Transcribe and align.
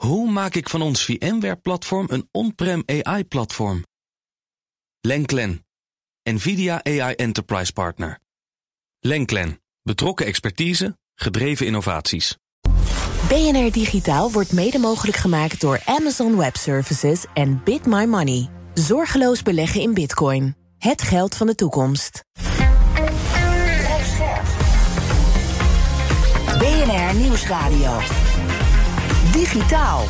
Hoe 0.00 0.30
maak 0.30 0.54
ik 0.54 0.68
van 0.68 0.82
ons 0.82 1.04
VMware-platform 1.04 2.06
een 2.10 2.28
on-prem 2.30 2.82
AI-platform? 2.86 3.84
Lenklen, 5.00 5.66
NVIDIA 6.22 6.84
AI 6.84 7.14
Enterprise 7.14 7.72
Partner. 7.72 8.18
Lenklen, 9.00 9.60
betrokken 9.82 10.26
expertise, 10.26 10.98
gedreven 11.14 11.66
innovaties. 11.66 12.36
BNR 13.28 13.72
Digitaal 13.72 14.30
wordt 14.30 14.52
mede 14.52 14.78
mogelijk 14.78 15.16
gemaakt 15.16 15.60
door 15.60 15.82
Amazon 15.84 16.36
Web 16.36 16.56
Services 16.56 17.24
en 17.34 17.60
Bit 17.64 17.86
My 17.86 18.04
Money. 18.04 18.48
Zorgeloos 18.74 19.42
beleggen 19.42 19.80
in 19.80 19.94
bitcoin. 19.94 20.56
Het 20.78 21.02
geld 21.02 21.36
van 21.36 21.46
de 21.46 21.54
toekomst. 21.54 22.24
BNR 26.58 27.14
Nieuwsradio. 27.14 27.98
Digitaal. 29.32 30.04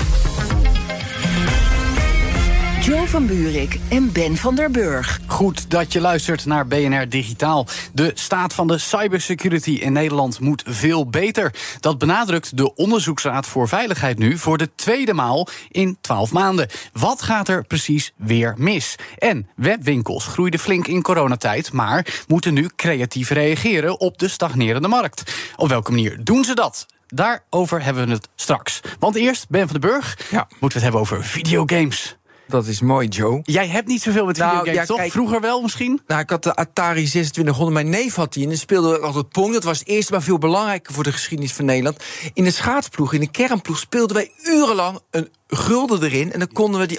Joe 2.81 3.09
van 3.09 3.27
Buurik 3.27 3.79
en 3.89 4.13
Ben 4.13 4.37
van 4.37 4.55
der 4.55 4.71
Burg. 4.71 5.21
Goed 5.27 5.71
dat 5.71 5.93
je 5.93 6.01
luistert 6.01 6.47
naar 6.47 6.67
BNR 6.67 7.09
Digitaal. 7.09 7.67
De 7.93 8.11
staat 8.15 8.55
van 8.55 8.67
de 8.67 8.79
cybersecurity 8.79 9.71
in 9.71 9.93
Nederland 9.93 10.41
moet 10.41 10.63
veel 10.67 11.07
beter. 11.07 11.55
Dat 11.81 11.99
benadrukt 11.99 12.57
de 12.57 12.75
Onderzoeksraad 12.75 13.47
voor 13.47 13.69
Veiligheid 13.69 14.19
nu 14.19 14.39
voor 14.39 14.59
de 14.59 14.71
tweede 14.75 15.15
maal 15.15 15.49
in 15.69 15.99
12 16.01 16.33
maanden. 16.33 16.69
Wat 16.93 17.23
gaat 17.23 17.49
er 17.49 17.65
precies 17.65 18.13
weer 18.17 18.55
mis? 18.57 18.97
En 19.19 19.49
webwinkels 19.57 20.27
groeiden 20.27 20.61
flink 20.61 20.87
in 20.87 21.03
coronatijd, 21.03 21.73
maar 21.73 22.25
moeten 22.27 22.55
nu 22.55 22.69
creatief 22.77 23.31
reageren 23.31 24.01
op 24.01 24.19
de 24.19 24.29
stagnerende 24.29 24.89
markt. 24.89 25.35
Op 25.57 25.69
welke 25.69 25.91
manier 25.91 26.25
doen 26.25 26.45
ze 26.45 26.55
dat? 26.55 26.87
Daarover 27.15 27.83
hebben 27.85 28.07
we 28.07 28.13
het 28.13 28.29
straks. 28.35 28.81
Want 28.99 29.17
eerst, 29.17 29.49
Ben 29.49 29.69
van 29.69 29.81
den 29.81 29.91
Burg, 29.91 30.19
Ja. 30.31 30.47
moeten 30.49 30.61
we 30.61 30.67
het 30.75 30.83
hebben 30.83 31.01
over 31.01 31.25
videogames. 31.25 32.17
Dat 32.51 32.67
is 32.67 32.81
mooi, 32.81 33.09
Joe. 33.09 33.41
Jij 33.43 33.69
hebt 33.69 33.89
niet 33.89 34.03
zoveel 34.03 34.27
met 34.27 34.37
Nou, 34.37 34.49
videogames, 34.51 34.81
ja, 34.81 34.87
toch? 34.87 34.97
kijk- 34.97 35.13
Vroeger 35.13 35.41
wel 35.41 35.63
misschien? 35.63 36.01
Nou, 36.07 36.21
ik 36.21 36.31
had 36.31 36.43
de 36.43 36.55
Atari 36.55 36.95
2600. 37.05 37.73
Mijn 37.73 37.89
neef 37.89 38.15
had 38.15 38.33
die. 38.33 38.43
En 38.43 38.49
dan 38.49 38.59
speelde 38.59 38.99
altijd 38.99 39.29
Pong. 39.29 39.53
Dat 39.53 39.65
was 39.65 39.79
het 39.79 39.89
eerste, 39.89 40.13
maar 40.13 40.23
veel 40.23 40.39
belangrijker 40.39 40.95
voor 40.95 41.05
de 41.05 41.13
geschiedenis 41.13 41.53
van 41.53 41.65
Nederland. 41.65 42.05
In 42.35 42.45
de 42.45 42.51
schaatsploeg, 42.51 43.13
in 43.13 43.21
de 43.21 43.31
kernploeg, 43.31 43.79
speelden 43.79 44.17
wij 44.17 44.31
urenlang 44.45 45.01
een 45.11 45.29
gulden 45.47 46.03
erin. 46.03 46.33
En 46.33 46.39
dan 46.39 46.49
konden 46.53 46.81
we 46.81 46.87
die, 46.87 46.99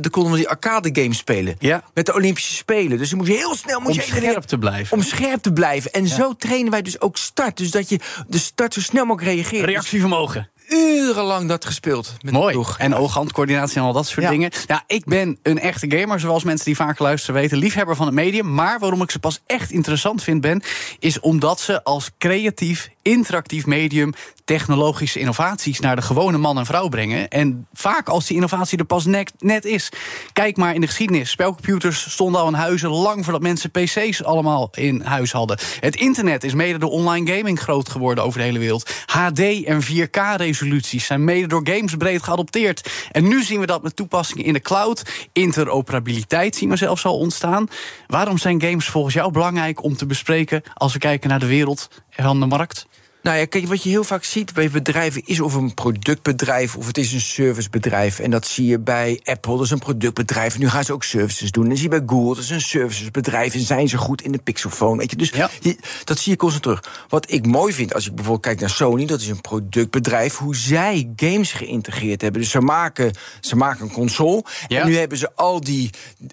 dan 0.00 0.10
konden 0.10 0.32
we 0.32 0.38
die 0.38 0.48
arcade 0.48 0.90
games 1.02 1.16
spelen. 1.18 1.56
Ja. 1.58 1.82
Met 1.94 2.06
de 2.06 2.14
Olympische 2.14 2.54
Spelen. 2.54 2.98
Dus 2.98 3.08
dan 3.08 3.18
moest 3.18 3.30
je 3.30 3.36
heel 3.36 3.54
snel... 3.54 3.80
Moest 3.80 3.90
Om 3.98 4.00
je 4.00 4.10
scherp 4.20 4.42
te 4.42 4.58
blijven. 4.58 4.96
Om 4.96 5.02
scherp 5.02 5.42
te 5.42 5.52
blijven. 5.52 5.90
En 5.92 6.06
zo 6.08 6.32
trainen 6.34 6.70
wij 6.70 6.82
dus 6.82 7.00
ook 7.00 7.16
start. 7.16 7.56
Dus 7.56 7.70
dat 7.70 7.88
je 7.88 7.98
de 8.28 8.38
start 8.38 8.74
zo 8.74 8.80
snel 8.80 9.04
mogelijk 9.04 9.34
reageert. 9.34 9.64
Reactievermogen. 9.64 10.50
Urenlang 10.68 11.48
dat 11.48 11.64
gespeeld. 11.64 12.12
Met 12.22 12.32
de 12.32 12.38
Mooi. 12.38 12.64
En 12.78 12.94
ooghandcoördinatie 12.94 13.76
en 13.76 13.82
al 13.82 13.92
dat 13.92 14.06
soort 14.06 14.22
Ja. 14.22 14.30
dingen. 14.30 14.50
Ja, 14.66 14.84
ik 14.86 15.04
ben 15.04 15.38
een 15.42 15.58
echte 15.58 15.96
gamer, 15.96 16.20
zoals 16.20 16.44
mensen 16.44 16.64
die 16.64 16.76
vaker 16.76 17.02
luisteren 17.02 17.40
weten. 17.40 17.58
Liefhebber 17.58 17.96
van 17.96 18.06
het 18.06 18.14
medium. 18.14 18.54
Maar 18.54 18.78
waarom 18.78 19.02
ik 19.02 19.10
ze 19.10 19.18
pas 19.18 19.40
echt 19.46 19.70
interessant 19.70 20.22
vind, 20.22 20.40
ben... 20.40 20.62
is 20.98 21.20
omdat 21.20 21.60
ze 21.60 21.84
als 21.84 22.10
creatief, 22.18 22.88
interactief 23.02 23.66
medium... 23.66 24.12
technologische 24.46 25.18
innovaties 25.18 25.80
naar 25.80 25.96
de 25.96 26.02
gewone 26.02 26.38
man 26.38 26.58
en 26.58 26.66
vrouw 26.66 26.88
brengen. 26.88 27.28
En 27.28 27.66
vaak 27.72 28.08
als 28.08 28.26
die 28.26 28.36
innovatie 28.36 28.78
er 28.78 28.84
pas 28.84 29.04
net, 29.38 29.64
is. 29.64 29.88
Kijk 30.32 30.56
maar 30.56 30.74
in 30.74 30.80
de 30.80 30.86
geschiedenis. 30.86 31.30
Spelcomputers 31.30 32.10
stonden 32.10 32.40
al 32.40 32.48
in 32.48 32.54
huizen... 32.54 32.90
lang 32.90 33.24
voordat 33.24 33.42
mensen 33.42 33.70
pc's 33.70 34.22
allemaal 34.22 34.68
in 34.74 35.02
huis 35.02 35.32
hadden. 35.32 35.58
Het 35.80 35.96
internet 35.96 36.44
is 36.44 36.54
mede 36.54 36.78
door 36.78 36.90
online 36.90 37.36
gaming 37.36 37.60
groot 37.60 37.88
geworden 37.88 38.24
over 38.24 38.38
de 38.38 38.44
hele 38.44 38.58
wereld. 38.58 38.90
HD 39.06 39.40
en 39.64 39.82
4K-resoluties 39.84 41.04
zijn 41.04 41.24
mede 41.24 41.46
door 41.46 41.68
games 41.68 41.94
breed 41.94 42.22
geadopteerd. 42.22 42.90
En 43.10 43.28
nu 43.28 43.42
zien 43.42 43.60
we 43.60 43.66
dat 43.66 43.82
met 43.82 43.96
toepassingen 43.96 44.44
in 44.44 44.52
de 44.52 44.60
cloud. 44.60 45.28
Interoperabiliteit 45.32 46.56
zien 46.56 46.68
we 46.68 46.76
zelfs 46.76 47.04
al 47.04 47.18
ontstaan. 47.18 47.68
Waarom 48.06 48.38
zijn 48.38 48.62
games 48.62 48.86
volgens 48.86 49.14
jou 49.14 49.32
belangrijk 49.32 49.82
om 49.82 49.96
te 49.96 50.06
bespreken... 50.06 50.62
als 50.74 50.92
we 50.92 50.98
kijken 50.98 51.28
naar 51.28 51.40
de 51.40 51.46
wereld 51.46 51.88
van 52.10 52.40
de 52.40 52.46
markt? 52.46 52.86
Nou 53.26 53.38
ja, 53.38 53.44
kijk, 53.44 53.66
wat 53.66 53.82
je 53.82 53.88
heel 53.88 54.04
vaak 54.04 54.24
ziet 54.24 54.52
bij 54.54 54.70
bedrijven 54.70 55.22
is 55.24 55.40
of 55.40 55.54
een 55.54 55.74
productbedrijf 55.74 56.76
of 56.76 56.86
het 56.86 56.98
is 56.98 57.12
een 57.12 57.20
servicebedrijf. 57.20 58.18
En 58.18 58.30
dat 58.30 58.46
zie 58.46 58.66
je 58.66 58.78
bij 58.78 59.20
Apple, 59.24 59.56
dat 59.56 59.64
is 59.64 59.70
een 59.70 59.78
productbedrijf. 59.78 60.58
Nu 60.58 60.68
gaan 60.68 60.84
ze 60.84 60.92
ook 60.92 61.04
services 61.04 61.50
doen. 61.50 61.62
En 61.62 61.68
dat 61.68 61.78
zie 61.78 61.90
je 61.90 61.98
bij 61.98 62.06
Google, 62.06 62.34
dat 62.34 62.44
is 62.44 62.50
een 62.50 62.60
servicesbedrijf. 62.60 63.54
En 63.54 63.60
zijn 63.60 63.88
ze 63.88 63.98
goed 63.98 64.22
in 64.22 64.32
de 64.32 64.38
Pixelphone, 64.38 64.96
weet 64.98 65.10
je. 65.10 65.16
Dus 65.16 65.30
Ja. 65.30 65.50
je- 65.60 65.76
dat 66.04 66.18
zie 66.18 66.32
je 66.32 66.38
constant 66.38 66.62
terug. 66.62 67.04
Wat 67.08 67.30
ik 67.32 67.46
mooi 67.46 67.72
vind, 67.72 67.94
als 67.94 68.06
ik 68.06 68.14
bijvoorbeeld 68.14 68.44
kijk 68.46 68.60
naar 68.60 68.70
Sony, 68.70 69.06
dat 69.06 69.20
is 69.20 69.28
een 69.28 69.40
productbedrijf, 69.40 70.36
hoe 70.36 70.56
zij 70.56 71.12
games 71.16 71.52
geïntegreerd 71.52 72.20
hebben. 72.20 72.40
Dus 72.40 72.50
ze 72.50 72.60
maken, 72.60 73.12
ze 73.40 73.56
maken 73.56 73.84
een 73.84 73.92
console. 73.92 74.44
Ja. 74.68 74.80
En 74.80 74.88
nu 74.88 74.96
hebben 74.96 75.18
ze 75.18 75.30
al 75.34 75.60
die, 75.60 75.90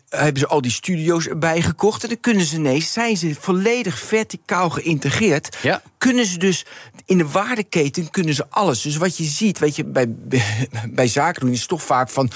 hebben 0.09 0.39
ze 0.39 0.47
al 0.47 0.61
die 0.61 0.71
studio's 0.71 1.27
erbij 1.27 1.61
gekocht. 1.61 2.03
En 2.03 2.09
dan 2.09 2.19
kunnen 2.19 2.45
ze 2.45 2.55
ineens, 2.55 2.91
zijn 2.93 3.17
ze 3.17 3.35
volledig 3.39 3.99
verticaal 3.99 4.69
geïntegreerd 4.69 5.57
Ja. 5.61 5.81
Kunnen 6.03 6.25
ze 6.25 6.37
dus 6.37 6.65
in 7.05 7.17
de 7.17 7.27
waardeketen 7.27 8.09
kunnen 8.09 8.33
ze 8.33 8.45
alles. 8.49 8.81
Dus 8.81 8.97
wat 8.97 9.17
je 9.17 9.23
ziet, 9.23 9.59
weet 9.59 9.75
je, 9.75 9.85
bij, 9.85 10.05
bij 10.99 11.07
zaken 11.07 11.41
doen 11.41 11.51
is 11.51 11.65
toch 11.65 11.83
vaak 11.83 12.09
van. 12.09 12.31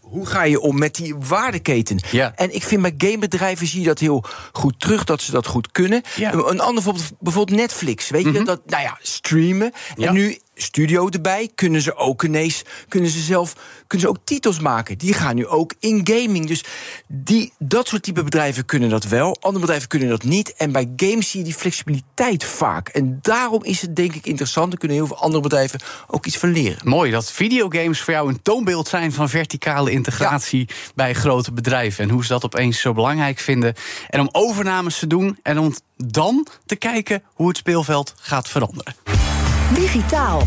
hoe- 0.00 0.26
ga 0.26 0.42
je 0.44 0.60
om 0.60 0.78
met 0.78 0.94
die 0.94 1.14
waardeketen? 1.14 2.00
Ja. 2.10 2.32
En 2.36 2.54
ik 2.54 2.62
vind 2.62 2.82
bij 2.82 2.94
gamebedrijven 2.98 3.66
zie 3.66 3.80
je 3.80 3.86
dat 3.86 3.98
heel 3.98 4.24
goed 4.52 4.80
terug, 4.80 5.04
dat 5.04 5.22
ze 5.22 5.30
dat 5.30 5.46
goed 5.46 5.70
kunnen. 5.72 6.02
Ja. 6.16 6.32
Een 6.32 6.60
ander 6.60 6.82
voorbeeld, 6.82 7.10
bijvoorbeeld 7.20 7.58
Netflix. 7.58 8.08
Weet 8.10 8.24
je, 8.24 8.42
dat, 8.44 8.60
nou 8.66 8.82
ja, 8.82 8.98
streamen. 9.02 9.72
Ja. 9.96 10.08
En 10.08 10.14
nu 10.14 10.38
studio 10.62 11.08
erbij, 11.08 11.50
kunnen 11.54 11.82
ze 11.82 11.96
ook 11.96 12.22
ineens, 12.22 12.62
kunnen 12.88 13.10
ze 13.10 13.20
zelf, 13.20 13.54
kunnen 13.86 14.06
ze 14.06 14.12
ook 14.12 14.24
titels 14.24 14.60
maken. 14.60 14.98
Die 14.98 15.12
gaan 15.12 15.34
nu 15.34 15.46
ook 15.46 15.74
in 15.78 16.00
gaming. 16.04 16.46
Dus 16.46 16.64
die, 17.06 17.52
dat 17.58 17.88
soort 17.88 18.02
type 18.02 18.22
bedrijven 18.22 18.64
kunnen 18.64 18.88
dat 18.88 19.04
wel. 19.04 19.36
Andere 19.40 19.60
bedrijven 19.60 19.88
kunnen 19.88 20.08
dat 20.08 20.22
niet. 20.22 20.54
En 20.54 20.72
bij 20.72 20.92
games 20.96 21.30
zie 21.30 21.38
je 21.38 21.44
die 21.44 21.54
flexibiliteit 21.54 22.44
vaak. 22.44 22.88
En 22.88 23.18
daarom 23.22 23.64
is 23.64 23.80
het 23.80 23.96
denk 23.96 24.14
ik 24.14 24.26
interessant. 24.26 24.72
Er 24.72 24.78
kunnen 24.78 24.96
heel 24.96 25.06
veel 25.06 25.18
andere 25.18 25.42
bedrijven 25.42 25.80
ook 26.06 26.26
iets 26.26 26.38
van 26.38 26.52
leren. 26.52 26.88
Mooi 26.88 27.10
dat 27.10 27.32
videogames 27.32 28.00
voor 28.00 28.12
jou 28.12 28.28
een 28.28 28.42
toonbeeld 28.42 28.88
zijn 28.88 29.12
van 29.12 29.28
verticale 29.28 29.90
integratie 29.90 30.68
bij 30.94 31.14
grote 31.14 31.52
bedrijven. 31.52 32.04
En 32.04 32.10
hoe 32.10 32.22
ze 32.22 32.28
dat 32.28 32.44
opeens 32.44 32.80
zo 32.80 32.92
belangrijk 32.92 33.38
vinden. 33.38 33.74
En 34.08 34.20
om 34.20 34.28
overnames 34.32 34.98
te 34.98 35.06
doen 35.06 35.38
en 35.42 35.58
om 35.58 35.74
dan 35.96 36.46
te 36.66 36.76
kijken 36.76 37.22
hoe 37.34 37.48
het 37.48 37.56
speelveld 37.56 38.14
gaat 38.16 38.48
veranderen. 38.48 39.19
Digitaal. 39.74 40.42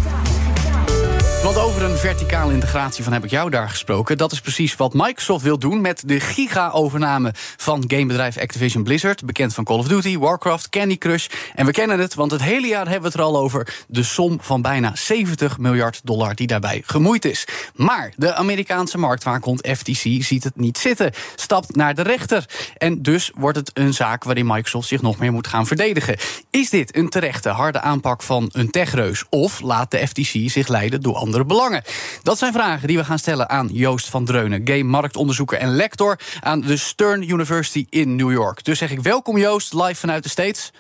Want 1.44 1.58
over 1.58 1.84
een 1.84 1.98
verticale 1.98 2.54
integratie 2.54 3.04
van 3.04 3.14
heb 3.14 3.24
ik 3.24 3.30
jou 3.30 3.50
daar 3.50 3.70
gesproken. 3.70 4.18
Dat 4.18 4.32
is 4.32 4.42
precies 4.42 4.76
wat 4.76 4.94
Microsoft 4.94 5.44
wil 5.44 5.60
doen 5.60 5.82
met 5.82 6.04
de 6.06 6.20
giga-overname 6.20 7.34
van 7.58 7.84
gamebedrijf 7.88 8.38
Activision 8.38 8.84
Blizzard. 8.84 9.26
Bekend 9.26 9.54
van 9.54 9.64
Call 9.64 9.78
of 9.78 9.88
Duty, 9.88 10.18
Warcraft, 10.18 10.70
Candy 10.70 10.98
Crush. 10.98 11.28
En 11.56 11.66
we 11.66 11.72
kennen 11.72 12.00
het, 12.00 12.14
want 12.14 12.32
het 12.32 12.42
hele 12.42 12.68
jaar 12.68 12.84
hebben 12.84 13.02
we 13.02 13.08
het 13.08 13.16
er 13.16 13.22
al 13.22 13.38
over. 13.38 13.84
De 13.88 14.04
som 14.04 14.38
van 14.42 14.62
bijna 14.62 14.96
70 14.96 15.58
miljard 15.58 16.02
dollar 16.04 16.36
die 16.36 16.48
daarbij 16.48 16.82
gemoeid 16.86 17.26
is. 17.26 17.48
Maar 17.76 18.14
de 18.16 18.34
Amerikaanse 18.34 18.98
marktwaakhond 18.98 19.68
FTC 19.68 20.24
ziet 20.24 20.44
het 20.44 20.56
niet 20.56 20.78
zitten. 20.78 21.12
Stapt 21.36 21.76
naar 21.76 21.96
de 21.96 22.02
rechter. 22.02 22.46
En 22.78 23.02
dus 23.02 23.32
wordt 23.36 23.58
het 23.58 23.72
een 23.74 23.94
zaak 23.94 24.24
waarin 24.24 24.48
Microsoft 24.48 24.88
zich 24.88 25.02
nog 25.02 25.18
meer 25.18 25.32
moet 25.32 25.48
gaan 25.48 25.68
verdedigen. 25.68 26.18
Is 26.50 26.70
dit 26.70 26.96
een 26.96 27.10
terechte 27.10 27.50
harde 27.50 27.82
aanpak 27.82 28.24
van 28.24 28.50
een 28.52 28.70
techreus? 28.70 29.24
Of 29.30 29.62
laat 29.62 29.92
de 29.92 30.08
FTC 30.08 30.50
zich 30.50 30.68
leiden 30.68 31.02
door 31.02 31.16
andere 31.16 31.32
belangen? 31.42 31.84
Dat 32.24 32.38
zijn 32.38 32.54
vragen 32.54 32.88
die 32.88 32.98
we 32.98 33.06
gaan 33.06 33.20
stellen 33.20 33.50
aan 33.50 33.70
Joost 33.72 34.10
van 34.10 34.26
Dreunen, 34.26 34.62
game-marktonderzoeker 34.64 35.58
en 35.58 35.76
lector 35.76 36.20
aan 36.40 36.62
de 36.62 36.78
Stern 36.78 37.30
University 37.30 37.86
in 37.90 38.16
New 38.16 38.32
York. 38.32 38.64
Dus 38.64 38.78
zeg 38.78 38.92
ik 38.92 39.02
welkom 39.02 39.38
Joost, 39.38 39.74
live 39.74 39.96
vanuit 39.96 40.24
de 40.24 40.30
States. 40.30 40.72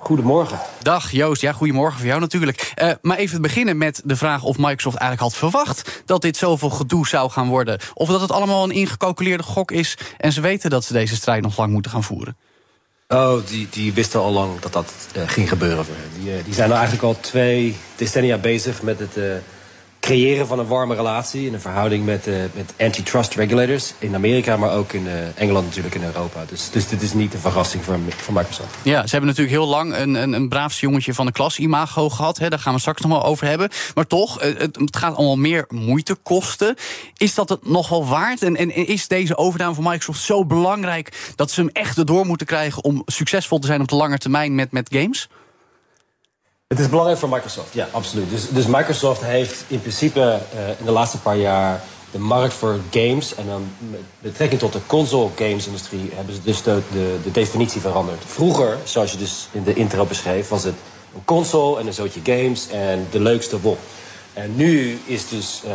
Goedemorgen. 0.00 0.58
Dag 0.82 1.10
Joost, 1.10 1.40
ja, 1.40 1.52
goedemorgen 1.52 1.98
voor 1.98 2.08
jou 2.08 2.20
natuurlijk. 2.20 2.72
Eh, 2.74 2.90
maar 3.02 3.16
even 3.16 3.42
beginnen 3.42 3.78
met 3.78 4.02
de 4.04 4.16
vraag 4.16 4.42
of 4.42 4.58
Microsoft 4.58 4.96
eigenlijk 4.96 5.20
had 5.30 5.40
verwacht 5.40 6.02
dat 6.04 6.22
dit 6.22 6.36
zoveel 6.36 6.70
gedoe 6.70 7.08
zou 7.08 7.30
gaan 7.30 7.48
worden. 7.48 7.80
Of 7.94 8.08
dat 8.08 8.20
het 8.20 8.30
allemaal 8.32 8.64
een 8.64 8.70
ingecalculeerde 8.70 9.42
gok 9.42 9.70
is 9.70 9.98
en 10.16 10.32
ze 10.32 10.40
weten 10.40 10.70
dat 10.70 10.84
ze 10.84 10.92
deze 10.92 11.16
strijd 11.16 11.42
nog 11.42 11.56
lang 11.56 11.72
moeten 11.72 11.90
gaan 11.90 12.04
voeren. 12.04 12.36
Oh, 13.14 13.46
die, 13.46 13.68
die 13.70 13.92
wisten 13.92 14.20
al 14.20 14.32
lang 14.32 14.60
dat 14.60 14.72
dat 14.72 14.92
eh, 15.14 15.22
ging 15.26 15.48
gebeuren 15.48 15.86
eh, 16.18 16.44
die 16.44 16.54
zijn 16.54 16.70
al 16.70 16.76
eigenlijk 16.76 17.04
al 17.04 17.20
twee 17.20 17.76
decennia 17.96 18.38
bezig 18.38 18.82
met 18.82 18.98
het 18.98 19.16
eh, 19.16 19.24
creëren 20.00 20.46
van 20.46 20.58
een 20.58 20.66
warme 20.66 20.94
relatie... 20.94 21.46
in 21.46 21.54
een 21.54 21.60
verhouding 21.60 22.04
met, 22.04 22.26
eh, 22.26 22.34
met 22.54 22.74
antitrust 22.78 23.34
regulators 23.34 23.94
in 23.98 24.14
Amerika... 24.14 24.56
maar 24.56 24.72
ook 24.72 24.92
in 24.92 25.06
eh, 25.06 25.14
Engeland 25.34 25.66
natuurlijk 25.66 25.94
in 25.94 26.04
Europa. 26.04 26.44
Dus, 26.48 26.70
dus 26.70 26.88
dit 26.88 27.02
is 27.02 27.12
niet 27.12 27.34
een 27.34 27.40
verrassing 27.40 27.84
voor, 27.84 27.98
Microsoft. 28.32 28.74
Ja, 28.82 29.02
ze 29.02 29.10
hebben 29.10 29.28
natuurlijk 29.28 29.56
heel 29.56 29.68
lang 29.68 29.96
een, 29.96 30.14
een, 30.14 30.32
een 30.32 30.48
braafste 30.48 30.86
jongetje 30.86 31.14
van 31.14 31.26
de 31.26 31.32
klas 31.32 31.58
imago 31.58 32.08
gehad. 32.08 32.38
Hè, 32.38 32.48
daar 32.48 32.58
gaan 32.58 32.74
we 32.74 32.80
straks 32.80 33.02
nog 33.02 33.10
wel 33.10 33.24
over 33.24 33.46
hebben. 33.46 33.68
Maar 33.94 34.06
toch, 34.06 34.40
eh, 34.40 34.58
het, 34.58 34.76
het 34.76 34.96
gaat 34.96 35.16
allemaal 35.16 35.36
meer 35.36 35.64
moeite 35.68 36.14
kosten. 36.22 36.74
Is 37.16 37.34
dat 37.34 37.48
het 37.48 37.68
nog 37.68 37.88
wel 37.88 38.06
waard? 38.06 38.42
En, 38.42 38.56
en 38.56 38.74
is 38.86 39.08
deze 39.08 39.36
overname 39.36 39.74
van 39.74 39.84
Microsoft 39.84 40.20
zo 40.20 40.44
belangrijk... 40.44 41.32
dat 41.34 41.50
ze 41.50 41.60
hem 41.60 41.70
echt 41.72 41.98
erdoor 41.98 42.26
moeten 42.26 42.46
krijgen 42.46 42.84
om 42.84 43.02
succesvol 43.06 43.58
te 43.58 43.66
zijn 43.66 43.80
op 43.80 43.88
de 43.88 43.96
lange 43.96 44.18
termijn 44.18 44.54
met, 44.54 44.72
met 44.72 44.88
games? 44.92 45.28
Het 46.68 46.78
is 46.78 46.88
belangrijk 46.88 47.18
voor 47.18 47.28
Microsoft, 47.28 47.74
ja, 47.74 47.88
absoluut. 47.90 48.30
Dus, 48.30 48.48
dus 48.48 48.66
Microsoft 48.66 49.22
heeft 49.22 49.64
in 49.68 49.80
principe 49.80 50.20
uh, 50.54 50.68
in 50.78 50.84
de 50.84 50.90
laatste 50.90 51.18
paar 51.18 51.36
jaar 51.36 51.82
de 52.10 52.18
markt 52.18 52.54
voor 52.54 52.80
games... 52.90 53.34
en 53.34 53.46
dan 53.46 53.70
met 53.78 54.00
betrekking 54.20 54.60
tot 54.60 54.72
de 54.72 54.80
console 54.86 55.30
games-industrie... 55.36 56.10
hebben 56.14 56.34
ze 56.34 56.40
dus 56.42 56.62
de, 56.62 56.80
de, 56.92 57.16
de, 57.22 57.30
definitie 57.30 57.80
veranderd. 57.80 58.22
Vroeger, 58.26 58.78
zoals 58.84 59.12
je 59.12 59.18
dus 59.18 59.48
in 59.52 59.62
de 59.62 59.74
intro 59.74 60.04
beschreef... 60.04 60.48
was 60.48 60.64
het 60.64 60.74
een 61.14 61.24
console 61.24 61.80
en 61.80 61.86
een 61.86 61.92
zootje 61.92 62.20
games 62.24 62.68
en 62.68 63.06
de 63.10 63.20
leukste 63.20 63.60
won. 63.60 63.76
En 64.32 64.56
nu 64.56 65.00
is 65.04 65.28
dus... 65.28 65.62
Uh, 65.66 65.72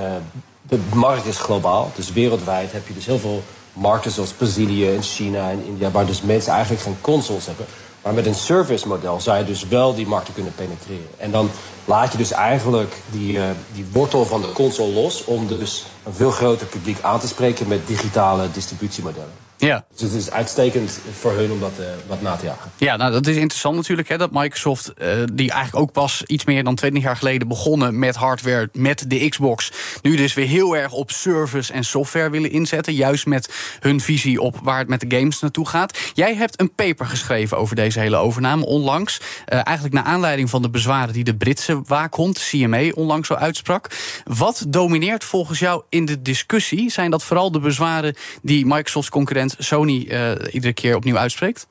de 0.62 0.80
markt 0.94 1.25
is 1.25 1.38
globaal, 1.38 1.92
dus 1.95 2.12
wereldwijd 2.12 2.72
heb 2.72 2.88
je 2.88 2.94
dus 2.94 3.06
heel 3.06 3.19
veel 3.19 3.44
markten 3.74 4.12
zoals 4.12 4.31
Brazilië 4.31 4.95
en 4.95 5.04
China 5.04 5.50
en 5.50 5.63
India... 5.66 5.92
waar 5.92 6.06
dus 6.06 6.22
mensen 6.22 6.51
eigenlijk 6.51 6.84
geen 6.84 6.98
consoles 7.01 7.45
hebben... 7.45 7.66
Maar 8.03 8.13
met 8.13 8.25
een 8.25 8.35
service 8.35 8.88
model 8.88 9.19
zou 9.21 9.38
je 9.38 9.45
dus 9.45 9.67
wel 9.67 9.95
die 9.95 10.07
markten 10.07 10.33
kunnen 10.33 10.55
penetreren. 10.55 11.09
En 11.17 11.31
dan 11.31 11.50
laat 11.85 12.11
je 12.11 12.17
dus 12.17 12.31
eigenlijk 12.31 12.95
die, 13.11 13.33
uh, 13.33 13.44
die 13.73 13.85
wortel 13.91 14.25
van 14.25 14.41
de 14.41 14.51
console 14.51 14.94
los... 14.94 15.25
om 15.25 15.47
dus 15.47 15.85
een 16.03 16.13
veel 16.13 16.31
groter 16.31 16.67
publiek 16.67 17.01
aan 17.01 17.19
te 17.19 17.27
spreken 17.27 17.67
met 17.67 17.88
digitale 17.88 18.51
distributiemodellen. 18.51 19.43
Ja. 19.65 19.86
Dus 19.92 20.01
het 20.01 20.13
is 20.13 20.31
uitstekend 20.31 21.00
voor 21.19 21.31
hun 21.31 21.51
om 21.51 21.60
dat 21.60 21.71
uh, 21.80 21.86
wat 22.07 22.21
na 22.21 22.36
te 22.36 22.45
jagen. 22.45 22.71
Ja, 22.77 22.95
nou 22.95 23.12
dat 23.12 23.27
is 23.27 23.36
interessant 23.36 23.75
natuurlijk. 23.75 24.07
Hè, 24.07 24.18
dat 24.18 24.31
Microsoft, 24.31 24.94
uh, 24.98 25.07
die 25.33 25.51
eigenlijk 25.51 25.83
ook 25.83 25.92
pas 25.92 26.24
iets 26.24 26.45
meer 26.45 26.63
dan 26.63 26.75
20 26.75 27.04
jaar 27.04 27.18
geleden 27.18 27.48
begonnen 27.48 28.00
met 28.00 28.15
hardware, 28.15 28.69
met 28.74 29.06
de 29.07 29.30
Xbox. 29.30 29.71
Nu 30.01 30.15
dus 30.15 30.33
weer 30.33 30.48
heel 30.48 30.77
erg 30.77 30.92
op 30.92 31.12
service 31.12 31.74
en 31.74 31.83
software 31.83 32.30
willen 32.30 32.51
inzetten. 32.51 32.94
Juist 32.94 33.25
met 33.25 33.54
hun 33.80 34.01
visie 34.01 34.42
op 34.42 34.60
waar 34.63 34.77
het 34.77 34.88
met 34.88 35.00
de 35.00 35.18
games 35.18 35.39
naartoe 35.39 35.68
gaat. 35.68 35.98
Jij 36.13 36.36
hebt 36.36 36.59
een 36.59 36.75
paper 36.75 37.06
geschreven 37.06 37.57
over 37.57 37.75
deze 37.75 38.00
hele 38.00 38.16
overname 38.16 38.66
onlangs. 38.66 39.19
Uh, 39.19 39.56
eigenlijk 39.63 39.95
naar 39.95 40.04
aanleiding 40.04 40.50
van 40.50 40.62
de 40.62 40.69
bezwaren 40.69 41.13
die 41.13 41.24
de 41.24 41.36
Britse 41.36 41.81
waakhond, 41.86 42.39
CMA, 42.50 42.89
onlangs 42.94 43.27
zo 43.27 43.33
uitsprak. 43.33 43.89
Wat 44.24 44.66
domineert 44.68 45.24
volgens 45.24 45.59
jou 45.59 45.83
in 45.89 46.06
de 46.06 46.21
discussie? 46.21 46.92
Zijn 46.92 47.12
dat 47.12 47.24
vooral 47.24 47.51
de 47.51 47.59
bezwaren 47.59 48.16
die 48.42 48.66
Microsofts 48.66 49.09
concurrent 49.09 49.52
Sony 49.57 50.07
uh, 50.09 50.31
iedere 50.51 50.73
keer 50.73 50.95
opnieuw 50.95 51.17
uitspreekt? 51.17 51.67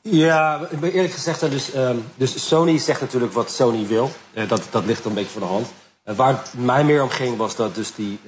Ja, 0.00 0.60
eerlijk 0.82 1.12
gezegd, 1.12 1.40
dus, 1.40 1.74
um, 1.74 2.04
dus 2.14 2.46
Sony 2.48 2.78
zegt 2.78 3.00
natuurlijk 3.00 3.32
wat 3.32 3.50
Sony 3.50 3.86
wil. 3.86 4.10
Uh, 4.34 4.48
dat, 4.48 4.62
dat 4.70 4.84
ligt 4.84 5.04
een 5.04 5.14
beetje 5.14 5.30
voor 5.30 5.40
de 5.40 5.46
hand. 5.46 5.72
Uh, 6.04 6.16
waar 6.16 6.28
het 6.38 6.52
mij 6.56 6.84
meer 6.84 7.02
om 7.02 7.08
ging, 7.08 7.36
was 7.36 7.56
dat 7.56 7.74
dus 7.74 7.94
die 7.94 8.18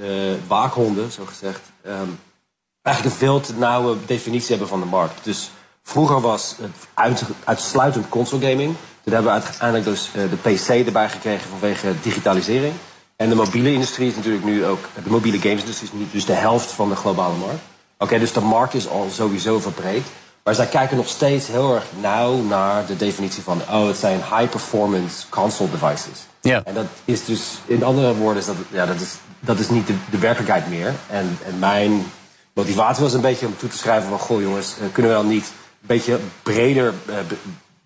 waakhonden, 0.47 1.13
zo 1.13 1.25
gezegd, 1.25 1.61
um, 1.87 2.19
eigenlijk 2.83 3.15
een 3.15 3.27
veel 3.27 3.41
te 3.41 3.55
nauwe 3.55 3.97
definitie 4.07 4.51
hebben 4.51 4.69
van 4.69 4.81
de 4.81 4.87
markt. 4.87 5.25
Dus 5.25 5.51
vroeger 5.83 6.21
was 6.21 6.55
het 6.61 6.89
uit, 6.95 7.23
uitsluitend 7.45 8.09
console 8.09 8.51
gaming. 8.51 8.75
Toen 9.03 9.13
hebben 9.13 9.35
we 9.35 9.43
uiteindelijk 9.43 9.85
dus 9.85 10.11
de 10.13 10.51
PC 10.51 10.87
erbij 10.87 11.09
gekregen 11.09 11.49
vanwege 11.49 11.95
digitalisering. 12.03 12.75
En 13.17 13.29
de 13.29 13.35
mobiele 13.35 13.73
industrie 13.73 14.09
is 14.09 14.17
natuurlijk 14.17 14.45
nu 14.45 14.65
ook, 14.65 14.79
de 15.05 15.11
mobiele 15.11 15.39
gamesindustrie 15.39 15.91
is 15.93 15.99
nu 15.99 16.07
dus 16.13 16.25
de 16.25 16.33
helft 16.33 16.71
van 16.71 16.89
de 16.89 16.97
globale 16.97 17.37
markt. 17.37 17.55
Oké, 17.55 18.05
okay, 18.05 18.19
dus 18.19 18.33
de 18.33 18.41
markt 18.41 18.75
is 18.75 18.89
al 18.89 19.07
sowieso 19.11 19.61
verbreed. 19.61 20.03
Maar 20.45 20.55
zij 20.55 20.67
kijken 20.67 20.97
nog 20.97 21.09
steeds 21.09 21.47
heel 21.47 21.75
erg 21.75 21.85
nauw 22.01 22.43
naar 22.43 22.87
de 22.87 22.97
definitie 22.97 23.43
van, 23.43 23.61
oh, 23.71 23.87
het 23.87 23.97
zijn 23.97 24.19
high-performance 24.19 25.29
console 25.29 25.71
devices. 25.71 26.27
Ja. 26.41 26.63
En 26.65 26.75
dat 26.75 26.87
is 27.05 27.25
dus, 27.25 27.41
in 27.67 27.85
andere 27.85 28.15
woorden, 28.15 28.39
is 28.39 28.47
dat, 28.47 28.57
ja, 28.71 28.87
dat, 28.87 29.01
is, 29.01 29.15
dat 29.41 29.59
is 29.59 29.69
niet 29.69 29.87
de, 29.87 29.95
de 30.11 30.19
werkelijkheid 30.19 30.69
meer. 30.69 30.95
En, 31.07 31.39
en 31.47 31.59
mijn 31.59 32.07
motivatie 32.55 33.03
was 33.03 33.13
een 33.13 33.21
beetje 33.21 33.47
om 33.47 33.57
toe 33.57 33.69
te 33.69 33.79
schrijven 33.79 34.09
van, 34.09 34.19
goh 34.19 34.41
jongens, 34.41 34.75
kunnen 34.93 35.13
we 35.13 35.19
dan 35.19 35.29
niet 35.29 35.45
een 35.45 35.87
beetje 35.87 36.19
breder 36.43 36.95
uh, 37.09 37.15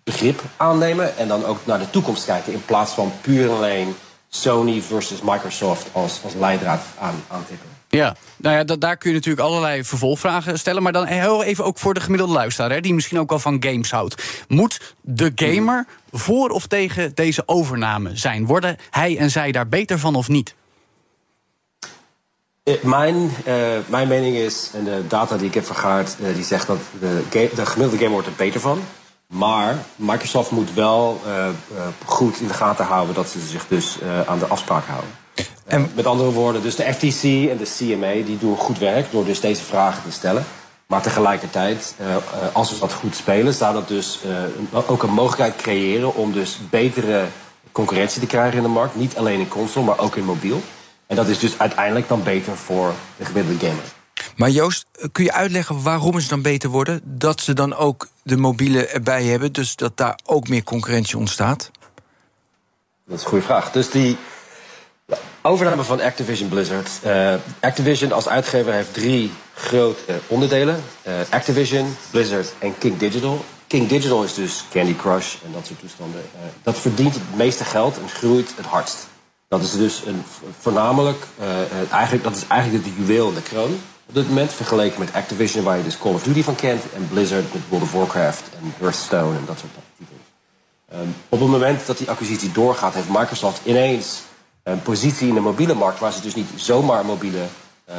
begrip 0.03 0.41
aannemen 0.57 1.17
en 1.17 1.27
dan 1.27 1.45
ook 1.45 1.57
naar 1.63 1.79
de 1.79 1.89
toekomst 1.89 2.25
kijken 2.25 2.53
in 2.53 2.65
plaats 2.65 2.91
van 2.91 3.11
puur 3.21 3.49
alleen 3.49 3.95
Sony 4.29 4.81
versus 4.81 5.21
Microsoft 5.21 5.87
als, 5.91 6.19
als 6.23 6.33
leidraad 6.33 6.81
aan, 6.99 7.23
aantippen. 7.27 7.69
Ja, 7.89 8.15
nou 8.37 8.55
ja, 8.55 8.75
daar 8.75 8.97
kun 8.97 9.09
je 9.09 9.15
natuurlijk 9.15 9.47
allerlei 9.47 9.83
vervolgvragen 9.83 10.59
stellen. 10.59 10.83
Maar 10.83 10.91
dan 10.91 11.05
heel 11.05 11.43
even 11.43 11.65
ook 11.65 11.77
voor 11.77 11.93
de 11.93 11.99
gemiddelde 11.99 12.33
luisteraar, 12.33 12.71
hè, 12.71 12.81
die 12.81 12.93
misschien 12.93 13.19
ook 13.19 13.29
wel 13.29 13.39
van 13.39 13.63
games 13.63 13.91
houdt. 13.91 14.45
Moet 14.47 14.95
de 15.01 15.31
gamer 15.35 15.85
voor 16.11 16.49
of 16.49 16.67
tegen 16.67 17.11
deze 17.15 17.43
overname 17.45 18.15
zijn? 18.15 18.45
Worden 18.45 18.77
hij 18.89 19.17
en 19.17 19.31
zij 19.31 19.51
daar 19.51 19.67
beter 19.67 19.99
van 19.99 20.15
of 20.15 20.27
niet? 20.27 20.55
Mijn, 22.81 23.15
uh, 23.47 23.55
mijn 23.85 24.07
mening 24.07 24.35
is, 24.35 24.69
en 24.73 24.83
de 24.83 25.03
data 25.07 25.37
die 25.37 25.47
ik 25.47 25.53
heb 25.53 25.65
vergaard, 25.65 26.15
uh, 26.21 26.35
die 26.35 26.43
zegt 26.43 26.67
dat 26.67 26.79
de, 26.99 27.49
de 27.55 27.65
gemiddelde 27.65 27.97
gamer 27.97 28.11
wordt 28.11 28.27
er 28.27 28.33
beter 28.37 28.59
van. 28.59 28.81
Maar 29.33 29.77
Microsoft 29.95 30.51
moet 30.51 30.73
wel 30.73 31.21
uh, 31.25 31.33
uh, 31.33 31.81
goed 32.05 32.39
in 32.39 32.47
de 32.47 32.53
gaten 32.53 32.85
houden 32.85 33.15
dat 33.15 33.29
ze 33.29 33.39
zich 33.39 33.67
dus 33.67 33.97
uh, 34.03 34.27
aan 34.27 34.39
de 34.39 34.47
afspraak 34.47 34.85
houden. 34.85 35.09
En 35.65 35.91
met 35.95 36.05
andere 36.05 36.31
woorden, 36.31 36.61
dus 36.61 36.75
de 36.75 36.93
FTC 36.93 37.23
en 37.23 37.57
de 37.57 37.71
CMA 37.77 38.25
die 38.25 38.37
doen 38.37 38.57
goed 38.57 38.77
werk 38.77 39.11
door 39.11 39.25
dus 39.25 39.39
deze 39.39 39.63
vragen 39.63 40.03
te 40.03 40.11
stellen. 40.11 40.45
Maar 40.87 41.01
tegelijkertijd, 41.01 41.95
als 42.53 42.71
we 42.71 42.79
dat 42.79 42.93
goed 42.93 43.15
spelen, 43.15 43.53
zou 43.53 43.73
dat 43.73 43.87
dus 43.87 44.19
ook 44.87 45.03
een 45.03 45.13
mogelijkheid 45.13 45.55
creëren 45.55 46.15
om 46.15 46.31
dus 46.31 46.59
betere 46.69 47.25
concurrentie 47.71 48.21
te 48.21 48.27
krijgen 48.27 48.57
in 48.57 48.63
de 48.63 48.69
markt. 48.69 48.95
Niet 48.95 49.17
alleen 49.17 49.39
in 49.39 49.47
console, 49.47 49.85
maar 49.85 49.99
ook 49.99 50.15
in 50.15 50.23
mobiel. 50.23 50.61
En 51.07 51.15
dat 51.15 51.27
is 51.27 51.39
dus 51.39 51.59
uiteindelijk 51.59 52.07
dan 52.07 52.23
beter 52.23 52.55
voor 52.55 52.93
de 53.17 53.25
gemiddelde 53.25 53.67
gamer. 53.67 53.98
Maar 54.35 54.49
Joost, 54.49 54.85
kun 55.11 55.23
je 55.23 55.33
uitleggen 55.33 55.81
waarom 55.81 56.19
ze 56.19 56.27
dan 56.27 56.41
beter 56.41 56.69
worden? 56.69 57.01
Dat 57.03 57.41
ze 57.41 57.53
dan 57.53 57.75
ook 57.75 58.07
de 58.23 58.37
mobiele 58.37 58.85
erbij 58.85 59.23
hebben, 59.23 59.53
dus 59.53 59.75
dat 59.75 59.97
daar 59.97 60.19
ook 60.25 60.47
meer 60.47 60.63
concurrentie 60.63 61.17
ontstaat? 61.17 61.71
Dat 63.05 63.17
is 63.17 63.23
een 63.23 63.29
goede 63.29 63.45
vraag. 63.45 63.71
Dus 63.71 63.89
die 63.89 64.17
overname 65.41 65.83
van 65.83 66.01
Activision 66.01 66.49
Blizzard. 66.49 66.89
Uh, 67.05 67.33
Activision 67.59 68.11
als 68.11 68.27
uitgever 68.27 68.73
heeft 68.73 68.93
drie 68.93 69.31
grote 69.53 70.19
onderdelen: 70.27 70.83
uh, 71.07 71.13
Activision, 71.29 71.95
Blizzard 72.11 72.53
en 72.59 72.77
King 72.77 72.97
Digital. 72.97 73.45
King 73.67 73.87
Digital 73.87 74.23
is 74.23 74.33
dus 74.33 74.63
Candy 74.71 74.95
Crush 74.95 75.35
en 75.45 75.51
dat 75.51 75.65
soort 75.65 75.79
toestanden. 75.79 76.21
Uh, 76.21 76.41
dat 76.63 76.77
verdient 76.77 77.13
het 77.13 77.35
meeste 77.35 77.63
geld 77.63 77.99
en 77.99 78.09
groeit 78.09 78.53
het 78.55 78.65
hardst. 78.65 79.07
Dat 79.47 79.61
is 79.63 79.71
dus 79.71 80.01
een, 80.05 80.23
voornamelijk, 80.59 81.25
eigenlijk, 81.91 82.23
dat 82.23 82.35
is 82.35 82.47
eigenlijk 82.47 82.83
de 82.83 82.93
juweel 82.97 83.29
in 83.29 83.35
de 83.35 83.41
kroon 83.41 83.79
op 84.09 84.15
dit 84.15 84.27
moment. 84.27 84.53
Vergeleken 84.53 84.99
met 84.99 85.13
Activision, 85.13 85.63
waar 85.63 85.77
je 85.77 85.83
dus 85.83 85.97
Call 85.97 86.13
of 86.13 86.23
Duty 86.23 86.43
van 86.43 86.55
kent. 86.55 86.83
En 86.95 87.07
Blizzard 87.07 87.53
met 87.53 87.61
World 87.69 87.83
of 87.83 87.91
Warcraft 87.91 88.43
en 88.61 88.73
Hearthstone 88.77 89.37
en 89.37 89.43
dat 89.45 89.59
soort 89.59 89.71
titels. 89.97 90.19
Um, 90.93 91.15
op 91.29 91.39
het 91.39 91.49
moment 91.49 91.85
dat 91.85 91.97
die 91.97 92.09
acquisitie 92.09 92.51
doorgaat, 92.51 92.93
heeft 92.93 93.09
Microsoft 93.09 93.61
ineens 93.65 94.21
een 94.63 94.81
positie 94.81 95.27
in 95.27 95.33
de 95.33 95.39
mobiele 95.39 95.73
markt. 95.73 95.99
Waar 95.99 96.11
ze 96.11 96.21
dus 96.21 96.35
niet 96.35 96.49
zomaar 96.55 97.05
mobiele 97.05 97.43
uh, 97.89 97.95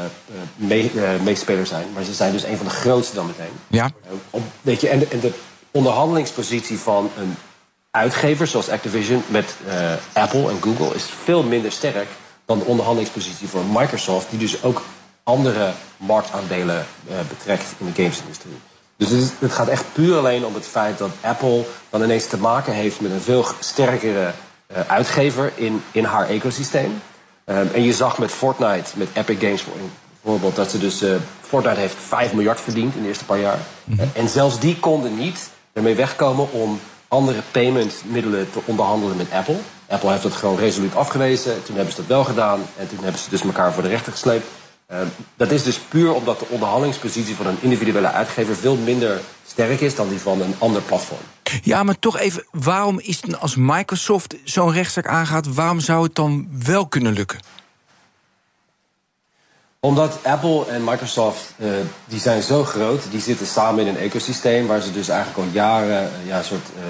mee, 0.57 0.93
uh, 0.95 1.09
meespeler 1.23 1.67
zijn. 1.67 1.87
Maar 1.95 2.05
ze 2.05 2.15
zijn 2.15 2.33
dus 2.33 2.43
een 2.43 2.57
van 2.57 2.67
de 2.67 2.73
grootste 2.73 3.15
dan 3.15 3.27
meteen. 3.27 3.53
Ja. 3.67 3.85
Uh, 3.85 4.13
op, 4.31 4.43
weet 4.61 4.81
je, 4.81 4.89
en, 4.89 4.99
de, 4.99 5.07
en 5.07 5.21
de 5.21 5.33
onderhandelingspositie 5.71 6.79
van 6.79 7.11
een 7.19 7.35
uitgever 7.91 8.47
zoals 8.47 8.69
Activision 8.69 9.23
met 9.27 9.55
Apple 10.13 10.49
en 10.49 10.63
Google 10.63 10.95
is 10.95 11.05
veel 11.25 11.43
minder 11.43 11.73
sterk 11.73 12.09
dan 12.45 12.59
de 12.59 12.65
onderhandelingspositie 12.65 13.49
van 13.49 13.67
Microsoft, 13.73 14.31
die 14.31 14.39
dus 14.39 14.63
ook 14.63 14.83
andere 15.31 15.73
marktaandelen 15.97 16.87
uh, 17.09 17.15
betrekt 17.29 17.65
in 17.79 17.87
de 17.87 18.03
gamesindustrie. 18.03 18.59
Dus 18.97 19.09
het, 19.39 19.53
gaat 19.53 19.69
echt 19.69 19.85
puur 19.93 20.17
alleen 20.17 20.45
om 20.45 20.55
het 20.55 20.67
feit 20.67 20.99
dat 20.99 21.11
Apple 21.21 21.65
dan 21.91 22.03
ineens 22.03 22.27
te 22.27 22.37
maken 22.37 22.73
heeft 22.73 23.01
met 23.01 23.11
een 23.11 23.21
veel 23.21 23.47
sterkere 23.61 24.33
uh, 24.73 24.79
uitgever 24.87 25.53
in, 25.55 25.83
in 25.93 26.05
haar 26.05 26.29
ecosysteem. 26.29 27.03
Um, 27.45 27.71
en 27.75 27.83
je 27.83 27.93
zag 27.93 28.19
met 28.19 28.31
Fortnite, 28.31 28.91
met 28.95 29.09
Epic 29.13 29.39
Games 29.41 29.65
bijvoorbeeld, 30.23 30.57
dat 30.57 30.71
ze 30.71 30.79
dus. 30.79 31.03
Uh, 31.03 31.15
Fortnite 31.41 31.81
heeft 31.81 31.97
5 32.07 32.33
miljard 32.33 32.61
verdiend 32.61 32.95
in 32.95 33.03
de 33.03 33.09
eerste 33.09 33.25
paar 33.25 33.39
jaar. 33.39 33.59
Mm 33.85 33.99
-hmm. 33.99 34.11
en 34.15 34.29
zelfs 34.29 34.59
die 34.59 34.77
konden 34.77 35.17
niet 35.17 35.51
ermee 35.73 35.95
wegkomen 35.95 36.53
om 36.53 36.81
andere 37.09 37.41
paymentmiddelen 37.51 38.51
te 38.51 38.61
onderhandelen 38.65 39.17
met 39.17 39.33
Apple. 39.33 39.57
Apple 39.89 40.11
heeft 40.11 40.23
dat 40.23 40.33
gewoon 40.33 40.59
resoluut 40.59 40.97
afgewezen. 40.97 41.63
Toen 41.65 41.77
hebben 41.77 41.95
ze 41.95 42.01
dat 42.01 42.09
wel 42.09 42.25
gedaan. 42.25 42.61
En 42.77 42.89
toen 42.89 42.99
hebben 43.03 43.21
ze 43.21 43.31
dus 43.31 43.43
elkaar 43.43 43.73
voor 43.73 43.83
de 43.83 43.89
rechter 43.89 44.13
gesleept. 44.13 44.47
Uh, 44.93 44.99
dat 45.37 45.51
is 45.51 45.63
dus 45.63 45.79
puur 45.79 46.15
omdat 46.15 46.39
de 46.39 46.47
onderhandelingspositie 46.49 47.35
van 47.35 47.47
een 47.47 47.59
individuele 47.61 48.11
uitgever 48.11 48.57
veel 48.57 48.77
minder 48.77 49.21
sterk 49.47 49.81
is 49.81 49.95
dan 49.95 50.09
die 50.09 50.19
van 50.19 50.41
een 50.41 50.55
ander 50.59 50.83
platform. 50.83 51.21
Ja, 51.63 51.83
maar 51.83 51.99
toch 51.99 52.19
even, 52.19 52.45
waarom 52.51 53.01
is 53.01 53.21
het 53.21 53.41
als 53.41 53.55
Microsoft 53.57 54.35
zo'n 54.45 54.73
rechtszaak 54.73 55.07
aangaat, 55.07 55.55
waarom 55.55 55.81
zou 55.81 56.03
het 56.03 56.15
dan 56.15 56.49
wel 56.65 56.87
kunnen 56.87 57.13
lukken? 57.13 57.39
Omdat 59.81 60.19
Apple 60.23 60.67
en 60.67 60.85
Microsoft, 60.85 61.55
uh, 61.57 61.71
die 62.05 62.21
zijn 62.21 62.43
zo 62.43 62.65
groot, 62.65 63.11
die 63.11 63.21
zitten 63.21 63.47
samen 63.47 63.87
in 63.87 63.95
een 63.95 64.01
ecosysteem 64.01 64.67
waar 64.67 64.81
ze 64.81 64.93
dus 64.93 65.09
eigenlijk 65.09 65.39
al 65.39 65.55
jaren 65.55 66.11
uh, 66.23 66.29
ja, 66.29 66.39
een 66.39 66.45
soort 66.45 66.69
uh, 66.77 66.83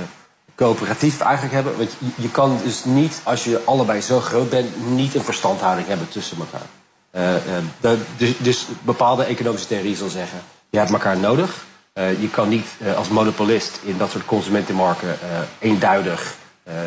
coöperatief 0.55 1.21
eigenlijk 1.21 1.55
hebben. 1.55 1.77
Want 1.77 1.91
je, 1.99 2.23
je 2.23 2.31
kan 2.31 2.59
dus 2.65 2.85
niet, 2.85 3.21
als 3.23 3.45
je 3.45 3.63
allebei 3.65 4.01
zo 4.01 4.21
groot 4.21 4.51
bent, 4.51 4.89
niet 4.89 5.15
een 5.15 5.23
verstandhouding 5.23 5.87
hebben 5.89 6.09
tussen 6.09 6.39
elkaar. 6.39 6.67
Uh, 7.13 7.35
uh, 7.83 7.91
dus, 8.17 8.39
dus, 8.39 8.67
bepaalde 8.83 9.25
economische 9.25 9.67
theorie 9.67 9.97
zal 9.97 10.09
zeggen: 10.09 10.39
je 10.71 10.79
hebt 10.79 10.91
elkaar 10.91 11.19
nodig. 11.19 11.65
je 11.95 12.29
kan 12.33 12.49
niet 12.49 12.67
als 12.97 13.09
monopolist 13.09 13.81
in 13.83 13.99
dat 13.99 14.11
soort 14.11 14.25
consumentenmarken 14.25 15.19
eenduidig 15.59 16.35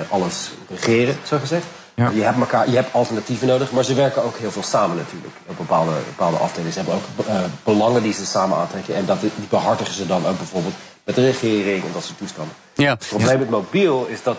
alles 0.10 0.52
regeren, 0.70 1.16
zo 1.24 1.38
gezegd. 1.38 1.66
Ja. 1.96 2.10
Je, 2.10 2.22
hebt 2.22 2.40
elkaar, 2.40 2.70
je 2.70 2.76
hebt 2.76 2.94
alternatieven 2.94 3.48
nodig, 3.48 3.72
maar 3.72 3.84
ze 3.84 3.94
werken 3.94 4.24
ook 4.24 4.38
heel 4.38 4.52
veel 4.52 4.64
samen 4.64 4.98
natuurlijk. 4.98 5.34
Op 5.46 5.58
bepaalde, 5.58 5.92
bepaalde 6.06 6.38
afdelingen. 6.38 6.74
Ze 6.74 6.80
hebben 6.80 6.96
ook 6.96 7.26
belangen 7.64 8.04
die 8.04 8.14
ze 8.14 8.26
samen 8.26 8.58
aantrekken. 8.58 8.96
En 8.96 9.06
dat, 9.06 9.22
die 9.22 9.32
behartigen 9.50 9.94
ze 9.94 10.06
dan 10.06 10.26
ook 10.28 10.38
bijvoorbeeld 10.38 10.74
met 11.04 11.16
de 11.16 11.26
regering 11.26 11.84
en 11.84 11.90
dat 11.94 12.04
soort 12.04 12.18
toestanden. 12.18 12.56
Ja. 12.74 12.90
Het 12.90 13.08
probleem 13.10 13.40
met 13.40 13.50
mobiel 13.50 14.06
is 14.06 14.24
dat. 14.24 14.38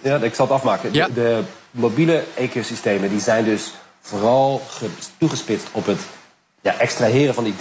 Ja, 0.00 0.16
ik 0.16 0.34
zal 0.34 0.46
het 0.46 0.54
afmaken. 0.54 0.92
De, 0.92 1.08
de, 1.14 1.42
mobiele 1.70 2.24
ecosystemen 2.34 3.10
die 3.10 3.20
zijn 3.20 3.44
dus 3.44 3.72
vooral 4.06 4.62
toegespitst 5.18 5.66
op 5.72 5.86
het 5.86 6.00
ja, 6.60 6.78
extraheren 6.78 7.34
van 7.34 7.44
die 7.44 7.54
30%. 7.54 7.56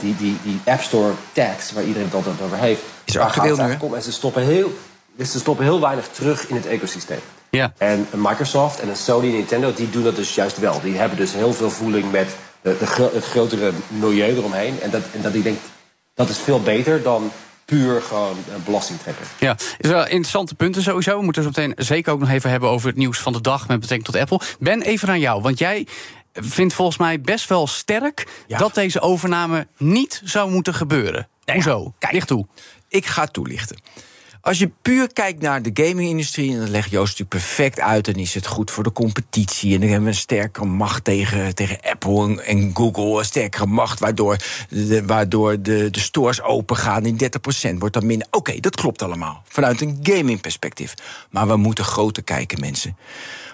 Die, 0.00 0.16
die, 0.16 0.36
die 0.42 0.60
App 0.64 0.80
Store 0.80 1.12
tax, 1.32 1.72
waar 1.72 1.84
iedereen 1.84 2.06
het 2.06 2.14
altijd 2.14 2.40
over 2.44 2.56
heeft. 2.56 2.82
Is 3.04 3.14
er 3.14 3.20
actueel 3.20 3.56
nu? 3.56 3.94
En 3.94 4.02
ze 4.02 4.12
stoppen, 4.12 4.42
heel, 4.42 4.72
dus 5.16 5.30
ze 5.30 5.38
stoppen 5.38 5.64
heel 5.64 5.80
weinig 5.80 6.08
terug 6.08 6.48
in 6.48 6.56
het 6.56 6.66
ecosysteem. 6.66 7.20
Ja. 7.50 7.72
En 7.78 8.06
Microsoft 8.14 8.80
en 8.80 8.96
Sony 8.96 9.26
en 9.26 9.32
Nintendo 9.32 9.72
die 9.72 9.90
doen 9.90 10.04
dat 10.04 10.16
dus 10.16 10.34
juist 10.34 10.58
wel. 10.58 10.80
Die 10.80 10.96
hebben 10.96 11.18
dus 11.18 11.32
heel 11.32 11.52
veel 11.52 11.70
voeling 11.70 12.10
met 12.10 12.28
de, 12.60 12.76
de, 12.78 13.10
het 13.14 13.24
grotere 13.24 13.72
milieu 13.88 14.36
eromheen. 14.36 14.80
En 14.82 14.90
dat, 14.90 15.02
en 15.12 15.22
dat 15.22 15.34
ik 15.34 15.42
denk, 15.42 15.58
dat 16.14 16.28
is 16.28 16.38
veel 16.38 16.60
beter 16.60 17.02
dan 17.02 17.30
puur 17.66 18.02
gewoon 18.02 18.36
belasting 18.64 19.00
trekken. 19.00 19.26
Ja, 19.38 19.56
is 19.78 19.90
wel 19.90 20.02
interessante 20.02 20.54
punten 20.54 20.82
sowieso. 20.82 21.18
We 21.18 21.24
moeten 21.24 21.42
zo 21.42 21.48
meteen 21.48 21.72
zeker 21.76 22.12
ook 22.12 22.20
nog 22.20 22.30
even 22.30 22.50
hebben 22.50 22.68
over 22.68 22.88
het 22.88 22.96
nieuws 22.96 23.18
van 23.18 23.32
de 23.32 23.40
dag 23.40 23.68
met 23.68 23.80
betrekking 23.80 24.12
tot 24.12 24.20
Apple. 24.20 24.40
Ben, 24.58 24.82
even 24.82 25.08
aan 25.08 25.20
jou, 25.20 25.42
want 25.42 25.58
jij 25.58 25.86
vindt 26.32 26.74
volgens 26.74 26.98
mij 26.98 27.20
best 27.20 27.48
wel 27.48 27.66
sterk 27.66 28.26
dat 28.46 28.74
deze 28.74 29.00
overname 29.00 29.66
niet 29.76 30.20
zou 30.24 30.50
moeten 30.50 30.74
gebeuren. 30.74 31.28
Hoezo? 31.52 31.94
Kijk, 31.98 32.12
Licht 32.12 32.26
toe. 32.26 32.46
Ik 32.88 33.06
ga 33.06 33.26
toelichten. 33.26 33.76
Als 34.46 34.58
je 34.58 34.70
puur 34.82 35.12
kijkt 35.12 35.42
naar 35.42 35.62
de 35.62 35.70
gaming-industrie, 35.84 36.52
en 36.52 36.58
dat 36.58 36.68
legt 36.68 36.90
Joost 36.90 37.18
natuurlijk 37.18 37.46
perfect 37.46 37.80
uit, 37.80 38.04
dan 38.04 38.14
is 38.14 38.34
het 38.34 38.46
goed 38.46 38.70
voor 38.70 38.84
de 38.84 38.92
competitie. 38.92 39.74
En 39.74 39.80
dan 39.80 39.88
hebben 39.88 40.08
we 40.08 40.14
een 40.14 40.20
sterkere 40.20 40.66
macht 40.66 41.04
tegen, 41.04 41.54
tegen 41.54 41.78
Apple 41.82 42.42
en, 42.42 42.70
Google. 42.74 43.18
Een 43.18 43.24
sterkere 43.24 43.66
macht, 43.66 44.00
waardoor 44.00 44.36
de, 44.68 45.04
waardoor 45.06 45.62
de, 45.62 45.90
de 45.90 46.00
stores 46.00 46.42
open 46.42 46.76
gaan 46.76 47.04
in 47.04 47.18
30% 47.74 47.78
wordt 47.78 47.94
dan 47.94 48.06
minder. 48.06 48.28
Oké, 48.30 48.60
dat 48.60 48.76
klopt 48.76 49.02
allemaal. 49.02 49.42
Vanuit 49.48 49.80
een 49.80 49.98
gaming-perspectief. 50.02 50.94
Maar 51.30 51.46
we 51.46 51.56
moeten 51.56 51.84
groter 51.84 52.22
kijken, 52.22 52.60
mensen. 52.60 52.96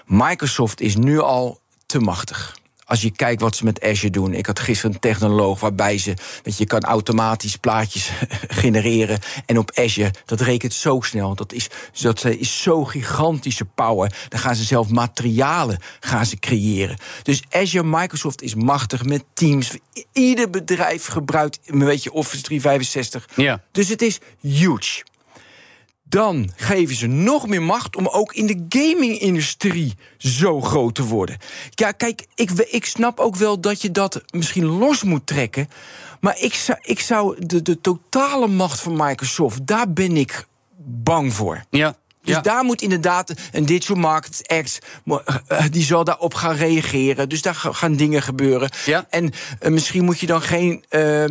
Microsoft 0.05 0.81
is 0.81 0.95
nu 0.95 1.19
al 1.19 1.59
te 1.85 1.99
machtig 1.99 2.61
als 2.93 3.01
je 3.01 3.11
kijkt 3.11 3.41
wat 3.41 3.55
ze 3.55 3.63
met 3.63 3.81
Azure 3.81 4.09
doen. 4.09 4.33
Ik 4.33 4.45
had 4.45 4.59
gisteren 4.59 4.93
een 4.93 4.99
technoloog 4.99 5.59
waarbij 5.59 5.97
ze. 5.97 6.13
Weet 6.43 6.57
je, 6.57 6.65
kan 6.65 6.81
automatisch 6.81 7.55
plaatjes 7.55 8.11
genereren. 8.61 9.19
En 9.45 9.57
op 9.57 9.71
Azure, 9.73 10.11
dat 10.25 10.41
rekent 10.41 10.73
zo 10.73 11.01
snel. 11.01 11.35
Dat 11.35 11.53
is, 11.53 11.69
dat 12.01 12.25
is 12.25 12.61
zo 12.61 12.83
gigantische 12.83 13.65
power. 13.65 14.15
Dan 14.29 14.39
gaan 14.39 14.55
ze 14.55 14.63
zelf 14.63 14.89
materialen 14.89 15.79
gaan 15.99 16.25
ze 16.25 16.39
creëren. 16.39 16.97
Dus 17.23 17.41
Azure 17.49 17.87
Microsoft 17.87 18.41
is 18.41 18.55
machtig 18.55 19.03
met 19.03 19.23
Teams. 19.33 19.77
Ieder 20.11 20.49
bedrijf 20.49 21.05
gebruikt 21.05 21.59
een 21.65 21.79
beetje 21.79 22.11
Office 22.11 22.41
365. 22.41 23.29
Ja. 23.35 23.61
Dus 23.71 23.89
het 23.89 24.01
is 24.01 24.19
huge 24.41 25.03
dan 26.13 26.49
geven 26.55 26.95
ze 26.95 27.07
nog 27.07 27.47
meer 27.47 27.61
macht 27.61 27.95
om 27.95 28.07
ook 28.07 28.33
in 28.33 28.47
de 28.47 28.65
gaming-industrie 28.69 29.93
zo 30.17 30.61
groot 30.61 30.95
te 30.95 31.03
worden. 31.03 31.37
Ja, 31.69 31.91
kijk, 31.91 32.25
ik, 32.35 32.51
ik 32.51 32.85
snap 32.85 33.19
ook 33.19 33.35
wel 33.35 33.59
dat 33.59 33.81
je 33.81 33.91
dat 33.91 34.21
misschien 34.29 34.65
los 34.65 35.03
moet 35.03 35.27
trekken. 35.27 35.69
Maar 36.19 36.39
ik 36.39 36.53
zou, 36.53 36.77
ik 36.81 36.99
zou 36.99 37.45
de, 37.45 37.61
de 37.61 37.81
totale 37.81 38.47
macht 38.47 38.79
van 38.79 38.95
Microsoft, 38.95 39.67
daar 39.67 39.93
ben 39.93 40.17
ik 40.17 40.47
bang 40.77 41.33
voor. 41.33 41.63
Ja. 41.69 41.95
Dus 42.23 42.41
daar 42.41 42.63
moet 42.63 42.81
inderdaad 42.81 43.33
een 43.51 43.65
Digital 43.65 43.95
Markets 43.95 44.47
Act, 44.47 44.79
eh, 45.05 45.17
eh, 45.47 45.65
die 45.71 45.83
zal 45.83 46.03
daarop 46.03 46.33
gaan 46.33 46.55
reageren. 46.55 47.29
Dus 47.29 47.41
daar 47.41 47.55
gaan 47.55 47.95
dingen 47.95 48.21
gebeuren. 48.21 48.69
Ja. 48.85 49.05
En 49.09 49.31
uh, 49.61 49.71
misschien 49.71 50.03
moet 50.03 50.19
je 50.19 50.25
dan 50.25 50.41
geen, 50.41 50.83
uh, 50.89 51.25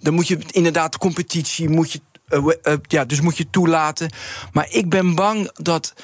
dan 0.00 0.14
moet 0.14 0.28
je 0.28 0.38
inderdaad 0.50 0.98
competitie, 0.98 1.68
moet 1.68 1.92
je 1.92 2.00
ja, 2.82 3.04
dus 3.04 3.20
moet 3.20 3.36
je 3.36 3.50
toelaten. 3.50 4.10
Maar 4.52 4.66
ik 4.70 4.88
ben 4.88 5.14
bang 5.14 5.50
dat 5.52 5.94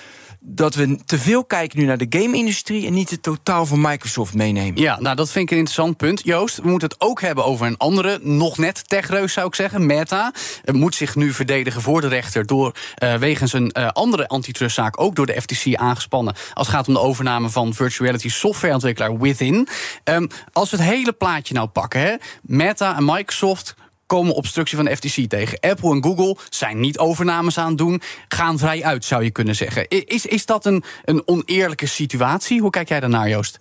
dat 0.46 0.74
we 0.74 0.98
te 1.04 1.18
veel 1.18 1.44
kijken 1.44 1.78
nu 1.78 1.84
naar 1.84 1.98
de 1.98 2.06
game-industrie 2.08 2.86
en 2.86 2.92
niet 2.92 3.10
het 3.10 3.22
totaal 3.22 3.66
van 3.66 3.80
Microsoft 3.80 4.34
meenemen. 4.34 4.80
Ja, 4.80 5.00
nou 5.00 5.16
dat 5.16 5.30
vind 5.30 5.44
ik 5.44 5.50
een 5.50 5.56
interessant 5.56 5.96
punt. 5.96 6.20
Joost, 6.24 6.56
we 6.56 6.68
moeten 6.68 6.88
het 6.88 7.00
ook 7.00 7.20
hebben 7.20 7.44
over 7.44 7.66
een 7.66 7.76
andere, 7.76 8.18
nog 8.22 8.58
net 8.58 8.88
techreus 8.88 9.32
zou 9.32 9.46
ik 9.46 9.54
zeggen, 9.54 9.86
Meta. 9.86 10.32
Het 10.64 10.74
moet 10.74 10.94
zich 10.94 11.16
nu 11.16 11.32
verdedigen 11.32 11.82
voor 11.82 12.00
de 12.00 12.08
rechter 12.08 12.46
door 12.46 12.74
uh, 13.02 13.14
wegens 13.14 13.52
een 13.52 13.72
andere 13.72 14.28
antitrustzaak 14.28 15.00
ook 15.00 15.16
door 15.16 15.26
de 15.26 15.40
FTC 15.40 15.74
aangespannen. 15.74 16.34
Als 16.54 16.66
het 16.66 16.76
gaat 16.76 16.88
om 16.88 16.94
de 16.94 17.00
overname 17.00 17.50
van 17.50 17.74
virtual 17.74 18.06
reality 18.06 18.28
softwareontwikkelaar 18.28 19.18
Within. 19.18 19.68
Um, 20.04 20.28
als 20.52 20.70
we 20.70 20.76
het 20.76 20.86
hele 20.86 21.12
plaatje 21.12 21.54
nou 21.54 21.68
pakken, 21.68 22.00
hè, 22.00 22.14
Meta 22.42 22.96
en 22.96 23.04
Microsoft 23.04 23.74
komen 24.06 24.34
obstructie 24.34 24.76
van 24.76 24.86
de 24.86 24.96
FTC 24.96 25.28
tegen. 25.28 25.60
Apple 25.60 25.90
en 25.90 26.02
Google 26.02 26.36
zijn 26.48 26.80
niet 26.80 26.98
overnames 26.98 27.58
aan 27.58 27.68
het 27.68 27.78
doen, 27.78 28.02
gaan 28.28 28.58
vrij 28.58 28.84
uit, 28.84 29.04
zou 29.04 29.24
je 29.24 29.30
kunnen 29.30 29.54
zeggen. 29.54 29.88
Is, 29.88 30.26
is 30.26 30.46
dat 30.46 30.66
een, 30.66 30.84
een 31.04 31.22
oneerlijke 31.26 31.86
situatie? 31.86 32.60
Hoe 32.60 32.70
kijk 32.70 32.88
jij 32.88 33.00
daarnaar, 33.00 33.28
Joost? 33.28 33.60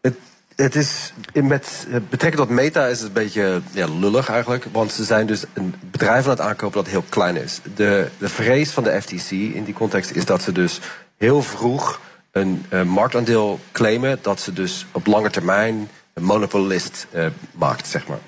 Het, 0.00 0.16
het 0.56 0.74
is 0.76 1.12
met 1.32 1.86
betrekking 1.90 2.46
tot 2.46 2.48
Meta 2.48 2.86
is 2.86 2.98
het 2.98 3.06
een 3.06 3.12
beetje 3.12 3.60
ja, 3.72 3.86
lullig 3.86 4.28
eigenlijk. 4.28 4.66
Want 4.72 4.92
ze 4.92 5.04
zijn 5.04 5.26
dus 5.26 5.44
een 5.52 5.74
bedrijf 5.90 6.24
aan 6.24 6.30
het 6.30 6.40
aankopen 6.40 6.82
dat 6.82 6.92
heel 6.92 7.04
klein 7.08 7.36
is. 7.36 7.60
De, 7.74 8.08
de 8.18 8.28
vrees 8.28 8.70
van 8.70 8.82
de 8.82 9.02
FTC 9.02 9.30
in 9.30 9.64
die 9.64 9.74
context 9.74 10.10
is 10.10 10.24
dat 10.24 10.42
ze 10.42 10.52
dus 10.52 10.80
heel 11.16 11.42
vroeg 11.42 12.00
een 12.32 12.64
marktaandeel 12.86 13.60
claimen. 13.72 14.18
Dat 14.22 14.40
ze 14.40 14.52
dus 14.52 14.86
op 14.92 15.06
lange 15.06 15.30
termijn 15.30 15.88
een 16.14 16.22
monopolist 16.22 17.06
uh, 17.14 17.26
maakt, 17.52 17.86
zeg 17.86 18.06
maar. 18.06 18.18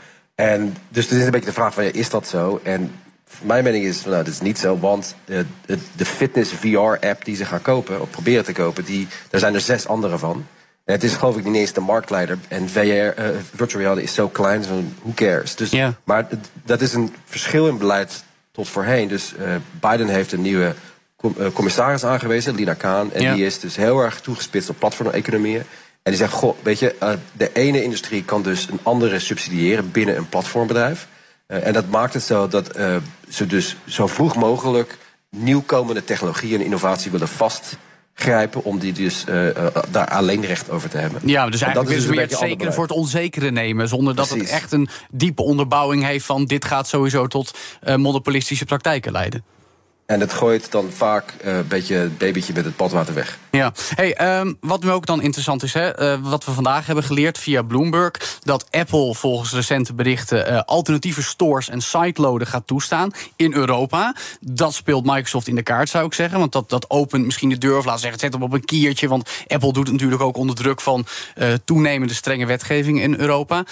En 0.42 0.76
dus 0.88 1.10
er 1.10 1.18
is 1.18 1.24
een 1.24 1.30
beetje 1.30 1.46
de 1.46 1.52
vraag 1.52 1.74
van, 1.74 1.84
ja, 1.84 1.90
is 1.92 2.10
dat 2.10 2.26
zo? 2.26 2.60
En 2.62 2.92
mijn 3.42 3.64
mening 3.64 3.84
is, 3.84 4.04
nou, 4.04 4.16
dat 4.16 4.26
is 4.26 4.40
niet 4.40 4.58
zo, 4.58 4.78
want 4.78 5.16
uh, 5.24 5.38
de 5.96 6.04
fitness 6.04 6.52
VR-app 6.52 7.24
die 7.24 7.36
ze 7.36 7.44
gaan 7.44 7.62
kopen, 7.62 8.00
of 8.00 8.10
proberen 8.10 8.44
te 8.44 8.52
kopen, 8.52 8.84
die, 8.84 9.08
daar 9.30 9.40
zijn 9.40 9.54
er 9.54 9.60
zes 9.60 9.86
andere 9.86 10.18
van. 10.18 10.46
En 10.84 10.94
het 10.94 11.02
is 11.02 11.14
geloof 11.14 11.36
ik 11.36 11.44
niet 11.44 11.54
eens 11.54 11.72
de 11.72 11.80
marktleider. 11.80 12.38
En 12.48 12.68
VR, 12.68 12.78
uh, 12.78 13.08
eh, 13.08 13.34
virtual 13.54 13.82
reality 13.82 14.04
is 14.04 14.14
zo 14.14 14.28
klein, 14.28 14.62
who 14.62 15.12
cares? 15.14 15.56
Dus. 15.56 15.72
Maar 16.04 16.26
dat 16.64 16.80
is 16.80 16.92
een 16.92 17.14
verschil 17.24 17.68
in 17.68 17.78
beleid 17.78 18.24
tot 18.52 18.68
voorheen. 18.68 19.08
Dus 19.08 19.34
uh, 19.38 19.54
Biden 19.80 20.08
heeft 20.08 20.32
een 20.32 20.42
nieuwe 20.42 20.74
commissaris 21.52 22.04
aangewezen, 22.04 22.54
Lina 22.54 22.74
Kaan. 22.74 23.12
En 23.12 23.34
die 23.34 23.44
is 23.44 23.60
dus 23.60 23.76
heel 23.76 24.00
erg 24.00 24.20
toegespitst 24.20 24.68
op 24.68 24.78
platformeconomieën. 24.78 25.62
En 26.02 26.10
die 26.10 26.20
zegt, 26.20 26.32
goh, 26.32 26.56
weet 26.62 26.78
je, 26.78 26.94
uh, 27.02 27.10
de 27.32 27.52
ene 27.52 27.82
industrie 27.82 28.24
kan 28.24 28.42
dus 28.42 28.68
een 28.70 28.78
andere 28.82 29.18
subsidiëren 29.18 29.90
binnen 29.90 30.16
een 30.16 30.28
platformbedrijf. 30.28 31.08
Uh, 31.48 31.66
en 31.66 31.72
dat 31.72 31.88
maakt 31.88 32.14
het 32.14 32.22
zo 32.22 32.48
dat 32.48 32.78
uh, 32.78 32.96
ze 33.28 33.46
dus 33.46 33.76
zo 33.86 34.06
vroeg 34.06 34.36
mogelijk 34.36 34.98
nieuwkomende 35.30 36.04
technologie 36.04 36.54
en 36.54 36.64
innovatie 36.64 37.10
willen 37.10 37.28
vastgrijpen 37.28 38.64
om 38.64 38.78
die 38.78 38.92
dus 38.92 39.24
daar 39.90 40.08
alleen 40.08 40.44
recht 40.44 40.70
over 40.70 40.88
te 40.88 40.98
hebben. 40.98 41.20
Ja, 41.24 41.48
dus 41.48 41.60
eigenlijk 41.60 41.92
willen 41.92 42.04
ze 42.08 42.10
meer 42.10 42.28
het 42.28 42.38
zekere 42.38 42.72
voor 42.72 42.82
het 42.82 42.92
onzekere 42.92 43.50
nemen, 43.50 43.88
zonder 43.88 44.14
dat 44.14 44.28
het 44.28 44.48
echt 44.48 44.72
een 44.72 44.88
diepe 45.10 45.42
onderbouwing 45.42 46.04
heeft 46.04 46.24
van 46.24 46.44
dit 46.44 46.64
gaat 46.64 46.88
sowieso 46.88 47.26
tot 47.26 47.58
monopolistische 47.96 48.64
praktijken 48.64 49.12
leiden. 49.12 49.44
En 50.12 50.20
het 50.20 50.32
gooit 50.32 50.70
dan 50.70 50.90
vaak 50.90 51.34
uh, 51.44 51.56
een 51.56 51.66
beetje 51.68 51.94
het 51.94 52.18
babytje 52.18 52.52
met 52.52 52.64
het 52.64 52.76
badwater 52.76 53.14
weg. 53.14 53.38
Ja, 53.50 53.72
hey, 53.94 54.38
um, 54.40 54.56
wat 54.60 54.82
nu 54.82 54.90
ook 54.90 55.06
dan 55.06 55.22
interessant 55.22 55.62
is, 55.62 55.72
hè, 55.72 56.14
uh, 56.14 56.18
wat 56.22 56.44
we 56.44 56.52
vandaag 56.52 56.86
hebben 56.86 57.04
geleerd 57.04 57.38
via 57.38 57.62
Bloomberg, 57.62 58.38
dat 58.40 58.66
Apple 58.70 59.14
volgens 59.14 59.52
recente 59.52 59.94
berichten 59.94 60.52
uh, 60.52 60.60
alternatieve 60.60 61.22
stores 61.22 61.68
en 61.68 61.80
siteloaden 61.80 62.46
gaat 62.46 62.66
toestaan 62.66 63.10
in 63.36 63.54
Europa. 63.54 64.14
Dat 64.40 64.74
speelt 64.74 65.04
Microsoft 65.04 65.48
in 65.48 65.54
de 65.54 65.62
kaart, 65.62 65.88
zou 65.88 66.06
ik 66.06 66.14
zeggen. 66.14 66.38
Want 66.38 66.52
dat, 66.52 66.70
dat 66.70 66.90
opent 66.90 67.24
misschien 67.24 67.48
de 67.48 67.58
deur, 67.58 67.78
of 67.78 67.84
laat 67.84 68.00
zeggen, 68.00 68.20
zet 68.20 68.32
hem 68.32 68.42
op 68.42 68.52
een 68.52 68.64
kiertje. 68.64 69.08
Want 69.08 69.30
Apple 69.46 69.72
doet 69.72 69.86
het 69.86 69.92
natuurlijk 69.92 70.22
ook 70.22 70.36
onder 70.36 70.56
druk 70.56 70.80
van 70.80 71.06
toenemende 71.64 72.14
strenge 72.14 72.46
wetgeving 72.46 73.00
in 73.00 73.20
Europa. 73.20 73.64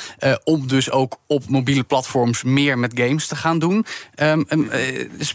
om 0.44 0.66
dus 0.66 0.90
ook 0.90 1.16
op 1.26 1.48
mobiele 1.48 1.84
platforms 1.84 2.42
meer 2.42 2.78
met 2.78 2.92
games 2.94 3.26
te 3.26 3.36
gaan 3.36 3.58
doen. 3.58 3.86
Um, 4.22 4.46
um, 4.48 4.70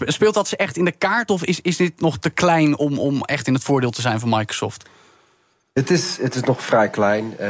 speelt 0.05 0.33
dat 0.33 0.47
ze 0.47 0.57
echt 0.57 0.77
in 0.77 0.85
de 0.85 0.93
kaart? 0.97 1.31
Of 1.31 1.43
is, 1.43 1.61
is 1.61 1.77
dit 1.77 2.01
nog 2.01 2.17
te 2.17 2.29
klein 2.29 2.77
om, 2.77 2.99
om 2.99 3.21
echt 3.21 3.47
in 3.47 3.53
het 3.53 3.63
voordeel 3.63 3.91
te 3.91 4.01
zijn 4.01 4.19
van 4.19 4.29
Microsoft? 4.29 4.85
Het 5.75 5.91
is, 5.91 6.17
het 6.21 6.35
is 6.35 6.41
nog 6.41 6.63
vrij 6.63 6.89
klein. 6.89 7.33
Uh, 7.41 7.49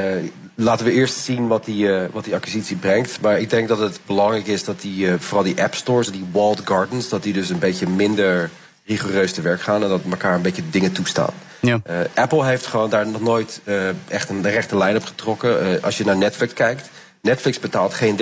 laten 0.55 0.85
we 0.85 0.91
eerst 0.91 1.15
zien 1.15 1.47
wat 1.47 1.65
die, 1.65 1.85
uh, 1.85 2.05
wat 2.11 2.23
die 2.23 2.35
acquisitie 2.35 2.75
brengt. 2.75 3.21
Maar 3.21 3.39
ik 3.39 3.49
denk 3.49 3.67
dat 3.67 3.79
het 3.79 3.99
belangrijk 4.05 4.47
is 4.47 4.63
dat 4.63 4.81
die, 4.81 5.05
uh, 5.05 5.13
vooral 5.19 5.43
die 5.43 5.61
app 5.61 5.75
stores, 5.75 6.11
die 6.11 6.25
walled 6.31 6.61
gardens, 6.65 7.09
dat 7.09 7.23
die 7.23 7.33
dus 7.33 7.49
een 7.49 7.59
beetje 7.59 7.87
minder 7.87 8.49
rigoureus 8.85 9.33
te 9.33 9.41
werk 9.41 9.61
gaan 9.61 9.83
en 9.83 9.89
dat 9.89 10.01
elkaar 10.09 10.35
een 10.35 10.41
beetje 10.41 10.69
dingen 10.69 10.91
toestaan. 10.91 11.33
Ja. 11.59 11.79
Apple 12.13 12.45
heeft 12.45 12.65
gewoon 12.65 12.89
daar 12.89 13.07
nog 13.07 13.21
nooit 13.21 13.61
echt 14.07 14.29
een 14.29 14.41
rechte 14.41 14.77
lijn 14.77 14.95
op 14.95 15.03
getrokken. 15.03 15.81
als 15.81 15.97
je 15.97 16.05
naar 16.05 16.17
Netflix 16.17 16.53
kijkt, 16.53 16.89
Netflix 17.25 17.60
betaalt 17.60 17.94
geen 17.94 18.17
30% 18.17 18.22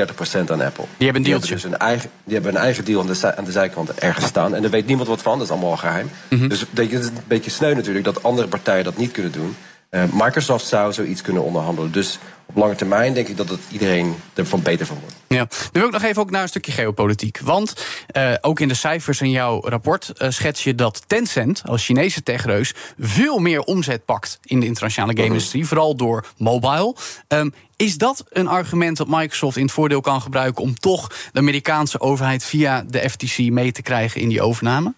aan 0.52 0.62
Apple. 0.62 0.86
Die 0.98 1.06
hebben 1.06 1.16
een 1.16 1.24
dealtje. 1.30 1.54
dus 1.54 1.64
een 1.64 1.78
eigen, 1.78 2.10
die 2.24 2.34
hebben 2.34 2.56
een 2.56 2.62
eigen 2.62 2.86
deal 2.86 3.02
aan 3.02 3.08
de, 3.08 3.14
zij- 3.14 3.36
aan 3.36 3.44
de 3.44 3.52
zijkant 3.52 3.94
ergens 3.94 4.26
staan. 4.26 4.56
En 4.56 4.62
daar 4.62 4.72
weet 4.72 4.86
niemand 4.86 5.08
wat 5.08 5.22
van, 5.22 5.38
dat 5.38 5.48
is 5.48 5.54
allemaal 5.54 5.78
geheim. 5.78 6.10
Mhm. 6.30 6.48
Dus 6.48 6.60
het 6.60 6.80
is 6.92 7.06
een 7.06 7.14
beetje 7.28 7.52
sneu 7.52 7.74
natuurlijk 7.74 8.06
dat 8.06 8.24
andere 8.24 8.48
partijen 8.48 8.84
dat 8.84 8.98
niet 8.98 9.12
kunnen 9.12 9.32
doen. 9.32 9.56
Eh, 9.90 10.04
Microsoft 10.14 10.66
zou 10.66 10.94
zoiets 10.94 11.22
kunnen 11.22 11.44
onderhandelen. 11.44 11.92
Dus 11.92 12.20
op 12.54 12.60
lange 12.62 12.76
termijn 12.76 13.14
denk 13.14 13.28
ik 13.28 13.38
dat 13.38 13.50
het 13.50 13.60
iedereen 13.72 14.16
ervan 14.34 14.62
beter 14.62 14.86
van 14.86 14.98
wordt. 15.00 15.16
Ja. 15.28 15.48
Nu 15.72 15.80
wil 15.80 15.86
ik 15.86 15.92
nog 15.92 16.04
even 16.04 16.22
ook 16.22 16.32
naar 16.32 16.42
een 16.42 16.48
stukje 16.48 16.72
geopolitiek. 16.72 17.40
Want 17.40 17.74
eh, 18.08 18.34
ook 18.42 18.60
in 18.60 18.68
de 18.68 18.74
cijfers 18.74 19.22
in 19.22 19.30
jouw 19.30 19.62
rapport 19.62 20.10
eh, 20.10 20.30
schets 20.30 20.64
je 20.64 20.76
dat 20.76 21.02
Tencent 21.08 21.62
als 21.66 21.86
Chinese 21.86 22.24
techreus 22.24 22.74
veel 23.00 23.40
meer 23.40 23.62
omzet 23.62 24.06
pakt 24.06 24.40
in 24.44 24.60
de 24.60 24.66
internationale 24.66 25.14
game-industrie, 25.14 25.68
vooral 25.68 25.96
door 25.96 26.26
mobile. 26.38 26.96
Ehm, 27.28 27.50
is 27.76 27.98
dat 27.98 28.24
een 28.30 28.48
argument 28.48 28.98
dat 28.98 29.08
Microsoft 29.08 29.58
in 29.58 29.64
het 29.64 29.72
voordeel 29.72 30.02
kan 30.02 30.22
gebruiken 30.22 30.64
om 30.64 30.76
toch 30.80 31.08
de 31.32 31.40
Amerikaanse 31.40 32.00
overheid 32.00 32.44
via 32.44 32.84
de 32.88 33.10
FTC 33.10 33.38
mee 33.38 33.72
te 33.72 33.82
krijgen 33.82 34.22
in 34.22 34.30
die 34.30 34.42
overname? 34.42 34.94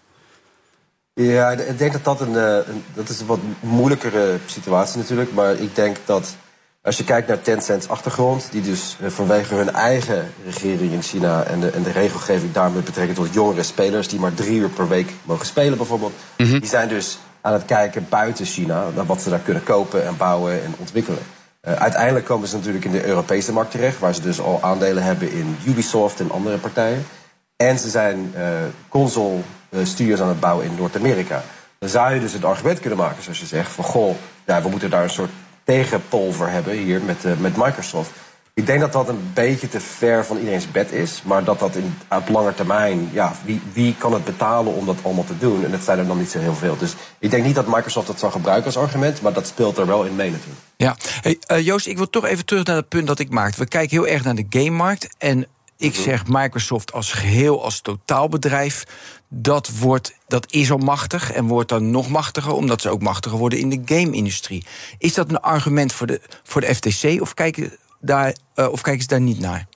Ja, 1.14 1.50
ik 1.50 1.78
denk 1.78 1.92
dat 1.92 2.04
dat 2.04 2.20
een, 2.20 2.36
eh, 2.36 2.56
een- 2.68 2.84
dat 2.94 3.08
is 3.08 3.20
een 3.20 3.26
wat 3.26 3.38
moeilijkere 3.60 4.38
situatie 4.46 4.98
natuurlijk. 4.98 5.32
Maar 5.32 5.54
ik 5.54 5.74
denk 5.74 5.96
dat 6.04 6.36
als 6.86 6.96
je 6.96 7.04
kijkt 7.04 7.28
naar 7.28 7.40
Tencent's 7.40 7.88
achtergrond, 7.88 8.48
die 8.50 8.62
dus 8.62 8.96
eh, 9.00 9.08
vanwege 9.08 9.54
hun 9.54 9.72
eigen 9.72 10.32
regering 10.44 10.92
in 10.92 11.02
China 11.02 11.44
en 11.44 11.60
de, 11.60 11.70
en 11.70 11.82
de 11.82 11.90
regelgeving 11.90 12.52
daarmee 12.52 12.82
betrekking 12.82 13.16
tot 13.16 13.34
jongere 13.34 13.62
spelers 13.62 14.08
die 14.08 14.20
maar 14.20 14.34
drie 14.34 14.58
uur 14.58 14.68
per 14.68 14.88
week 14.88 15.10
mogen 15.22 15.46
spelen 15.46 15.76
bijvoorbeeld, 15.76 16.12
die 16.36 16.66
zijn 16.66 16.88
dus 16.88 17.18
aan 17.40 17.52
het 17.52 17.64
kijken 17.64 18.06
buiten 18.08 18.46
China 18.46 18.84
naar 18.94 19.06
wat 19.06 19.22
ze 19.22 19.30
daar 19.30 19.38
kunnen 19.38 19.62
kopen 19.62 20.06
en 20.06 20.16
bouwen 20.16 20.64
en 20.64 20.74
ontwikkelen. 20.78 21.22
Eh, 21.60 21.74
uiteindelijk 21.74 22.24
komen 22.24 22.48
ze 22.48 22.56
natuurlijk 22.56 22.84
in 22.84 22.92
de 22.92 23.06
Europese 23.06 23.52
markt 23.52 23.70
terecht, 23.70 23.98
waar 23.98 24.14
ze 24.14 24.20
dus 24.20 24.40
al 24.40 24.62
aandelen 24.62 25.02
hebben 25.02 25.32
in 25.32 25.56
Ubisoft 25.66 26.20
en 26.20 26.30
andere 26.30 26.58
partijen. 26.58 27.06
En 27.56 27.78
ze 27.78 27.90
zijn 27.90 28.34
console 28.88 29.40
eh, 29.68 29.80
studios 29.84 30.20
aan 30.20 30.28
het 30.28 30.40
bouwen 30.40 30.66
in 30.66 30.74
Noord-Amerika. 30.74 31.42
Dan 31.78 31.88
zou 31.88 32.14
je 32.14 32.20
dus 32.20 32.32
het 32.32 32.44
argument 32.44 32.80
kunnen 32.80 32.98
maken, 32.98 33.22
zoals 33.22 33.40
je 33.40 33.46
zegt, 33.46 33.70
van 33.70 33.84
goh, 33.84 34.14
ja, 34.46 34.62
we 34.62 34.68
moeten 34.68 34.90
daar 34.90 35.02
een 35.02 35.10
soort 35.10 35.30
tegenpol 35.66 36.32
voor 36.32 36.48
hebben 36.48 36.76
hier 36.76 37.02
met, 37.02 37.24
eh, 37.24 37.32
met 37.38 37.56
Microsoft. 37.56 38.10
Ik 38.54 38.66
denk 38.66 38.80
dat 38.80 38.92
dat 38.92 39.08
een 39.08 39.30
beetje 39.34 39.68
te 39.68 39.80
ver 39.80 40.24
van 40.24 40.36
iedereen's 40.36 40.70
bed 40.70 40.92
is, 40.92 41.22
maar 41.24 41.44
dat 41.44 41.58
dat 41.58 41.76
in, 41.76 41.98
op 42.10 42.28
lange 42.28 42.54
termijn, 42.54 43.08
ja, 43.12 43.32
wie, 43.44 43.60
wie 43.72 43.94
kan 43.98 44.12
het 44.12 44.24
betalen 44.24 44.74
om 44.74 44.86
dat 44.86 44.96
allemaal 45.02 45.24
te 45.24 45.38
doen? 45.38 45.64
En 45.64 45.70
dat 45.70 45.82
zijn 45.82 45.98
er 45.98 46.06
dan 46.06 46.18
niet 46.18 46.30
zo 46.30 46.38
heel 46.38 46.54
veel. 46.54 46.76
Dus 46.76 46.94
ik 47.18 47.30
denk 47.30 47.44
niet 47.44 47.54
dat 47.54 47.66
Microsoft 47.66 48.06
dat 48.06 48.18
zal 48.18 48.30
gebruiken 48.30 48.66
als 48.66 48.76
argument, 48.76 49.20
maar 49.22 49.32
dat 49.32 49.46
speelt 49.46 49.78
er 49.78 49.86
wel 49.86 50.04
in 50.04 50.16
mee 50.16 50.30
natuurlijk. 50.30 50.60
Ja, 50.76 50.96
hey, 51.20 51.38
eh, 51.40 51.64
Joost, 51.64 51.86
ik 51.86 51.96
wil 51.96 52.10
toch 52.10 52.24
even 52.24 52.44
terug 52.44 52.64
naar 52.64 52.76
het 52.76 52.88
punt 52.88 53.06
dat 53.06 53.18
ik 53.18 53.30
maakte. 53.30 53.60
We 53.60 53.68
kijken 53.68 53.96
heel 53.96 54.06
erg 54.06 54.24
naar 54.24 54.34
de 54.34 54.46
gamemarkt. 54.50 55.14
En 55.18 55.46
ik 55.78 55.94
zeg 55.94 56.26
Microsoft 56.26 56.92
als 56.92 57.12
geheel, 57.12 57.64
als 57.64 57.80
totaalbedrijf. 57.80 58.84
Dat, 59.28 59.70
wordt, 59.78 60.14
dat 60.26 60.52
is 60.52 60.70
al 60.70 60.78
machtig 60.78 61.32
en 61.32 61.46
wordt 61.46 61.68
dan 61.68 61.90
nog 61.90 62.08
machtiger, 62.08 62.52
omdat 62.52 62.80
ze 62.80 62.90
ook 62.90 63.02
machtiger 63.02 63.38
worden 63.38 63.58
in 63.58 63.68
de 63.68 63.94
game-industrie. 63.94 64.66
Is 64.98 65.14
dat 65.14 65.28
een 65.28 65.40
argument 65.40 65.92
voor 65.92 66.06
de, 66.06 66.20
voor 66.42 66.60
de 66.60 66.74
FTC 66.74 67.20
of 67.20 67.34
kijken, 67.34 67.72
daar, 68.00 68.36
eh, 68.54 68.68
of 68.68 68.80
kijken 68.80 69.02
ze 69.02 69.08
daar 69.08 69.20
niet 69.20 69.40
naar? 69.40 69.66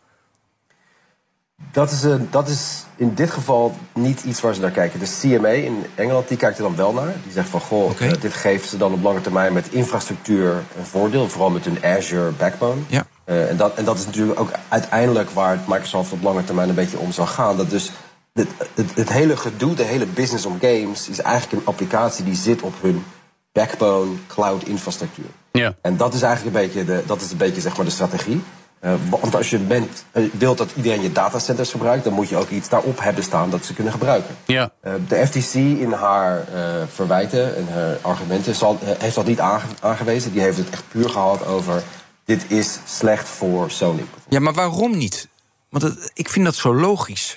Dat 1.72 1.90
is, 1.90 2.02
een, 2.02 2.28
dat 2.30 2.48
is 2.48 2.84
in 2.96 3.14
dit 3.14 3.30
geval 3.30 3.74
niet 3.94 4.22
iets 4.24 4.40
waar 4.40 4.54
ze 4.54 4.60
naar 4.60 4.70
kijken. 4.70 5.00
De 5.00 5.18
CMA 5.20 5.48
in 5.48 5.86
Engeland 5.94 6.28
die 6.28 6.36
kijkt 6.36 6.56
er 6.56 6.62
dan 6.62 6.76
wel 6.76 6.92
naar. 6.92 7.14
Die 7.22 7.32
zegt 7.32 7.48
van, 7.48 7.60
goh, 7.60 8.00
eh, 8.00 8.20
dit 8.20 8.32
geeft 8.32 8.68
ze 8.68 8.76
dan 8.76 8.92
op 8.92 9.02
lange 9.02 9.20
termijn 9.20 9.52
met 9.52 9.72
infrastructuur 9.72 10.64
een 10.78 10.86
voordeel. 10.86 11.28
Vooral 11.28 11.50
met 11.50 11.64
hun 11.64 11.84
Azure 11.84 12.30
backbone. 12.30 12.80
Ja. 12.86 13.06
Eh, 13.24 13.50
en, 13.50 13.56
dat, 13.56 13.74
en 13.74 13.84
dat 13.84 13.98
is 13.98 14.06
natuurlijk 14.06 14.40
ook 14.40 14.50
uiteindelijk 14.68 15.30
waar 15.30 15.58
Microsoft 15.66 16.12
op 16.12 16.22
lange 16.22 16.44
termijn 16.44 16.68
een 16.68 16.74
beetje 16.74 16.98
om 16.98 17.12
zal 17.12 17.26
gaan. 17.26 17.56
Dat 17.56 17.70
dus 17.70 17.92
het, 18.32 18.48
het, 18.74 18.94
het 18.94 19.08
hele 19.12 19.36
gedoe, 19.36 19.74
de 19.74 19.82
hele 19.84 20.06
business 20.06 20.46
om 20.46 20.58
games... 20.60 21.08
is 21.08 21.18
eigenlijk 21.20 21.52
een 21.62 21.66
applicatie 21.68 22.24
die 22.24 22.34
zit 22.34 22.62
op 22.62 22.74
hun 22.80 23.04
backbone 23.52 24.10
cloud 24.26 24.62
infrastructuur. 24.64 25.24
Ja. 25.52 25.74
En 25.82 25.96
dat 25.96 26.14
is 26.14 26.22
eigenlijk 26.22 26.56
een 26.56 26.62
beetje 26.62 26.84
de, 26.84 27.02
dat 27.06 27.20
is 27.20 27.30
een 27.30 27.36
beetje, 27.36 27.60
zeg 27.60 27.76
maar, 27.76 27.84
de 27.86 27.90
strategie. 27.92 28.42
Eh, 28.80 28.92
want 29.20 29.34
als 29.34 29.50
je 29.50 29.58
bent, 29.58 30.04
eh, 30.12 30.24
wilt 30.32 30.58
dat 30.58 30.68
iedereen 30.76 31.02
je 31.02 31.12
datacenters 31.12 31.70
gebruikt... 31.70 32.04
dan 32.04 32.12
moet 32.12 32.28
je 32.28 32.36
ook 32.36 32.48
iets 32.50 32.68
daarop 32.68 33.00
hebben 33.00 33.24
staan 33.24 33.50
dat 33.50 33.64
ze 33.64 33.74
kunnen 33.74 33.92
gebruiken. 33.92 34.36
Ja. 34.46 34.70
Eh, 34.80 34.92
de 35.08 35.26
FTC 35.26 35.54
in 35.54 35.92
haar 35.92 36.38
eh, 36.54 36.82
verwijten 36.92 37.56
en 37.56 37.68
haar 37.72 37.96
argumenten 38.00 38.54
zal, 38.54 38.78
heeft 38.82 39.14
dat 39.14 39.26
niet 39.26 39.40
aange- 39.40 39.62
aangewezen. 39.80 40.32
Die 40.32 40.40
heeft 40.40 40.56
het 40.56 40.70
echt 40.70 40.84
puur 40.88 41.08
gehad 41.10 41.46
over... 41.46 41.82
dit 42.24 42.44
is 42.48 42.78
slecht 42.86 43.28
voor 43.28 43.70
Sony. 43.70 44.04
Ja, 44.28 44.40
maar 44.40 44.52
waarom 44.54 44.96
niet? 44.96 45.28
Want 45.70 45.82
het- 45.84 46.10
ik 46.14 46.28
vind 46.28 46.44
dat 46.44 46.54
zo 46.54 46.74
logisch. 46.74 47.36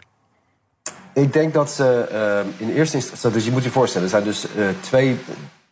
Ik 1.13 1.33
denk 1.33 1.53
dat 1.53 1.71
ze 1.71 2.07
eh, 2.11 2.67
in 2.67 2.75
eerste 2.75 2.95
instantie... 2.95 3.31
Dus 3.31 3.45
je 3.45 3.51
moet 3.51 3.63
je 3.63 3.69
voorstellen, 3.69 4.03
er 4.03 4.13
zijn 4.13 4.23
dus 4.23 4.45
eh, 4.55 4.65
twee... 4.79 5.19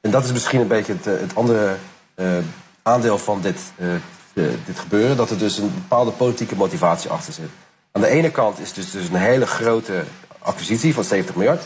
En 0.01 0.11
dat 0.11 0.23
is 0.23 0.31
misschien 0.31 0.59
een 0.59 0.67
beetje 0.67 0.93
het, 0.93 1.07
eh, 1.07 1.13
het 1.19 1.35
andere 1.35 1.75
eh, 2.15 2.27
aandeel 2.83 3.17
van 3.17 3.41
dit, 3.41 3.59
dit 4.65 4.79
gebeuren... 4.79 5.17
dat 5.17 5.29
er 5.29 5.37
dus 5.37 5.57
een 5.57 5.73
bepaalde 5.73 6.11
politieke 6.11 6.55
motivatie 6.55 7.09
achter 7.09 7.33
zit. 7.33 7.49
Aan 7.91 8.01
de 8.01 8.07
ene 8.07 8.31
kant 8.31 8.59
is 8.59 8.73
dus, 8.73 8.91
dus 8.91 9.07
een 9.07 9.15
hele 9.15 9.47
grote 9.47 10.03
acquisitie 10.39 10.93
van 10.93 11.03
70 11.03 11.35
miljard. 11.35 11.63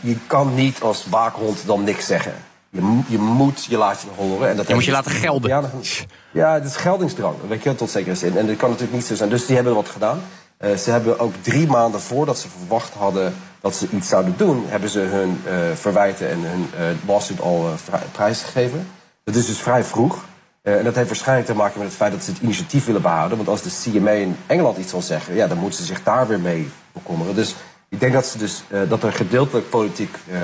Je 0.00 0.16
kan 0.26 0.54
niet 0.54 0.80
als 0.80 1.06
waakhond 1.10 1.66
dan 1.66 1.84
niks 1.84 2.06
zeggen. 2.06 2.34
Je, 2.70 3.00
je 3.06 3.18
moet 3.18 3.64
je 3.64 3.76
laatje 3.76 4.08
horen. 4.16 4.48
En 4.48 4.56
dat 4.56 4.68
Je 4.68 4.74
moet 4.74 4.84
je 4.84 4.90
laten 4.90 5.10
gelden. 5.10 5.50
Ja, 6.30 6.54
het 6.54 6.64
is 6.64 6.76
geldingsdrang, 6.76 7.36
weet 7.48 7.62
je, 7.62 7.74
tot 7.74 7.90
zekere 7.90 8.14
zin. 8.14 8.36
En 8.36 8.46
dat 8.46 8.56
kan 8.56 8.70
natuurlijk 8.70 8.96
niet 8.96 9.06
zo 9.06 9.14
zijn. 9.14 9.28
Dus 9.28 9.46
die 9.46 9.54
hebben 9.54 9.74
wat 9.74 9.88
gedaan. 9.88 10.22
Eh, 10.62 10.76
ze 10.76 10.90
hebben 10.90 11.18
ook 11.18 11.34
drie 11.40 11.66
maanden 11.66 12.00
voordat 12.00 12.38
ze 12.38 12.48
verwacht 12.48 12.94
hadden 12.94 13.34
dat 13.60 13.74
ze 13.76 13.88
iets 13.90 14.08
zouden 14.08 14.34
doen, 14.36 14.64
hebben 14.66 14.90
ze 14.90 14.98
hun 14.98 15.40
eh, 15.46 15.54
verwijten 15.74 16.30
en 16.30 16.38
hun 16.40 16.70
eh 16.78 17.06
lawsuit 17.06 17.40
al 17.40 17.70
prijsgegeven. 18.12 18.88
Dat 19.24 19.34
is 19.34 19.46
dus 19.46 19.58
vrij 19.58 19.84
vroeg. 19.84 20.24
En 20.62 20.84
dat 20.84 20.94
heeft 20.94 21.08
waarschijnlijk 21.08 21.48
te 21.48 21.54
maken 21.54 21.78
met 21.78 21.88
het 21.88 21.96
feit 21.96 22.12
dat 22.12 22.22
ze 22.22 22.30
het 22.30 22.40
initiatief 22.40 22.84
willen 22.84 23.02
behouden. 23.02 23.36
Want 23.36 23.48
als 23.48 23.62
de 23.62 23.90
CMA 23.90 24.10
in 24.10 24.36
Engeland 24.46 24.78
iets 24.78 24.90
zal 24.90 25.02
zeggen, 25.02 25.34
ja, 25.34 25.46
dan 25.46 25.58
moeten 25.58 25.78
ze 25.78 25.84
zich 25.84 26.02
daar 26.02 26.28
weer 26.28 26.40
mee 26.40 26.70
bekommeren. 26.92 27.34
Dus 27.34 27.54
ik 27.92 28.00
denk 28.00 28.12
dat, 28.12 28.26
ze 28.26 28.38
dus, 28.38 28.62
eh, 28.68 28.80
dat 28.88 29.02
er 29.02 29.12
gedeeltelijk 29.12 29.70
politiek 29.70 30.14
eh, 30.30 30.38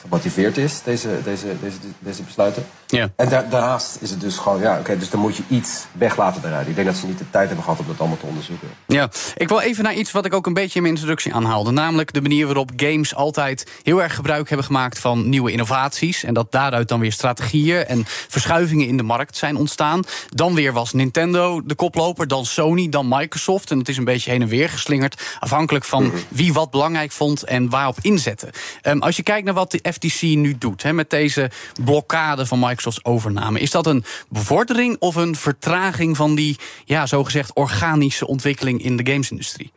gemotiveerd 0.00 0.56
is, 0.56 0.82
deze, 0.84 1.08
deze, 1.24 1.46
deze, 1.60 1.76
deze 1.98 2.22
besluiten. 2.22 2.66
Ja. 2.86 3.10
En 3.16 3.28
da- 3.28 3.46
daarnaast 3.50 3.96
is 4.00 4.10
het 4.10 4.20
dus 4.20 4.36
gewoon, 4.36 4.60
ja, 4.60 4.78
oké, 4.78 4.98
dus 4.98 5.10
dan 5.10 5.20
moet 5.20 5.36
je 5.36 5.42
iets 5.48 5.84
weg 5.92 6.16
laten 6.16 6.40
bereiden. 6.40 6.68
Ik 6.68 6.74
denk 6.74 6.86
dat 6.86 6.96
ze 6.96 7.06
niet 7.06 7.18
de 7.18 7.30
tijd 7.30 7.46
hebben 7.46 7.64
gehad 7.64 7.80
om 7.80 7.86
dat 7.86 7.98
allemaal 7.98 8.16
te 8.18 8.26
onderzoeken. 8.26 8.68
Ja, 8.86 9.10
ik 9.36 9.48
wil 9.48 9.60
even 9.60 9.84
naar 9.84 9.94
iets 9.94 10.12
wat 10.12 10.24
ik 10.24 10.34
ook 10.34 10.46
een 10.46 10.54
beetje 10.54 10.74
in 10.76 10.82
mijn 10.82 10.94
introductie 10.94 11.34
aanhaalde. 11.34 11.70
Namelijk 11.70 12.12
de 12.12 12.20
manier 12.22 12.46
waarop 12.46 12.70
games 12.76 13.14
altijd 13.14 13.70
heel 13.82 14.02
erg 14.02 14.14
gebruik 14.14 14.48
hebben 14.48 14.66
gemaakt 14.66 14.98
van 14.98 15.28
nieuwe 15.28 15.50
innovaties. 15.52 16.24
En 16.24 16.34
dat 16.34 16.52
daaruit 16.52 16.88
dan 16.88 17.00
weer 17.00 17.12
strategieën 17.12 17.84
en 17.86 18.02
verschuivingen 18.06 18.86
in 18.86 18.96
de 18.96 19.02
markt 19.02 19.36
zijn 19.36 19.56
ontstaan. 19.56 20.02
Dan 20.28 20.54
weer 20.54 20.72
was 20.72 20.92
Nintendo 20.92 21.62
de 21.64 21.74
koploper, 21.74 22.28
dan 22.28 22.46
Sony, 22.46 22.88
dan 22.88 23.08
Microsoft. 23.08 23.70
En 23.70 23.78
het 23.78 23.88
is 23.88 23.96
een 23.96 24.04
beetje 24.04 24.30
heen 24.30 24.42
en 24.42 24.48
weer 24.48 24.68
geslingerd. 24.68 25.22
Afhankelijk 25.40 25.84
van 25.84 26.12
wie 26.28 26.52
wat 26.52 26.70
belangrijk 26.70 26.80
vond 27.08 27.42
en 27.42 27.70
waarop 27.70 27.96
inzetten. 28.00 28.50
Ehm, 28.82 28.98
als 28.98 29.16
je 29.16 29.22
kijkt 29.22 29.44
naar 29.44 29.54
wat 29.54 29.70
de 29.70 29.92
FTC 29.92 30.22
nu 30.22 30.58
doet 30.58 30.82
hè, 30.82 30.92
met 30.92 31.10
deze 31.10 31.50
blokkade 31.84 32.46
van 32.46 32.58
Microsofts 32.58 33.04
overname. 33.04 33.60
Is 33.60 33.70
dat 33.70 33.86
een 33.86 34.04
bevordering 34.28 34.96
of 34.98 35.14
een 35.14 35.36
vertraging 35.36 36.16
van 36.16 36.34
die 36.34 36.58
ja, 36.84 37.06
zogezegd 37.06 37.54
organische 37.54 38.26
ontwikkeling 38.26 38.82
in 38.82 38.96
de 38.96 39.10
gamesindustrie? 39.10 39.72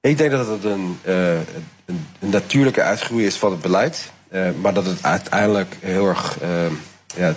Ik 0.00 0.18
denk 0.18 0.30
dat 0.30 0.46
het 0.46 0.64
een, 0.64 0.98
eh, 1.02 1.34
een, 1.84 2.06
natuurlijke 2.18 2.82
uitgroei 2.82 3.26
is 3.26 3.36
van 3.36 3.50
het 3.50 3.60
beleid. 3.60 4.12
eh, 4.28 4.50
maar 4.60 4.74
dat 4.74 4.86
het 4.86 5.02
uiteindelijk 5.02 5.76
heel 5.80 6.08
erg 6.08 6.38
eh, 6.40 6.66
ja, 7.16 7.34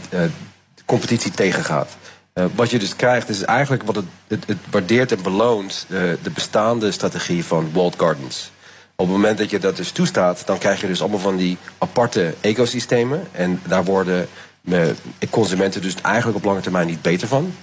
competitie 0.85 1.31
tegengaat. 1.31 1.97
Eh, 2.37 2.45
wat 2.55 2.69
je 2.69 2.79
dus 2.79 2.95
krijgt 2.95 3.29
is 3.29 3.41
eigenlijk 3.41 3.83
wat 3.83 3.95
het, 3.95 4.05
het, 4.27 4.47
het 4.47 4.57
waardeert 4.69 5.11
en 5.11 5.21
beloont 5.21 5.85
eh, 5.89 5.99
de 6.23 6.29
bestaande 6.33 6.91
strategie 6.91 7.45
van 7.45 7.69
walled 7.73 7.95
gardens. 7.97 8.51
Op 8.95 9.05
het 9.05 9.15
moment 9.15 9.37
dat 9.37 9.49
je 9.49 9.59
dat 9.59 9.75
dus 9.75 9.91
toestaat, 9.91 10.45
dan 10.45 10.57
krijg 10.57 10.81
je 10.81 10.87
dus 10.87 11.01
allemaal 11.01 11.19
van 11.19 11.35
die 11.35 11.57
aparte 11.77 12.33
ecosystemen. 12.41 13.27
En 13.31 13.61
daar 13.67 13.83
worden 13.83 14.27
eh, 14.63 14.81
consumenten 15.29 15.81
dus 15.81 15.95
eigenlijk 16.01 16.37
op 16.37 16.43
lange 16.43 16.59
termijn 16.59 16.87
niet 16.87 17.01
beter 17.01 17.27
van. 17.27 17.53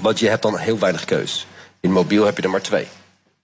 Want 0.00 0.18
je 0.18 0.28
hebt 0.28 0.42
dan 0.42 0.58
heel 0.58 0.78
weinig 0.78 1.04
keus. 1.04 1.46
In 1.80 1.92
mobiel 1.92 2.24
heb 2.24 2.36
je 2.36 2.42
er 2.42 2.50
maar 2.50 2.62
twee. 2.62 2.86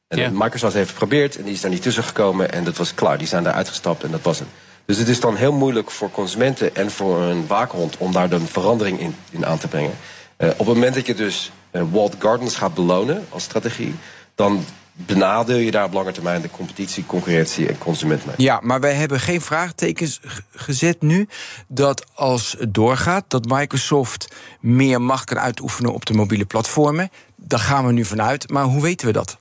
En. 0.09 0.33
Microsoft 0.37 0.75
heeft 0.75 0.91
geprobeerd 0.91 1.37
en 1.37 1.45
die 1.45 1.53
is 1.53 1.61
daar 1.61 1.71
niet 1.71 1.83
tussen 1.83 2.05
gekomen 2.05 2.53
en 2.53 2.65
dat 2.65 2.77
was 2.77 2.95
klaar. 2.95 3.19
Die 3.19 3.27
zijn 3.27 3.45
daar 3.45 3.53
uitgestapt 3.53 4.05
en 4.05 4.11
dat 4.11 4.23
was 4.23 4.39
het. 4.39 4.49
Dus 4.85 4.99
het 4.99 5.09
is 5.09 5.21
dan 5.21 5.37
heel 5.37 5.53
moeilijk 5.53 5.91
voor 5.91 6.11
consumenten 6.11 6.77
en 6.77 6.91
voor 6.91 7.21
een 7.21 7.47
waakhond 7.47 7.97
om 7.97 8.13
daar 8.13 8.29
dan 8.29 8.47
verandering 8.47 9.01
in, 9.01 9.15
in 9.31 9.47
aan 9.47 9.59
te 9.59 9.69
brengen. 9.69 9.95
Eh, 10.41 10.49
op 10.49 10.59
het 10.59 10.67
moment 10.67 10.95
dat 10.95 11.07
je 11.07 11.15
dus 11.15 11.53
eh, 11.71 11.83
walled 11.91 12.15
gardens 12.19 12.57
gaat 12.57 12.75
belonen 12.75 13.27
als 13.29 13.43
strategie, 13.43 13.95
dan 14.35 14.65
benadeel 14.93 15.57
je 15.57 15.71
daar 15.71 15.85
op 15.85 15.93
lange 15.93 16.13
termijn 16.13 16.43
de 16.43 16.51
competitie, 16.51 17.07
concurrentie 17.07 17.69
en 17.69 17.79
consument 17.79 18.27
mee. 18.27 18.35
Ja, 18.39 18.61
maar 18.63 18.81
wij 18.81 18.95
hebben 18.95 19.21
geen 19.21 19.41
vraagtekens 19.41 20.21
gezet 20.51 21.03
nu 21.03 21.29
dat 21.69 22.05
als 22.15 22.55
het 22.59 22.75
doorgaat, 22.75 23.25
dat 23.29 23.45
Microsoft 23.49 24.35
meer 24.61 25.03
macht 25.03 25.25
kan 25.25 25.39
uitoefenen 25.39 25.93
op 25.93 26.07
de 26.07 26.15
mobiele 26.15 26.45
platformen. 26.45 27.11
daar 27.37 27.59
gaan 27.59 27.87
we 27.87 27.93
nu 27.93 28.05
vanuit. 28.05 28.51
Maar 28.51 28.65
hoe 28.65 28.83
weten 28.83 29.07
we 29.07 29.13
dat? 29.13 29.37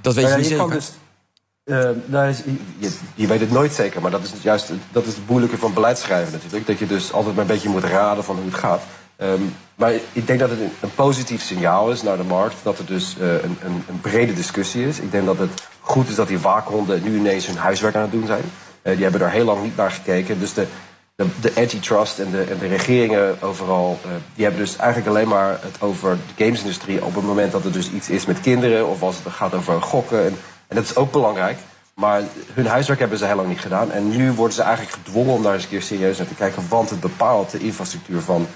Dat 0.00 0.14
weet 0.14 0.24
Nou 0.24 0.36
je 0.36 0.42
ja, 0.42 0.48
niet 0.50 0.58
zeker. 0.60 0.74
dus 0.76 0.90
Eh, 1.64 1.90
nou, 2.06 2.28
is- 2.28 2.42
je, 2.78 2.90
je 3.14 3.26
weet 3.26 3.40
het 3.40 3.50
nooit 3.50 3.72
zeker, 3.72 4.00
maar 4.00 4.10
dat 4.10 4.22
is 4.22 4.30
het 4.30 4.42
juist 4.42 4.70
dat 4.92 5.06
is 5.06 5.14
het 5.14 5.28
moeilijke 5.28 5.58
van 5.58 5.74
beleidschrijven 5.74 6.32
natuurlijk. 6.32 6.66
Dat 6.66 6.78
je 6.78 6.86
dus 6.86 7.12
altijd 7.12 7.34
maar 7.34 7.44
een 7.44 7.50
beetje 7.50 7.68
moet 7.68 7.84
raden 7.84 8.24
van 8.24 8.36
hoe 8.36 8.44
het 8.44 8.54
gaat. 8.54 8.82
Ehm, 9.20 9.42
maar 9.74 9.92
ik 10.12 10.26
denk 10.26 10.38
dat 10.38 10.50
het 10.50 10.58
een, 10.80 10.94
positief 10.94 11.42
signaal 11.42 11.90
is 11.90 12.02
naar 12.02 12.16
de 12.16 12.22
markt. 12.22 12.56
Dat 12.62 12.78
er 12.78 12.86
dus 12.86 13.16
eh, 13.20 13.32
een, 13.32 13.58
een, 13.64 13.84
een 13.88 14.00
brede 14.00 14.34
discussie 14.34 14.86
is. 14.86 15.00
Ik 15.00 15.10
denk 15.10 15.26
dat 15.26 15.38
het 15.38 15.68
goed 15.80 16.08
is 16.08 16.14
dat 16.14 16.28
die 16.28 16.38
waakhonden 16.38 17.02
nu 17.02 17.16
ineens 17.16 17.46
hun 17.46 17.56
huiswerk 17.56 17.94
aan 17.94 18.02
het 18.02 18.10
doen 18.12 18.26
zijn. 18.26 18.42
Eh, 18.82 18.92
die 18.92 19.02
hebben 19.02 19.20
daar 19.20 19.30
heel 19.30 19.44
lang 19.44 19.62
niet 19.62 19.76
naar 19.76 19.90
gekeken. 19.90 20.38
Dus 20.38 20.54
de, 20.54 20.66
de, 21.14 21.26
de 21.40 21.52
antitrust 21.56 22.18
en 22.18 22.30
de, 22.30 22.56
de 22.60 22.66
regeringen 22.66 23.42
overal... 23.42 23.98
eh, 24.04 24.10
die 24.34 24.44
hebben 24.44 24.62
dus 24.62 24.76
eigenlijk 24.76 25.10
alleen 25.10 25.28
maar 25.28 25.58
het 25.60 25.80
over 25.80 26.16
de 26.36 26.44
gamesindustrie... 26.44 27.04
op 27.04 27.14
het 27.14 27.24
moment 27.24 27.52
dat 27.52 27.64
er 27.64 27.72
dus 27.72 27.90
iets 27.90 28.08
is 28.08 28.26
met 28.26 28.40
kinderen... 28.40 28.88
of 28.88 29.02
als 29.02 29.16
het 29.22 29.32
gaat 29.32 29.54
over 29.54 29.82
gokken. 29.82 30.24
En, 30.24 30.36
en 30.68 30.76
dat 30.76 30.84
is 30.84 30.96
ook 30.96 31.12
belangrijk. 31.12 31.58
Maar 31.94 32.22
hun 32.52 32.66
huiswerk 32.66 33.00
hebben 33.00 33.18
ze 33.18 33.24
heel 33.24 33.36
lang 33.36 33.48
niet 33.48 33.60
gedaan. 33.60 33.90
En 33.90 34.08
nu 34.08 34.32
worden 34.32 34.54
ze 34.54 34.62
eigenlijk 34.62 34.94
gedwongen 34.94 35.34
om 35.34 35.42
daar 35.42 35.54
eens 35.54 35.62
een 35.62 35.68
keer 35.68 35.82
serieus 35.82 36.18
naar 36.18 36.28
te 36.28 36.34
kijken. 36.34 36.62
Want 36.68 36.90
het 36.90 37.00
bepaalt 37.00 37.50
de 37.50 37.58
infrastructuur 37.58 38.20
van 38.20 38.46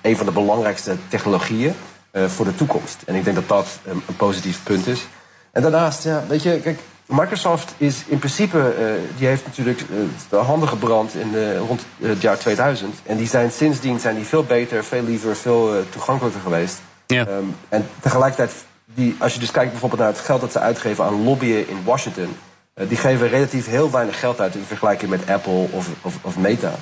een 0.00 0.16
van 0.16 0.26
de 0.26 0.32
belangrijkste 0.32 0.96
technologieën 1.08 1.74
eh, 2.10 2.24
voor 2.24 2.44
de 2.44 2.54
toekomst. 2.54 3.02
En 3.06 3.14
ik 3.14 3.24
denk 3.24 3.36
dat 3.36 3.48
dat 3.48 3.78
een, 3.84 4.02
een 4.08 4.16
positief 4.16 4.62
punt 4.62 4.86
is. 4.86 5.06
En 5.52 5.62
daarnaast, 5.62 6.04
ja, 6.04 6.24
weet 6.28 6.42
je, 6.42 6.60
kijk, 6.60 6.78
Microsoft 7.06 7.74
is 7.76 8.04
in 8.06 8.18
principe, 8.18 8.58
eh, 8.58 8.84
die 9.18 9.26
heeft 9.26 9.46
natuurlijk 9.46 9.80
eh, 9.80 9.86
de 10.28 10.36
handen 10.36 10.68
gebrand 10.68 11.14
in 11.14 11.56
rond 11.56 11.86
het 12.02 12.20
jaar 12.20 12.38
2000. 12.38 12.94
En 13.02 13.16
die 13.16 13.26
zijn 13.26 13.50
sindsdien 13.50 14.00
zijn 14.00 14.14
die 14.14 14.24
veel 14.24 14.44
beter, 14.44 14.84
veel 14.84 15.02
liever, 15.02 15.36
veel 15.36 15.74
eh, 15.74 15.80
toegankelijker 15.90 16.40
geweest. 16.40 16.80
Ja. 17.06 17.26
Ehm, 17.26 17.44
en 17.68 17.88
tegelijkertijd, 18.00 18.52
die, 18.84 19.16
als 19.18 19.34
je 19.34 19.40
dus 19.40 19.50
kijkt 19.50 19.70
bijvoorbeeld 19.70 20.00
naar 20.00 20.10
het 20.10 20.20
geld 20.20 20.40
dat 20.40 20.52
ze 20.52 20.58
uitgeven 20.58 21.04
aan 21.04 21.24
lobbyen 21.24 21.68
in 21.68 21.84
Washington, 21.84 22.36
eh, 22.74 22.88
die 22.88 22.96
geven 22.96 23.28
relatief 23.28 23.66
heel 23.66 23.90
weinig 23.90 24.20
geld 24.20 24.40
uit 24.40 24.54
in 24.54 24.64
vergelijking 24.66 25.10
met 25.10 25.30
Apple 25.30 25.66
of, 25.70 25.88
of, 26.02 26.18
of 26.22 26.36
Meta. 26.36 26.74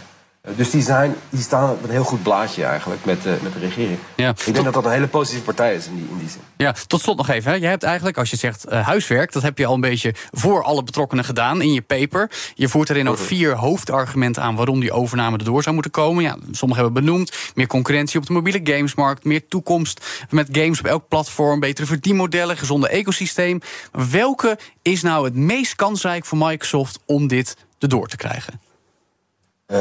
Dus 0.57 0.71
die, 0.71 0.83
zijn, 0.83 1.15
die 1.31 1.43
staan 1.43 1.71
op 1.71 1.83
een 1.85 1.91
heel 1.91 2.05
goed 2.05 2.23
blaadje 2.23 2.65
eigenlijk 2.65 3.05
met, 3.05 3.27
eh, 3.27 3.33
met 3.43 3.53
de 3.53 3.59
regering. 3.59 3.99
Ja. 4.17 4.29
Ik 4.29 4.53
denk 4.53 4.65
dat 4.65 4.75
dat 4.75 4.85
een 4.85 4.91
hele 4.91 5.07
positieve 5.07 5.45
partij 5.45 5.75
is 5.75 5.87
in 5.87 5.95
die, 5.97 6.07
in 6.11 6.19
die 6.19 6.29
zin. 6.29 6.41
Ja, 6.57 6.75
tot 6.87 7.01
slot 7.01 7.17
nog 7.17 7.29
even. 7.29 7.51
Hè. 7.51 7.57
Jij 7.57 7.71
hebt 7.71 7.83
eigenlijk, 7.83 8.19
als 8.19 8.31
je 8.31 8.37
zegt 8.37 8.65
eh, 8.65 8.87
huiswerk, 8.87 9.33
dat 9.33 9.43
heb 9.43 9.59
je 9.59 9.67
al 9.67 9.75
een 9.75 9.81
beetje 9.81 10.15
voor 10.33 10.63
alle 10.63 10.83
betrokkenen 10.83 11.25
gedaan 11.25 11.63
in 11.63 11.73
je 11.73 11.83
paper. 11.83 12.31
Je 12.55 12.69
voert 12.69 12.91
erin 12.91 13.09
ook 13.09 13.19
vier 13.19 13.55
hoofdargumenten 13.55 14.43
aan 14.43 14.55
waarom 14.57 14.81
die 14.81 14.93
overname 14.93 15.37
erdoor 15.37 15.63
zou 15.63 15.75
moeten 15.75 15.93
komen. 15.93 16.23
Ja, 16.23 16.37
sommige 16.51 16.83
hebben 16.83 17.05
benoemd. 17.05 17.37
Meer 17.55 17.67
concurrentie 17.67 18.21
op 18.21 18.27
de 18.27 18.33
mobiele 18.33 18.61
gamesmarkt, 18.65 19.25
meer 19.25 19.49
toekomst 19.49 20.27
met 20.31 20.49
games 20.53 20.79
op 20.79 20.87
elk 20.87 21.09
platform, 21.09 21.61
betere 21.61 21.87
verdienmodellen, 21.87 22.57
gezonde 22.57 22.89
ecosysteem. 22.89 23.61
Welke 24.11 24.59
is 24.83 25.03
nou 25.03 25.25
het 25.25 25.35
meest 25.35 25.75
kansrijk 25.75 26.25
voor 26.25 26.39
Microsoft 26.39 26.99
om 27.07 27.27
dit 27.27 27.57
erdoor 27.79 28.07
te 28.07 28.17
krijgen? 28.17 28.66
Eh, 29.67 29.81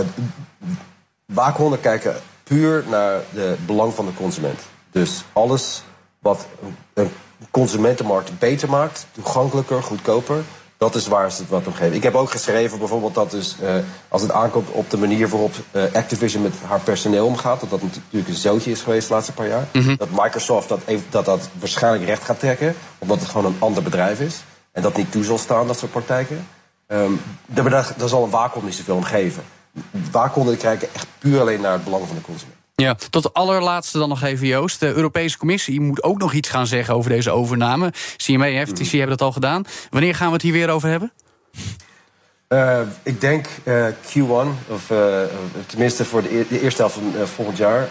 waakhonden 1.25 1.79
kijken 1.79 2.15
puur 2.43 2.83
naar 2.89 3.21
het 3.29 3.65
belang 3.65 3.93
van 3.93 4.05
de 4.05 4.13
consument. 4.13 4.59
Dus 4.91 5.23
alles 5.33 5.83
wat 6.19 6.47
een 6.93 7.11
consumentenmarkt 7.51 8.39
beter 8.39 8.69
maakt, 8.69 9.07
toegankelijker, 9.11 9.83
goedkoper, 9.83 10.43
dat 10.77 10.95
is 10.95 11.07
waar 11.07 11.31
ze 11.31 11.41
het 11.41 11.49
wat 11.49 11.67
om 11.67 11.73
geven. 11.73 11.95
Ik 11.95 12.03
heb 12.03 12.15
ook 12.15 12.31
geschreven 12.31 12.79
bijvoorbeeld 12.79 13.13
dat 13.13 13.31
dus, 13.31 13.55
eh, 13.61 13.75
als 14.07 14.21
het 14.21 14.31
aankomt 14.31 14.69
op 14.69 14.89
de 14.89 14.97
manier 14.97 15.29
waarop 15.29 15.53
eh, 15.71 15.83
Activision 15.93 16.41
met 16.41 16.53
haar 16.67 16.79
personeel 16.79 17.25
omgaat, 17.25 17.59
dat 17.59 17.69
dat 17.69 17.81
natuurlijk 17.81 18.27
een 18.27 18.33
zootje 18.33 18.71
is 18.71 18.81
geweest 18.81 19.07
de 19.07 19.13
laatste 19.13 19.33
paar 19.33 19.47
jaar. 19.47 19.67
Dat 19.97 20.09
Microsoft 20.11 20.69
dat, 20.69 20.79
even, 20.85 21.05
dat 21.09 21.25
dat 21.25 21.49
waarschijnlijk 21.59 22.05
recht 22.05 22.23
gaat 22.23 22.39
trekken, 22.39 22.75
omdat 22.97 23.19
het 23.19 23.29
gewoon 23.29 23.45
een 23.45 23.59
ander 23.59 23.83
bedrijf 23.83 24.19
is. 24.19 24.43
En 24.71 24.81
dat 24.81 24.97
niet 24.97 25.11
toe 25.11 25.23
zal 25.23 25.37
staan, 25.37 25.67
dat 25.67 25.77
soort 25.77 25.91
praktijken. 25.91 26.47
Ehm, 26.87 27.11
daar, 27.45 27.69
daar, 27.69 27.93
daar 27.97 28.09
zal 28.09 28.23
een 28.23 28.29
waakhond 28.29 28.65
niet 28.65 28.75
zoveel 28.75 28.95
om 28.95 29.03
geven. 29.03 29.43
Waakhonden 30.11 30.57
kijken 30.57 30.87
echt 30.93 31.07
puur 31.19 31.39
alleen 31.39 31.61
naar 31.61 31.73
het 31.73 31.83
belang 31.83 32.07
van 32.07 32.15
de 32.15 32.21
consument. 32.21 32.55
Ja, 32.75 32.95
tot 33.09 33.23
de 33.23 33.31
allerlaatste 33.31 33.97
dan 33.97 34.09
nog 34.09 34.23
even, 34.23 34.47
Joost. 34.47 34.79
De 34.79 34.93
Europese 34.93 35.37
Commissie 35.37 35.81
moet 35.81 36.03
ook 36.03 36.17
nog 36.17 36.33
iets 36.33 36.49
gaan 36.49 36.67
zeggen 36.67 36.93
over 36.93 37.09
deze 37.09 37.31
overname. 37.31 37.93
CMA 38.17 38.47
en 38.47 38.67
FTC 38.67 38.91
hebben 38.91 39.17
dat 39.17 39.21
al 39.21 39.31
gedaan. 39.31 39.63
Wanneer 39.89 40.15
gaan 40.15 40.27
we 40.27 40.33
het 40.33 40.41
hier 40.41 40.53
weer 40.53 40.69
over 40.69 40.89
hebben? 40.89 41.11
Eh, 42.47 42.79
ik 43.03 43.21
denk 43.21 43.47
eh, 43.63 43.85
Q1, 43.87 44.47
of 44.67 44.89
eh, 44.91 45.19
tenminste 45.65 46.05
voor 46.05 46.21
de, 46.21 46.39
e- 46.39 46.45
de 46.49 46.61
eerste 46.61 46.81
helft 46.81 46.95
van 46.95 47.27
volgend 47.27 47.57
jaar. 47.57 47.87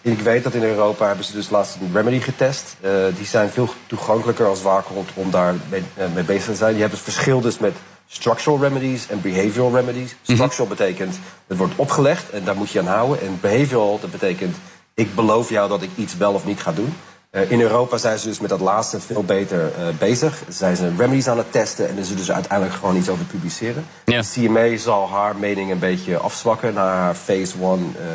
Ik 0.00 0.20
weet 0.20 0.44
dat 0.44 0.54
in 0.54 0.62
Europa 0.62 1.06
hebben 1.06 1.24
ze 1.24 1.32
dus 1.32 1.50
laatst 1.50 1.76
een 1.80 1.90
remedy 1.92 2.20
getest. 2.20 2.76
Die 3.16 3.26
zijn 3.26 3.50
veel 3.50 3.68
toegankelijker 3.86 4.46
als 4.46 4.62
waakhond 4.62 5.10
om 5.14 5.30
daar 5.30 5.54
mee, 5.68 5.82
mee 6.14 6.24
bezig 6.24 6.44
te 6.44 6.54
zijn. 6.54 6.74
Je 6.74 6.80
hebt 6.80 6.92
het 6.92 7.02
verschil 7.02 7.40
dus 7.40 7.58
met 7.58 7.72
structural 8.06 8.60
remedies 8.60 9.08
en 9.08 9.20
behavioral 9.20 9.74
remedies. 9.74 10.16
Structural 10.22 10.66
betekent 10.66 11.18
het 11.46 11.58
wordt 11.58 11.74
opgelegd 11.76 12.30
en 12.30 12.44
daar 12.44 12.56
moet 12.56 12.70
je 12.70 12.78
aan 12.78 12.86
houden. 12.86 13.20
En 13.20 13.38
behavioral 13.40 14.00
dat 14.00 14.10
betekent 14.10 14.56
ik 14.94 15.14
beloof 15.14 15.48
jou 15.48 15.68
dat 15.68 15.82
ik 15.82 15.90
iets 15.94 16.16
wel 16.16 16.32
of 16.32 16.44
niet 16.44 16.60
ga 16.60 16.72
doen. 16.72 16.94
Eh, 17.30 17.50
in 17.50 17.60
Europa 17.60 17.96
zijn 17.96 18.18
ze 18.18 18.28
dus 18.28 18.40
met 18.40 18.50
dat 18.50 18.60
laatste 18.60 19.00
veel 19.00 19.24
beter 19.24 19.72
eh, 19.78 19.86
bezig. 19.98 20.42
Zijn 20.48 20.76
ze 20.76 20.90
remedies 20.96 21.28
aan 21.28 21.38
het 21.38 21.52
testen 21.52 21.88
en 21.88 21.98
er 21.98 22.04
zullen 22.04 22.24
ze 22.24 22.32
uiteindelijk 22.32 22.78
gewoon 22.78 22.96
iets 22.96 23.08
over 23.08 23.24
publiceren. 23.24 23.86
Ja. 24.04 24.20
De 24.20 24.28
CMA 24.32 24.76
zal 24.76 25.10
haar 25.10 25.36
mening 25.36 25.70
een 25.70 25.78
beetje 25.78 26.16
afzwakken 26.16 26.74
naar 26.74 26.96
haar 26.96 27.14
phase 27.14 27.54
one 27.60 27.82
eh, 27.82 28.08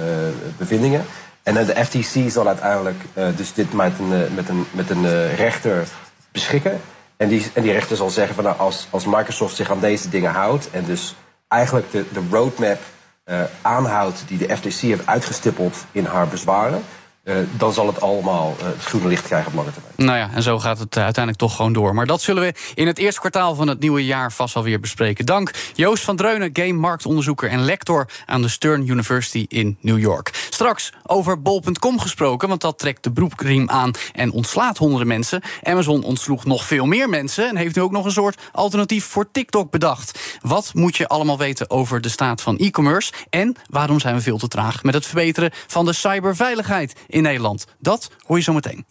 bevindingen. 0.58 1.06
En 1.44 1.54
dan 1.54 1.66
de 1.66 1.86
FTC 1.86 2.32
zal 2.32 2.48
uiteindelijk 2.48 3.04
dus 3.36 3.54
dit 3.54 3.74
met 3.74 3.92
een, 4.00 4.36
met 4.36 4.50
een, 4.50 4.66
met 4.72 4.90
een 4.90 5.36
rechter 5.36 5.88
beschikken. 6.32 6.82
En 7.22 7.28
die, 7.28 7.52
en 7.54 7.62
die 7.62 7.72
rechter 7.72 7.96
zal 7.96 8.10
zeggen 8.10 8.36
van 8.36 8.44
nou, 8.44 8.58
als, 8.58 8.88
als 8.90 9.06
Microsoft 9.06 9.56
zich 9.56 9.72
aan 9.72 9.80
deze 9.80 10.10
dingen 10.10 10.32
houdt 10.32 10.70
en 10.72 10.86
dus 10.86 11.16
eigenlijk 11.48 11.92
de, 11.92 12.06
de 12.14 12.22
roadmap 12.32 12.80
eh, 13.24 13.42
aanhoudt 13.62 14.24
die 14.28 14.38
de 14.38 14.56
FTC 14.56 14.80
heeft 14.80 15.08
uitgestippeld 15.08 15.86
in 15.92 16.06
haar 16.06 16.28
bezwaren, 16.28 16.84
eh, 17.24 17.36
dan 17.58 17.74
zal 17.74 17.88
het 17.88 18.02
allemaal 18.02 18.56
eh, 18.60 18.66
het 18.66 18.84
groene 18.84 19.08
licht 19.08 19.26
krijgen 19.26 19.48
op 19.48 19.54
lange 19.54 19.72
termijn. 19.72 19.94
Nou 19.98 20.18
ja, 20.18 20.30
en 20.36 20.44
zo 20.44 20.60
gaat 20.60 20.80
het 20.80 20.96
eh, 20.96 21.04
uiteindelijk 21.04 21.44
toch 21.44 21.56
gewoon 21.56 21.74
door. 21.74 21.96
Maar 21.96 22.06
dat 22.06 22.22
zullen 22.22 22.44
we 22.44 22.54
in 22.74 22.88
het 22.88 22.98
eerste 22.98 23.20
kwartaal 23.20 23.56
van 23.56 23.68
het 23.68 23.80
nieuwe 23.80 24.06
jaar 24.06 24.32
vast 24.32 24.56
alweer 24.56 24.80
bespreken. 24.80 25.26
Dank 25.26 25.52
Joost 25.74 26.04
van 26.04 26.16
Dreunen, 26.16 26.50
game-marktonderzoeker 26.54 27.50
en 27.50 27.64
lector 27.64 28.10
aan 28.26 28.42
de 28.42 28.48
Stern 28.48 28.90
University 28.90 29.46
in 29.48 29.78
New 29.82 30.00
York. 30.00 30.48
Straks 30.50 30.94
over 31.04 31.42
bol.com 31.42 32.00
gesproken, 32.00 32.48
want 32.48 32.62
dat 32.62 32.80
trekt 32.80 33.04
de 33.04 33.12
broekriem 33.12 33.70
aan 33.70 33.92
en 34.14 34.32
ontslaat 34.32 34.78
honderden 34.78 35.08
mensen. 35.08 35.42
Amazon 35.64 36.04
ontsloeg 36.04 36.46
nog 36.46 36.66
veel 36.66 36.86
meer 36.86 37.10
mensen 37.10 37.50
en 37.50 37.56
heeft 37.56 37.76
nu 37.76 37.82
ook 37.82 37.92
nog 37.92 38.06
een 38.06 38.12
soort 38.12 38.42
alternatief 38.52 39.06
voor 39.06 39.32
TikTok 39.32 39.72
bedacht. 39.72 40.38
Wat 40.42 40.72
moet 40.74 40.98
je 40.98 41.08
allemaal 41.08 41.38
weten 41.38 41.70
over 41.70 42.02
de 42.02 42.10
staat 42.10 42.42
van 42.42 42.58
e-commerce 42.58 43.14
en 43.30 43.56
waarom 43.70 44.00
zijn 44.00 44.16
we 44.16 44.22
veel 44.22 44.38
te 44.38 44.48
traag 44.48 44.84
met 44.84 44.94
het 44.94 45.06
verbeteren 45.06 45.52
van 45.68 45.86
de 45.86 45.94
cyberveiligheid 45.94 46.94
in 47.12 47.24
Nederland? 47.24 47.66
Dat 47.80 48.12
hoor 48.26 48.38
je 48.38 48.44
zo 48.44 48.54
meteen. 48.54 48.86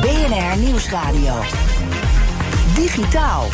BNR 0.00 0.56
Nieuwsradio. 0.58 1.34
Digitaal. 2.74 3.48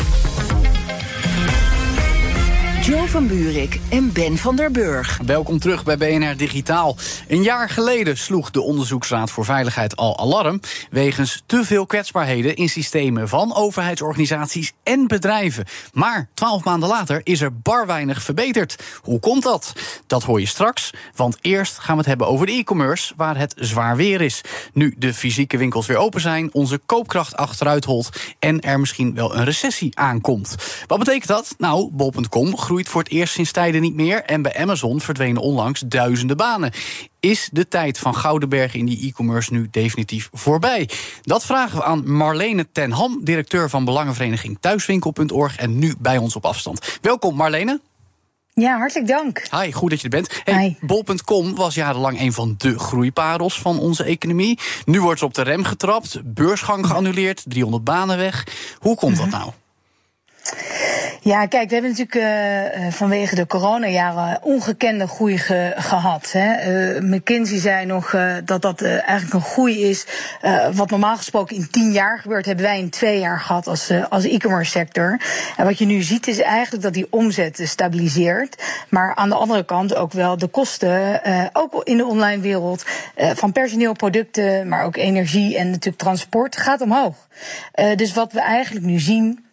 Joe 2.89 3.07
van 3.07 3.27
Buurik 3.27 3.79
en 3.89 4.13
Ben 4.13 4.37
van 4.37 4.55
der 4.55 4.71
Burg. 4.71 5.19
Welkom 5.25 5.59
terug 5.59 5.83
bij 5.83 5.97
BNR 5.97 6.37
Digitaal. 6.37 6.95
Een 7.27 7.43
jaar 7.43 7.69
geleden 7.69 8.17
sloeg 8.17 8.51
de 8.51 8.61
Onderzoeksraad 8.61 9.31
voor 9.31 9.45
Veiligheid 9.45 9.95
al 9.95 10.19
alarm... 10.19 10.59
wegens 10.89 11.43
te 11.45 11.63
veel 11.63 11.85
kwetsbaarheden 11.85 12.55
in 12.55 12.69
systemen 12.69 13.27
van 13.27 13.55
overheidsorganisaties 13.55 14.73
en 14.83 15.07
bedrijven. 15.07 15.65
Maar 15.93 16.29
twaalf 16.33 16.63
maanden 16.63 16.89
later 16.89 17.21
is 17.23 17.41
er 17.41 17.59
bar 17.61 17.87
weinig 17.87 18.23
verbeterd. 18.23 18.75
Hoe 19.01 19.19
komt 19.19 19.43
dat? 19.43 19.73
Dat 20.07 20.23
hoor 20.23 20.39
je 20.39 20.45
straks, 20.45 20.93
want 21.15 21.37
eerst 21.41 21.77
gaan 21.77 21.93
we 21.93 21.99
het 21.99 22.09
hebben 22.09 22.27
over 22.27 22.45
de 22.45 22.51
e-commerce... 22.51 23.13
waar 23.15 23.37
het 23.37 23.53
zwaar 23.57 23.95
weer 23.95 24.21
is. 24.21 24.41
Nu 24.73 24.95
de 24.97 25.13
fysieke 25.13 25.57
winkels 25.57 25.87
weer 25.87 25.97
open 25.97 26.21
zijn, 26.21 26.53
onze 26.53 26.77
koopkracht 26.85 27.35
achteruit 27.35 27.85
holt... 27.85 28.09
en 28.39 28.59
er 28.59 28.79
misschien 28.79 29.15
wel 29.15 29.35
een 29.35 29.45
recessie 29.45 29.97
aankomt. 29.97 30.55
Wat 30.87 30.99
betekent 30.99 31.27
dat? 31.27 31.55
Nou, 31.57 31.89
bol.com 31.91 32.57
groeit 32.57 32.77
voor 32.87 33.01
het 33.01 33.11
eerst 33.11 33.33
sinds 33.33 33.51
tijden 33.51 33.81
niet 33.81 33.95
meer... 33.95 34.23
en 34.23 34.41
bij 34.41 34.57
Amazon 34.57 35.01
verdwenen 35.01 35.41
onlangs 35.41 35.83
duizenden 35.85 36.37
banen. 36.37 36.71
Is 37.19 37.49
de 37.51 37.67
tijd 37.67 37.99
van 37.99 38.15
Gouden 38.15 38.49
Bergen 38.49 38.79
in 38.79 38.85
die 38.85 39.07
e-commerce 39.07 39.53
nu 39.53 39.67
definitief 39.71 40.29
voorbij? 40.31 40.89
Dat 41.21 41.45
vragen 41.45 41.77
we 41.77 41.83
aan 41.83 42.11
Marlene 42.11 42.67
ten 42.71 42.91
Ham, 42.91 43.19
directeur 43.23 43.69
van 43.69 43.85
belangenvereniging 43.85 44.57
Thuiswinkel.org... 44.59 45.57
en 45.57 45.79
nu 45.79 45.95
bij 45.99 46.17
ons 46.17 46.35
op 46.35 46.45
afstand. 46.45 46.97
Welkom 47.01 47.35
Marlene. 47.35 47.79
Ja, 48.53 48.77
hartelijk 48.77 49.07
dank. 49.07 49.47
Hi, 49.51 49.71
goed 49.71 49.89
dat 49.89 49.99
je 49.99 50.03
er 50.03 50.09
bent. 50.09 50.41
Hey. 50.43 50.77
Bol.com 50.81 51.55
was 51.55 51.75
jarenlang 51.75 52.19
een 52.19 52.33
van 52.33 52.55
de 52.57 52.79
groeiparels 52.79 53.59
van 53.61 53.79
onze 53.79 54.03
economie. 54.03 54.59
Nu 54.85 55.01
wordt 55.01 55.19
ze 55.19 55.25
op 55.25 55.33
de 55.33 55.41
rem 55.41 55.63
getrapt, 55.63 56.21
beursgang 56.23 56.87
geannuleerd, 56.87 57.43
300 57.47 57.83
banen 57.83 58.17
weg. 58.17 58.47
Hoe 58.79 58.95
komt 58.95 59.17
dat 59.17 59.29
nou? 59.29 59.51
Ja, 61.21 61.45
kijk, 61.45 61.69
we 61.69 61.73
hebben 61.73 61.91
natuurlijk 61.97 62.75
uh, 62.75 62.91
vanwege 62.91 63.35
de 63.35 63.47
coronajaren 63.47 64.43
ongekende 64.43 65.07
groei 65.07 65.37
ge 65.37 65.73
gehad. 65.75 66.31
Hè. 66.31 66.95
Uh, 66.95 67.01
McKinsey 67.01 67.59
zei 67.59 67.85
nog 67.85 68.15
dat 68.45 68.61
dat 68.61 68.81
eigenlijk 68.81 69.33
een 69.33 69.41
groei 69.41 69.89
is. 69.89 70.05
wat 70.73 70.89
normaal 70.89 71.17
gesproken 71.17 71.55
in 71.55 71.69
tien 71.69 71.91
jaar 71.91 72.19
gebeurt, 72.19 72.45
hebben 72.45 72.65
wij 72.65 72.79
in 72.79 72.89
twee 72.89 73.19
jaar 73.19 73.39
gehad 73.39 73.67
als, 73.67 73.91
als 74.09 74.23
e-commerce 74.23 74.71
sector. 74.71 75.21
En 75.57 75.65
wat 75.65 75.77
je 75.77 75.85
nu 75.85 76.01
ziet 76.01 76.27
is 76.27 76.39
eigenlijk 76.39 76.83
dat 76.83 76.93
die 76.93 77.07
omzet 77.09 77.59
stabiliseert. 77.63 78.63
Maar 78.89 79.15
aan 79.15 79.29
de 79.29 79.35
andere 79.35 79.65
kant 79.65 79.95
ook 79.95 80.11
wel 80.11 80.37
de 80.37 80.47
kosten, 80.47 81.21
ook 81.53 81.83
in 81.83 81.97
de 81.97 82.05
online 82.05 82.41
wereld, 82.41 82.85
van 83.15 83.51
personeel, 83.51 83.93
producten, 83.93 84.67
maar 84.67 84.83
ook 84.83 84.95
energie 84.95 85.57
en 85.57 85.69
natuurlijk 85.69 85.97
transport, 85.97 86.57
gaat 86.57 86.81
omhoog. 86.81 87.15
dus 87.95 88.13
wat 88.13 88.33
we 88.33 88.41
eigenlijk 88.41 88.85
nu 88.85 88.99
zien 88.99 89.48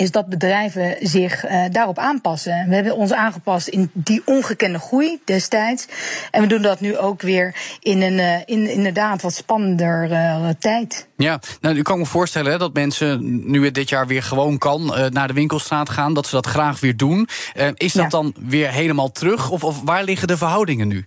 is 0.00 0.10
dat 0.10 0.28
bedrijven 0.28 0.96
zich 1.00 1.44
uh, 1.44 1.64
daarop 1.70 1.98
aanpassen. 1.98 2.68
We 2.68 2.74
hebben 2.74 2.96
ons 2.96 3.12
aangepast 3.12 3.68
in 3.68 3.90
die 3.92 4.22
ongekende 4.24 4.78
groei 4.78 5.20
destijds. 5.24 5.86
En 6.30 6.42
we 6.42 6.46
doen 6.46 6.62
dat 6.62 6.80
nu 6.80 6.96
ook 6.96 7.22
weer 7.22 7.54
in 7.80 8.02
een 8.02 8.18
uh, 8.18 8.36
in, 8.44 8.70
inderdaad 8.70 9.22
wat 9.22 9.34
spannender 9.34 10.10
uh, 10.10 10.48
tijd. 10.58 11.08
Ja, 11.16 11.40
nou, 11.60 11.76
u 11.76 11.82
kan 11.82 11.98
me 11.98 12.06
voorstellen 12.06 12.52
hè, 12.52 12.58
dat 12.58 12.72
mensen, 12.72 13.20
nu 13.50 13.64
het 13.64 13.74
dit 13.74 13.88
jaar 13.88 14.06
weer 14.06 14.22
gewoon 14.22 14.58
kan, 14.58 14.94
naar 15.10 15.28
de 15.28 15.34
winkelstraat 15.34 15.90
gaan, 15.90 16.14
dat 16.14 16.26
ze 16.26 16.34
dat 16.34 16.46
graag 16.46 16.80
weer 16.80 16.96
doen. 16.96 17.28
is 17.74 17.92
dat 17.92 18.02
ja. 18.02 18.08
dan 18.08 18.34
weer 18.38 18.70
helemaal 18.70 19.12
terug? 19.12 19.50
Of, 19.50 19.64
of 19.64 19.82
waar 19.82 20.04
liggen 20.04 20.28
de 20.28 20.36
verhoudingen 20.36 20.88
nu? 20.88 21.06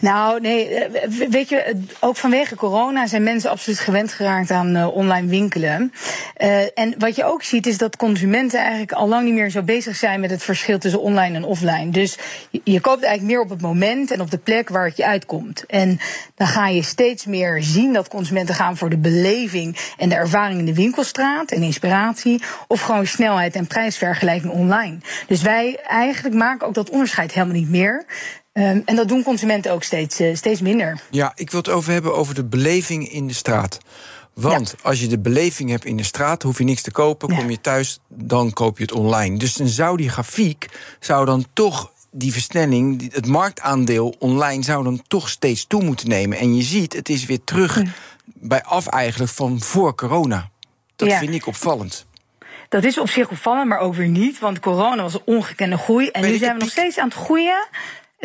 Nou, 0.00 0.40
nee, 0.40 0.74
eh, 0.74 1.28
weet 1.28 1.48
je, 1.48 1.76
ook 2.00 2.16
vanwege 2.16 2.54
corona 2.54 3.06
zijn 3.06 3.22
mensen 3.22 3.50
absoluut 3.50 3.78
gewend 3.78 4.12
geraakt 4.12 4.50
aan 4.50 4.76
uh, 4.76 4.96
online 4.96 5.28
winkelen. 5.28 5.92
Uh, 6.38 6.78
en 6.78 6.94
wat 6.98 7.16
je 7.16 7.24
ook 7.24 7.42
ziet 7.42 7.66
is 7.66 7.78
dat 7.78 7.96
consumenten 7.96 8.60
eigenlijk 8.60 8.92
al 8.92 9.08
lang 9.08 9.24
niet 9.24 9.34
meer 9.34 9.50
zo 9.50 9.62
bezig 9.62 9.96
zijn 9.96 10.20
met 10.20 10.30
het 10.30 10.42
verschil 10.42 10.78
tussen 10.78 11.00
online 11.00 11.36
en 11.36 11.44
offline. 11.44 11.90
Dus 11.90 12.16
je, 12.50 12.60
je 12.64 12.80
koopt 12.80 13.02
eigenlijk 13.02 13.34
meer 13.34 13.44
op 13.44 13.50
het 13.50 13.60
moment 13.60 14.10
en 14.10 14.20
op 14.20 14.30
de 14.30 14.38
plek 14.38 14.68
waar 14.68 14.86
het 14.86 14.96
je 14.96 15.06
uitkomt. 15.06 15.66
En 15.66 15.98
dan 16.34 16.46
ga 16.46 16.68
je 16.68 16.82
steeds 16.82 17.26
meer 17.26 17.62
zien 17.62 17.92
dat 17.92 18.08
consumenten 18.08 18.54
gaan 18.54 18.76
voor 18.76 18.90
de 18.90 18.98
beleving 18.98 19.76
en 19.98 20.08
de 20.08 20.14
ervaring 20.14 20.58
in 20.58 20.66
de 20.66 20.74
winkelstraat 20.74 21.50
en 21.50 21.62
inspiratie. 21.62 22.42
Of 22.68 22.80
gewoon 22.80 23.06
snelheid 23.06 23.56
en 23.56 23.66
prijsvergelijking 23.66 24.52
online. 24.52 24.98
Dus 25.26 25.42
wij 25.42 25.78
eigenlijk 25.86 26.34
maken 26.34 26.66
ook 26.66 26.74
dat 26.74 26.90
onderscheid 26.90 27.32
helemaal 27.32 27.56
niet 27.56 27.70
meer. 27.70 28.04
Um, 28.52 28.82
en 28.84 28.96
dat 28.96 29.08
doen 29.08 29.22
consumenten 29.22 29.72
ook 29.72 29.82
steeds, 29.82 30.20
uh, 30.20 30.34
steeds 30.34 30.60
minder. 30.60 31.00
Ja, 31.10 31.32
ik 31.34 31.50
wil 31.50 31.60
het 31.60 31.68
over 31.70 31.92
hebben 31.92 32.14
over 32.14 32.34
de 32.34 32.44
beleving 32.44 33.08
in 33.08 33.26
de 33.26 33.34
straat. 33.34 33.78
Want 34.34 34.74
ja. 34.76 34.88
als 34.88 35.00
je 35.00 35.06
de 35.06 35.18
beleving 35.18 35.70
hebt 35.70 35.84
in 35.84 35.96
de 35.96 36.02
straat, 36.02 36.42
hoef 36.42 36.58
je 36.58 36.64
niks 36.64 36.82
te 36.82 36.90
kopen. 36.90 37.36
Kom 37.36 37.50
je 37.50 37.60
thuis, 37.60 37.98
dan 38.08 38.52
koop 38.52 38.78
je 38.78 38.84
het 38.84 38.92
online. 38.92 39.38
Dus 39.38 39.54
dan 39.54 39.68
zou 39.68 39.96
die 39.96 40.08
grafiek 40.08 40.68
zou 41.00 41.26
dan 41.26 41.46
toch 41.52 41.92
die 42.10 42.32
versnelling, 42.32 43.12
het 43.12 43.26
marktaandeel 43.26 44.14
online 44.18 44.62
zou 44.62 44.84
dan 44.84 45.02
toch 45.08 45.28
steeds 45.28 45.66
toe 45.66 45.82
moeten 45.82 46.08
nemen. 46.08 46.38
En 46.38 46.56
je 46.56 46.62
ziet, 46.62 46.92
het 46.92 47.08
is 47.08 47.24
weer 47.24 47.44
terug 47.44 47.74
hm. 47.74 47.86
bij 48.24 48.62
af 48.62 48.86
eigenlijk 48.86 49.32
van 49.32 49.60
voor 49.60 49.94
corona. 49.94 50.50
Dat 50.96 51.08
ja. 51.08 51.18
vind 51.18 51.34
ik 51.34 51.46
opvallend. 51.46 52.06
Dat 52.68 52.84
is 52.84 52.98
op 52.98 53.08
zich 53.08 53.30
opvallend, 53.30 53.68
maar 53.68 53.78
ook 53.78 53.94
weer 53.94 54.08
niet. 54.08 54.38
Want 54.38 54.60
corona 54.60 55.02
was 55.02 55.14
een 55.14 55.22
ongekende 55.24 55.78
groei. 55.78 56.08
En 56.08 56.22
nu 56.22 56.36
zijn 56.36 56.52
we 56.54 56.60
nog 56.60 56.70
steeds 56.70 56.98
aan 56.98 57.08
het 57.08 57.16
groeien 57.16 57.68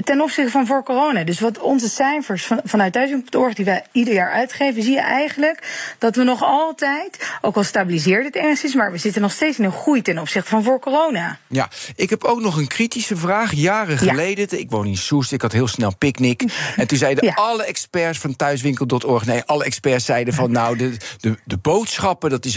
ten 0.04 0.22
opzichte 0.22 0.52
van 0.52 0.66
voor 0.66 0.84
corona. 0.84 1.24
Dus 1.24 1.40
wat 1.40 1.60
onze 1.60 1.90
cijfers 1.90 2.46
van, 2.46 2.62
vanuit 2.64 2.94
Thuiswinkel.org 2.94 3.54
die 3.54 3.66
wij 3.66 3.84
ieder 3.92 4.14
jaar 4.14 4.32
uitgeven, 4.32 4.84
zie 4.84 4.94
je 4.94 5.02
eigenlijk 5.02 5.96
dat 5.98 6.16
we 6.16 6.24
nog 6.24 6.44
altijd, 6.44 7.30
ook 7.42 7.56
al 7.56 7.64
stabiliseert 7.64 8.26
het 8.26 8.36
ernstig, 8.36 8.74
maar 8.74 8.92
we 8.92 8.98
zitten 8.98 9.22
nog 9.22 9.32
steeds 9.32 9.58
in 9.58 9.64
een 9.64 9.72
groei 9.72 10.02
ten 10.02 10.18
opzichte 10.18 10.50
van 10.50 10.64
voor 10.64 10.80
corona. 10.80 11.38
Ja, 11.48 11.70
ik 11.96 12.10
heb 12.10 12.24
ook 12.24 12.42
nog 12.42 12.58
een 12.58 12.68
kritische 12.68 13.18
vraag. 13.18 13.54
Jaren 13.54 13.98
geleden, 13.98 14.60
ik 14.60 14.72
woon 14.72 14.86
in 14.86 14.98
Soest, 14.98 15.32
ik 15.32 15.42
had 15.42 15.52
heel 15.52 15.68
snel 15.68 15.96
picknick. 15.96 16.44
En 16.76 16.88
toen 16.88 16.98
zeiden 16.98 17.26
ja. 17.26 17.34
alle 17.34 17.66
experts 17.66 18.20
van 18.20 18.36
Thuiswinkel.org, 18.36 19.26
nee, 19.26 19.44
alle 19.44 19.64
experts 19.64 20.06
zeiden 20.06 20.34
van 20.34 20.52
nou, 20.52 20.78
de, 20.78 20.98
de, 21.20 21.38
de 21.46 21.58
boodschappen, 21.58 22.30
dat 22.30 22.46
is 22.46 22.56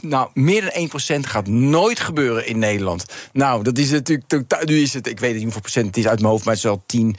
nou, 0.00 0.28
meer 0.34 0.72
dan 0.74 0.88
1% 1.16 1.20
gaat 1.20 1.46
nooit 1.46 2.00
gebeuren 2.00 2.46
in 2.46 2.58
Nederland. 2.58 3.04
Nou, 3.32 3.62
dat 3.62 3.78
is 3.78 3.90
natuurlijk, 3.90 4.64
nu 4.64 4.80
is 4.80 4.94
het, 4.94 5.06
ik 5.06 5.20
weet 5.20 5.34
niet 5.34 5.42
hoeveel 5.42 5.60
procent 5.60 5.86
het 5.86 5.96
is 5.96 6.06
uit 6.06 6.20
mijn 6.20 6.30
hoofd, 6.30 6.44
maar 6.44 6.54
het 6.54 6.64
is 6.64 6.70
wel 6.70 6.75
10, 6.86 7.16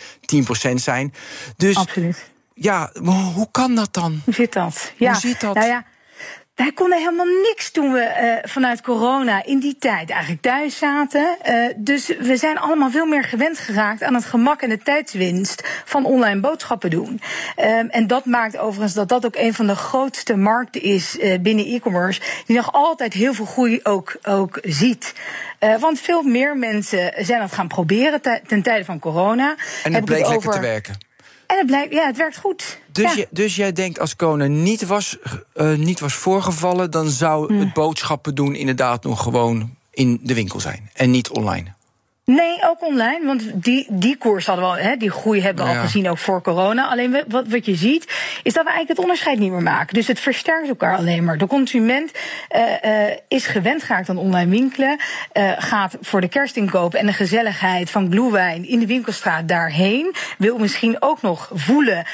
10% 0.71 0.73
zijn. 0.73 1.13
Dus 1.57 1.75
Absoluut. 1.75 2.31
ja, 2.53 2.91
hoe 3.33 3.47
kan 3.51 3.75
dat 3.75 3.93
dan? 3.93 4.21
Hoe 4.25 4.33
zit 4.33 4.53
dat? 4.53 4.93
Ja. 4.97 5.11
Hoe 5.11 5.19
zit 5.19 5.41
dat? 5.41 5.55
Nou 5.55 5.67
ja, 5.67 5.85
wij 6.57 6.71
konden 6.71 6.97
helemaal 6.97 7.25
niks 7.25 7.71
toen 7.71 7.91
we 7.91 7.99
uh, 8.43 8.51
vanuit 8.51 8.81
corona 8.81 9.45
in 9.45 9.59
die 9.59 9.75
tijd 9.79 10.09
eigenlijk 10.09 10.41
thuis 10.41 10.77
zaten. 10.77 11.37
Uh, 11.49 11.67
dus 11.75 12.07
we 12.19 12.37
zijn 12.37 12.57
allemaal 12.57 12.91
veel 12.91 13.05
meer 13.05 13.23
gewend 13.23 13.59
geraakt 13.59 14.03
aan 14.03 14.13
het 14.13 14.25
gemak 14.25 14.61
en 14.61 14.69
de 14.69 14.77
tijdswinst 14.77 15.81
van 15.85 16.05
online 16.05 16.39
boodschappen 16.39 16.89
doen. 16.89 17.21
Um, 17.57 17.89
en 17.89 18.07
dat 18.07 18.25
maakt 18.25 18.57
overigens 18.57 18.93
dat 18.93 19.09
dat 19.09 19.25
ook 19.25 19.35
een 19.35 19.53
van 19.53 19.67
de 19.67 19.75
grootste 19.75 20.35
markten 20.35 20.81
is 20.81 21.17
uh, 21.17 21.39
binnen 21.39 21.65
e-commerce, 21.65 22.21
die 22.45 22.55
nog 22.55 22.73
altijd 22.73 23.13
heel 23.13 23.33
veel 23.33 23.45
groei 23.45 23.79
ook, 23.83 24.17
ook 24.23 24.59
ziet. 24.61 25.13
want 25.79 25.99
veel 25.99 26.23
meer 26.23 26.57
mensen 26.57 27.13
zijn 27.17 27.41
het 27.41 27.51
gaan 27.51 27.67
proberen 27.67 28.21
ten 28.47 28.61
tijde 28.61 28.85
van 28.85 28.99
corona. 28.99 29.55
En 29.83 29.93
het 29.93 30.05
bleek 30.05 30.27
lekker 30.27 30.51
te 30.51 30.59
werken. 30.59 31.06
En 31.47 31.57
het 31.57 31.65
blijkt, 31.65 31.93
ja, 31.93 32.05
het 32.05 32.17
werkt 32.17 32.37
goed. 32.37 32.79
Dus, 32.91 33.13
ja. 33.13 33.17
je, 33.17 33.27
dus 33.31 33.55
jij 33.55 33.71
denkt 33.71 33.99
als 33.99 34.15
corona 34.15 34.45
niet 34.45 34.85
was, 34.85 35.17
uh, 35.55 35.73
niet 35.73 35.99
was 35.99 36.13
voorgevallen, 36.13 36.91
dan 36.91 37.09
zou 37.09 37.47
Hmm. 37.47 37.59
het 37.59 37.73
boodschappen 37.73 38.35
doen 38.35 38.55
inderdaad 38.55 39.03
nog 39.03 39.23
gewoon 39.23 39.75
in 39.91 40.19
de 40.23 40.33
winkel 40.33 40.59
zijn 40.59 40.89
en 40.93 41.11
niet 41.11 41.29
online. 41.29 41.73
Nee, 42.31 42.57
ook 42.63 42.81
online. 42.81 43.25
Want 43.25 43.63
die, 43.63 43.85
die 43.89 44.17
koers 44.17 44.45
hadden 44.45 44.65
we 44.65 44.71
al, 44.71 44.77
hè, 44.77 44.95
die 44.97 45.11
groei 45.11 45.41
hebben 45.41 45.65
we 45.65 45.71
al 45.71 45.81
gezien 45.81 46.09
ook 46.09 46.17
voor 46.17 46.41
corona. 46.41 46.87
Alleen 46.87 47.23
wat, 47.27 47.47
wat 47.47 47.65
je 47.65 47.75
ziet, 47.75 48.03
is 48.43 48.53
dat 48.53 48.63
we 48.63 48.69
eigenlijk 48.69 48.89
het 48.89 48.99
onderscheid 48.99 49.39
niet 49.39 49.51
meer 49.51 49.61
maken. 49.61 49.93
Dus 49.93 50.07
het 50.07 50.19
versterkt 50.19 50.67
elkaar 50.67 50.97
alleen 50.97 51.23
maar. 51.23 51.37
De 51.37 51.47
consument 51.47 52.11
uh, 52.55 52.61
uh, 52.85 53.15
is 53.27 53.45
gewend 53.45 53.83
geraakt 53.83 54.09
aan 54.09 54.17
online 54.17 54.49
winkelen. 54.51 54.99
Uh, 55.33 55.51
gaat 55.57 55.97
voor 56.01 56.21
de 56.21 56.27
kerstinkoop 56.27 56.93
en 56.93 57.05
de 57.05 57.13
gezelligheid 57.13 57.89
van 57.89 58.11
glühwein 58.11 58.67
in 58.67 58.79
de 58.79 58.87
winkelstraat 58.87 59.47
daarheen. 59.47 60.13
Wil 60.37 60.57
misschien 60.57 60.95
ook 60.99 61.21
nog 61.21 61.49
voelen 61.53 62.05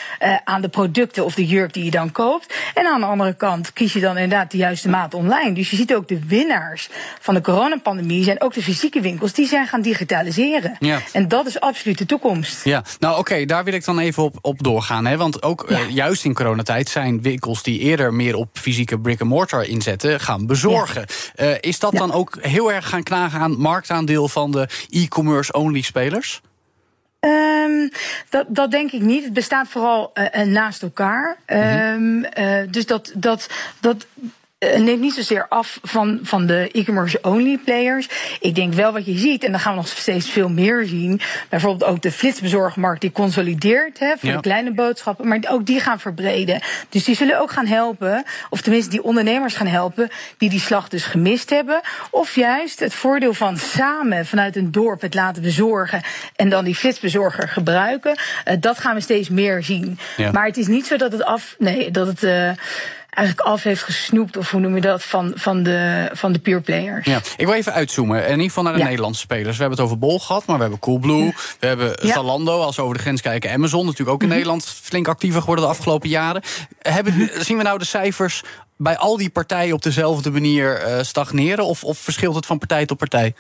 aan 0.44 0.62
de 0.62 0.70
producten 0.70 1.26
of 1.26 1.36
de 1.36 1.46
jurk 1.46 1.74
die 1.74 1.84
je 1.84 1.92
dan 1.92 2.12
koopt. 2.12 2.56
En 2.74 2.86
aan 2.86 3.00
de 3.00 3.06
andere 3.06 3.34
kant 3.34 3.74
kies 3.74 3.94
je 3.94 4.00
dan 4.00 4.18
inderdaad 4.18 4.52
de 4.52 4.58
juiste 4.58 4.90
maat 4.90 5.14
online. 5.14 5.54
Dus 5.54 5.70
je 5.70 5.76
ziet 5.76 5.96
ook 5.96 6.08
de 6.08 6.26
winnaars 6.28 6.90
van 7.20 7.34
de 7.34 7.42
coronapandemie 7.42 8.24
zijn 8.24 8.42
ook 8.42 8.54
de 8.54 8.62
fysieke 8.62 9.02
winkels. 9.02 9.34
Die 9.34 9.48
zijn 9.48 9.68
gaan 9.68 9.82
digitaliseren. 9.82 10.02
Ja. 10.80 11.00
En 11.12 11.28
dat 11.28 11.46
is 11.48 11.60
absoluut 11.60 11.98
de 11.98 12.06
toekomst. 12.06 12.64
Ja, 12.64 12.84
nou 13.00 13.18
oké, 13.18 13.46
daar 13.46 13.64
wil 13.64 13.74
ik 13.74 13.86
dan 13.86 14.00
even 14.00 14.24
op, 14.24 14.38
op 14.42 14.64
doorgaan. 14.64 15.06
Hè? 15.06 15.18
Want 15.18 15.44
ook 15.44 15.66
Ja. 15.70 15.78
eh, 15.80 15.90
juist 15.90 16.26
in 16.26 16.34
coronatijd 16.34 16.90
zijn 16.90 17.22
winkels 17.22 17.64
die 17.64 17.80
eerder 17.80 18.14
meer 18.14 18.36
op 18.36 18.50
fysieke 18.54 19.00
brick-and-mortar 19.00 19.64
inzetten, 19.66 20.20
gaan 20.20 20.46
bezorgen. 20.48 21.06
Eh, 21.36 21.52
is 21.60 21.80
dat 21.80 21.94
dan 21.94 22.12
ook 22.12 22.38
heel 22.42 22.72
erg 22.72 22.90
gaan 22.90 23.04
knagen 23.04 23.40
aan 23.40 23.58
marktaandeel 23.58 24.28
van 24.28 24.52
de 24.52 24.68
e-commerce-only 24.90 25.82
spelers? 25.82 26.42
Ehm, 27.20 27.88
dat, 28.30 28.46
dat 28.50 28.72
denk 28.72 28.92
ik 28.92 29.02
niet. 29.02 29.24
Het 29.24 29.34
bestaat 29.34 29.68
vooral 29.68 30.12
eh, 30.14 30.46
naast 30.46 30.82
elkaar. 30.82 31.38
Ehm, 31.46 32.24
eh, 32.24 32.62
dus 32.70 32.86
dat, 32.86 33.12
dat, 33.16 33.50
dat 33.80 34.06
neemt 34.78 35.00
niet 35.02 35.14
zozeer 35.14 35.46
af 35.50 35.80
van, 35.84 36.20
van 36.24 36.46
de 36.46 36.70
e-commerce 36.72 37.20
only 37.22 37.58
players. 37.66 38.08
Ik 38.40 38.56
denk 38.56 38.74
wel 38.74 38.92
wat 38.92 39.06
je 39.06 39.18
ziet, 39.18 39.44
en 39.44 39.52
dan 39.52 39.60
gaan 39.60 39.72
we 39.72 39.78
nog 39.78 39.88
steeds 39.88 40.30
veel 40.30 40.50
meer 40.50 40.86
zien. 40.86 41.22
Bijvoorbeeld 41.50 41.90
ook 41.92 42.02
de 42.02 42.12
flitsbezorgmarkt 42.12 43.02
die 43.02 43.12
consolideert 43.12 44.00
hè, 44.00 44.14
voor 44.18 44.30
Ja. 44.30 44.36
de 44.36 44.42
kleine 44.42 44.74
boodschappen. 44.74 45.28
Maar 45.28 45.40
ook 45.50 45.66
die 45.66 45.80
gaan 45.80 46.00
verbreden. 46.00 46.62
Dus 46.90 47.04
die 47.04 47.16
zullen 47.16 47.40
ook 47.40 47.52
gaan 47.52 47.66
helpen, 47.68 48.24
of 48.50 48.62
tenminste 48.62 48.90
die 48.92 49.04
ondernemers 49.04 49.56
gaan 49.56 49.68
helpen, 49.68 50.10
die 50.38 50.50
die 50.50 50.60
slag 50.60 50.88
dus 50.88 51.06
gemist 51.06 51.50
hebben. 51.50 51.82
Of 52.10 52.36
juist 52.36 52.80
het 52.80 52.94
voordeel 52.94 53.34
van 53.34 53.58
samen 53.58 54.26
vanuit 54.26 54.56
een 54.56 54.72
dorp 54.72 55.02
het 55.02 55.14
laten 55.14 55.42
bezorgen 55.42 56.02
en 56.36 56.50
dan 56.50 56.64
die 56.64 56.76
flitsbezorger 56.76 57.48
gebruiken. 57.50 58.16
Eh, 58.44 58.56
dat 58.60 58.80
gaan 58.80 58.96
we 58.96 59.02
steeds 59.02 59.30
meer 59.30 59.64
zien. 59.64 60.00
Ja. 60.18 60.32
Maar 60.32 60.46
het 60.46 60.58
is 60.58 60.68
niet 60.68 60.86
zo 60.86 60.98
dat 60.98 61.12
het 61.12 61.24
af, 61.24 61.56
nee, 61.60 61.92
dat 61.92 62.08
het 62.08 62.24
eh, 62.24 62.50
eigenlijk 63.16 63.48
af 63.48 63.64
heeft 63.64 63.84
gesnoept, 63.84 64.38
of 64.38 64.52
hoe 64.52 64.60
noem 64.60 64.76
je 64.76 64.82
dat, 64.82 65.04
van, 65.04 65.32
van, 65.36 65.64
de, 65.64 66.10
van 66.14 66.32
de 66.32 66.40
pure 66.40 66.62
players. 66.62 67.06
Ja, 67.06 67.22
ik 67.38 67.46
wil 67.46 67.56
even 67.56 67.74
uitzoomen. 67.74 68.18
En 68.18 68.24
in 68.24 68.32
ieder 68.32 68.46
geval 68.48 68.64
naar 68.64 68.74
de 68.74 68.80
Ja. 68.80 68.86
Nederlandse 68.86 69.22
spelers. 69.22 69.56
We 69.56 69.62
hebben 69.62 69.78
het 69.78 69.88
over 69.88 70.00
Bol 70.00 70.20
gehad, 70.20 70.46
maar 70.46 70.56
we 70.56 70.62
hebben 70.62 70.80
Coolblue. 70.80 71.34
We 71.60 71.68
hebben 71.68 71.88
Ja. 71.88 71.94
Mhm. 72.02 72.08
Zalando, 72.08 72.62
als 72.62 72.76
we 72.76 72.82
over 72.82 72.96
de 72.96 73.02
grens 73.02 73.22
kijken. 73.22 73.52
Amazon, 73.52 73.86
natuurlijk 73.86 74.12
ook 74.12 74.24
in 74.24 74.28
Nederland 74.30 74.66
flink 74.66 75.08
actiever 75.08 75.40
geworden 75.40 75.66
de 75.66 75.72
afgelopen 75.72 76.10
jaren. 76.10 76.42
Hebben, 76.80 77.30
zien 77.40 77.58
we 77.58 77.64
nou 77.64 77.78
de 77.78 77.86
cijfers 77.86 78.44
bij 78.78 78.98
al 78.98 79.18
die 79.18 79.30
partijen 79.30 79.74
op 79.76 79.82
dezelfde 79.82 80.32
manier 80.32 80.76
eh, 80.76 81.04
stagneren? 81.04 81.66
Of, 81.66 81.84
of 81.84 81.98
verschilt 81.98 82.36
het 82.36 82.46
van 82.46 82.58
partij 82.58 82.86
tot 82.86 82.98
partij? 82.98 83.36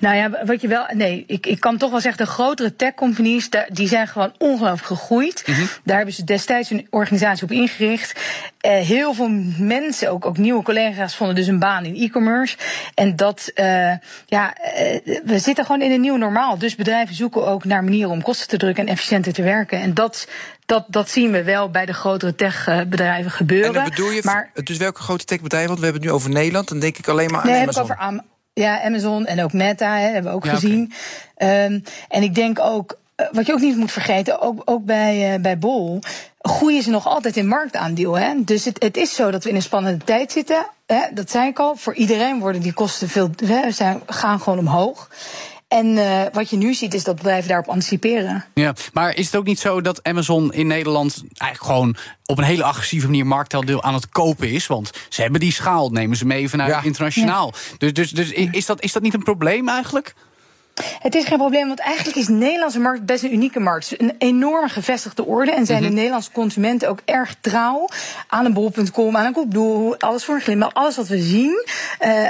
Nou 0.00 0.16
ja, 0.16 0.44
wat 0.44 0.60
je 0.60 0.68
wel. 0.68 0.86
Nee, 0.92 1.24
ik, 1.26 1.46
ik 1.46 1.60
kan 1.60 1.76
toch 1.76 1.90
wel 1.90 2.00
zeggen, 2.00 2.24
de 2.24 2.30
grotere 2.30 2.76
tech-companies, 2.76 3.48
die 3.68 3.88
zijn 3.88 4.08
gewoon 4.08 4.32
ongelooflijk 4.38 4.86
gegroeid. 4.86 5.42
Mhm. 5.46 5.60
Daar 5.84 5.96
hebben 5.96 6.14
ze 6.14 6.24
destijds 6.24 6.70
een 6.70 6.86
organisatie 6.90 7.44
op 7.44 7.50
ingericht. 7.50 8.20
Uh, 8.66 8.72
heel 8.72 9.14
veel 9.14 9.28
mensen, 9.58 10.10
ook, 10.10 10.26
ook 10.26 10.38
nieuwe 10.38 10.62
collega's, 10.62 11.16
vonden 11.16 11.36
dus 11.36 11.46
een 11.46 11.58
baan 11.58 11.84
in 11.84 11.96
e-commerce. 11.96 12.56
En 12.94 13.16
dat, 13.16 13.50
uh, 13.54 13.92
ja, 14.26 14.56
uh, 14.58 15.20
we 15.24 15.38
zitten 15.38 15.64
gewoon 15.64 15.82
in 15.82 15.90
een 15.90 16.00
nieuw 16.00 16.16
normaal. 16.16 16.58
Dus 16.58 16.74
bedrijven 16.74 17.14
zoeken 17.14 17.46
ook 17.46 17.64
naar 17.64 17.84
manieren 17.84 18.10
om 18.10 18.22
kosten 18.22 18.48
te 18.48 18.56
drukken 18.56 18.86
en 18.86 18.92
efficiënter 18.92 19.32
te 19.32 19.42
werken. 19.42 19.80
En 19.80 19.94
dat, 19.94 20.28
dat, 20.66 20.84
dat 20.88 21.10
zien 21.10 21.30
we 21.30 21.42
wel 21.42 21.70
bij 21.70 21.86
de 21.86 21.94
grotere 21.94 22.34
techbedrijven 22.34 23.30
gebeuren. 23.30 23.68
En 23.68 23.74
dan 23.74 23.84
bedoel 23.84 24.10
je, 24.10 24.20
maar, 24.24 24.50
dus 24.64 24.76
welke 24.76 25.00
grote 25.00 25.24
techbedrijven? 25.24 25.68
Want 25.68 25.78
we 25.78 25.84
hebben 25.84 26.02
het 26.02 26.12
nu 26.12 26.16
over 26.16 26.30
Nederland, 26.30 26.68
dan 26.68 26.78
denk 26.78 26.98
ik 26.98 27.08
alleen 27.08 27.30
maar 27.30 27.40
aan 27.40 27.46
nee, 27.46 27.62
Amazon. 27.62 27.82
Heb 27.82 27.96
ik 27.96 28.02
over 28.02 28.22
ja, 28.58 28.82
Amazon 28.82 29.26
en 29.26 29.42
ook 29.42 29.52
Meta 29.52 29.96
hè, 29.96 30.08
hebben 30.08 30.30
we 30.30 30.36
ook 30.36 30.48
gezien. 30.48 30.92
Um, 31.38 31.82
en 32.08 32.22
ik 32.22 32.34
denk 32.34 32.60
ook, 32.60 32.98
eh, 33.14 33.26
wat 33.32 33.46
je 33.46 33.52
ook 33.52 33.60
niet 33.60 33.76
moet 33.76 33.92
vergeten, 33.92 34.40
ook, 34.40 34.62
ook 34.64 34.84
bij, 34.84 35.34
uh, 35.34 35.40
bij 35.40 35.58
Bol, 35.58 36.00
groeien 36.40 36.82
ze 36.82 36.90
nog 36.90 37.06
altijd 37.06 37.36
in 37.36 37.48
marktaandeel. 37.48 38.18
Hè? 38.18 38.32
Dus 38.44 38.64
het, 38.64 38.82
het 38.82 38.96
is 38.96 39.14
zo 39.14 39.30
dat 39.30 39.44
we 39.44 39.50
in 39.50 39.56
een 39.56 39.62
spannende 39.62 40.04
tijd 40.04 40.32
zitten. 40.32 40.66
Hè? 40.86 41.00
Dat 41.10 41.30
zei 41.30 41.48
ik 41.48 41.58
al. 41.58 41.76
Voor 41.76 41.94
iedereen 41.94 42.40
worden 42.40 42.62
die 42.62 42.72
kosten 42.72 43.08
veel, 43.08 43.30
hè, 43.44 43.70
zijn, 43.70 44.00
gaan 44.06 44.40
gewoon 44.40 44.58
omhoog. 44.58 45.08
En 45.68 45.86
uh, 45.86 46.22
wat 46.32 46.50
je 46.50 46.56
nu 46.56 46.74
ziet 46.74 46.94
is 46.94 47.04
dat 47.04 47.16
bedrijven 47.16 47.48
daarop 47.48 47.68
anticiperen. 47.68 48.44
Ja, 48.54 48.74
maar 48.92 49.16
is 49.16 49.26
het 49.26 49.36
ook 49.36 49.44
niet 49.44 49.58
zo 49.58 49.80
dat 49.80 50.02
Amazon 50.02 50.52
in 50.52 50.66
Nederland 50.66 51.24
eigenlijk 51.36 51.72
gewoon 51.72 51.96
op 52.24 52.38
een 52.38 52.44
hele 52.44 52.64
agressieve 52.64 53.06
manier 53.06 53.26
marktaandeel 53.26 53.82
aan 53.82 53.94
het 53.94 54.08
kopen 54.08 54.50
is? 54.50 54.66
Want 54.66 54.90
ze 55.08 55.22
hebben 55.22 55.40
die 55.40 55.52
schaal, 55.52 55.90
nemen 55.90 56.16
ze 56.16 56.26
mee 56.26 56.48
vanuit 56.48 56.70
ja. 56.70 56.82
internationaal. 56.82 57.52
Ja. 57.54 57.76
Dus, 57.78 57.92
dus, 57.92 58.10
dus 58.10 58.30
is, 58.30 58.66
dat, 58.66 58.82
is 58.82 58.92
dat 58.92 59.02
niet 59.02 59.14
een 59.14 59.22
probleem 59.22 59.68
eigenlijk? 59.68 60.14
Het 61.00 61.14
is 61.14 61.24
geen 61.24 61.38
probleem, 61.38 61.66
want 61.66 61.78
eigenlijk 61.80 62.16
is 62.16 62.26
de 62.26 62.32
Nederlandse 62.32 62.80
markt 62.80 63.04
best 63.04 63.22
een 63.22 63.32
unieke 63.32 63.60
markt. 63.60 64.00
Een 64.00 64.14
enorme 64.18 64.68
gevestigde 64.68 65.24
orde. 65.24 65.52
En 65.52 65.66
zijn 65.66 65.78
mm 65.78 65.84
-hmm. 65.84 65.90
de 65.90 65.96
Nederlandse 65.96 66.32
consumenten 66.32 66.88
ook 66.88 67.00
erg 67.04 67.34
trouw 67.40 67.88
aan 68.26 68.44
een 68.44 68.52
bol.com, 68.52 69.16
aan 69.16 69.26
een 69.26 69.32
Koepdoel, 69.32 69.98
alles 69.98 70.24
voor 70.24 70.34
een 70.34 70.40
glimlach. 70.40 70.74
Alles 70.74 70.96
wat 70.96 71.08
we 71.08 71.18
zien 71.18 71.66
uh, 72.00 72.24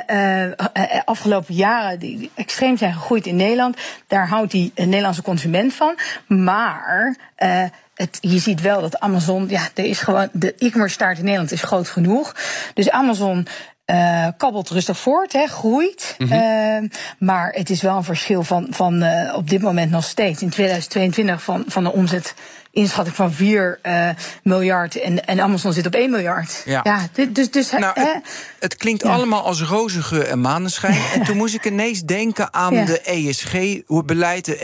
uh, 0.47 1.01
afgelopen 1.05 1.55
jaren, 1.55 1.99
die 1.99 2.31
extreem 2.35 2.77
zijn 2.77 2.93
gegroeid 2.93 3.27
in 3.27 3.37
Nederland, 3.37 3.77
daar 4.07 4.29
houdt 4.29 4.51
die 4.51 4.73
Nederlandse 4.75 5.23
consument 5.23 5.75
van. 5.75 5.99
Maar. 6.27 7.17
Uh, 7.39 7.65
het, 7.95 8.19
je 8.21 8.39
ziet 8.39 8.61
wel 8.61 8.81
dat 8.81 9.01
Amazon, 9.01 9.49
ja, 9.49 9.69
er 9.75 9.85
is 9.85 10.01
gewoon, 10.01 10.29
de 10.33 10.55
e-commerce 10.59 10.95
staart 10.95 11.19
in 11.19 11.25
Nederland 11.25 11.53
is 11.53 11.63
groot 11.63 11.89
genoeg. 11.89 12.35
Dus 12.75 12.91
Amazon 12.91 13.47
uh, 13.91 14.27
kabbelt 14.37 14.71
rustig 14.71 14.99
voort, 14.99 15.33
hè, 15.33 15.47
groeit. 15.47 16.15
Mm 16.19 16.29
-hmm. 16.29 16.85
uh, 16.85 16.91
maar 17.19 17.53
het 17.53 17.71
is 17.71 17.83
wel 17.83 17.97
een 17.97 18.05
verschil 18.05 18.43
van, 18.43 18.67
van 18.71 19.03
uh, 19.03 19.35
op 19.35 19.51
dit 19.51 19.63
moment 19.63 19.91
nog 19.91 20.05
steeds. 20.05 20.43
In 20.43 20.51
2022 20.51 21.43
van, 21.43 21.65
van 21.67 21.85
een 21.85 21.93
omzet 21.93 22.35
inschatting 22.71 23.17
van 23.17 23.33
4 23.33 23.79
uh, 23.83 24.09
miljard 24.43 25.01
en, 25.01 25.25
en 25.25 25.41
Amazon 25.41 25.73
zit 25.73 25.87
op 25.87 25.95
1 25.95 26.11
miljard. 26.11 26.63
Ja, 26.65 26.81
ja 26.85 27.09
dus, 27.29 27.51
dus 27.51 27.71
nou, 27.71 28.01
het, 28.01 28.23
het, 28.59 28.77
klinkt 28.77 29.03
ja. 29.03 29.11
allemaal 29.11 29.43
als 29.43 29.63
rozige 29.63 30.25
en 30.25 30.41
maneschijn. 30.41 31.01
en 31.15 31.23
toen 31.23 31.37
moest 31.37 31.55
ik 31.55 31.67
ineens 31.67 32.03
denken 32.03 32.55
aan 32.55 32.75
ja. 32.75 32.85
de 32.85 33.01
ESG, 33.01 33.81
hoe 33.87 34.05
beleid, 34.05 34.45
de 34.45 34.59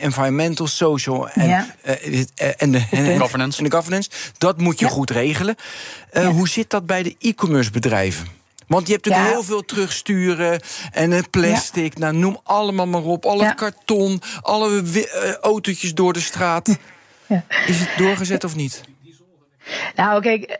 environmental, 0.00 0.66
social 0.66 1.28
en, 1.28 1.66
uh, 1.84 1.94
en, 2.56 2.70
de, 2.70 2.82
en, 2.90 3.18
governance. 3.18 3.58
en 3.58 3.64
de 3.64 3.76
governance. 3.76 4.10
Dat 4.38 4.60
moet 4.60 4.78
je 4.78 4.86
goed 4.86 5.10
regelen. 5.10 5.56
Uh, 6.12 6.28
hoe 6.28 6.48
zit 6.48 6.70
dat 6.70 6.86
bij 6.86 7.02
de 7.02 7.16
e-commerce 7.18 7.70
bedrijven? 7.70 8.37
Want 8.68 8.86
je 8.86 8.92
hebt 8.92 9.04
natuurlijk 9.04 9.32
ja. 9.32 9.38
heel 9.38 9.48
veel 9.48 9.64
terugsturen 9.64 10.60
en 10.92 11.30
plastic. 11.30 11.98
Ja. 11.98 12.00
Nou, 12.00 12.16
noem 12.16 12.38
allemaal 12.42 12.86
maar 12.86 13.04
op. 13.04 13.24
Al 13.24 13.38
het 13.38 13.48
ja. 13.48 13.52
karton, 13.52 14.22
alle 14.40 14.82
uh, 14.82 15.32
autootjes 15.34 15.94
door 15.94 16.12
de 16.12 16.20
straat. 16.20 16.68
Is 17.66 17.80
het 17.80 17.90
doorgezet 17.96 18.44
of 18.44 18.56
niet? 18.56 18.82
Nou, 19.96 20.22
kijk, 20.22 20.58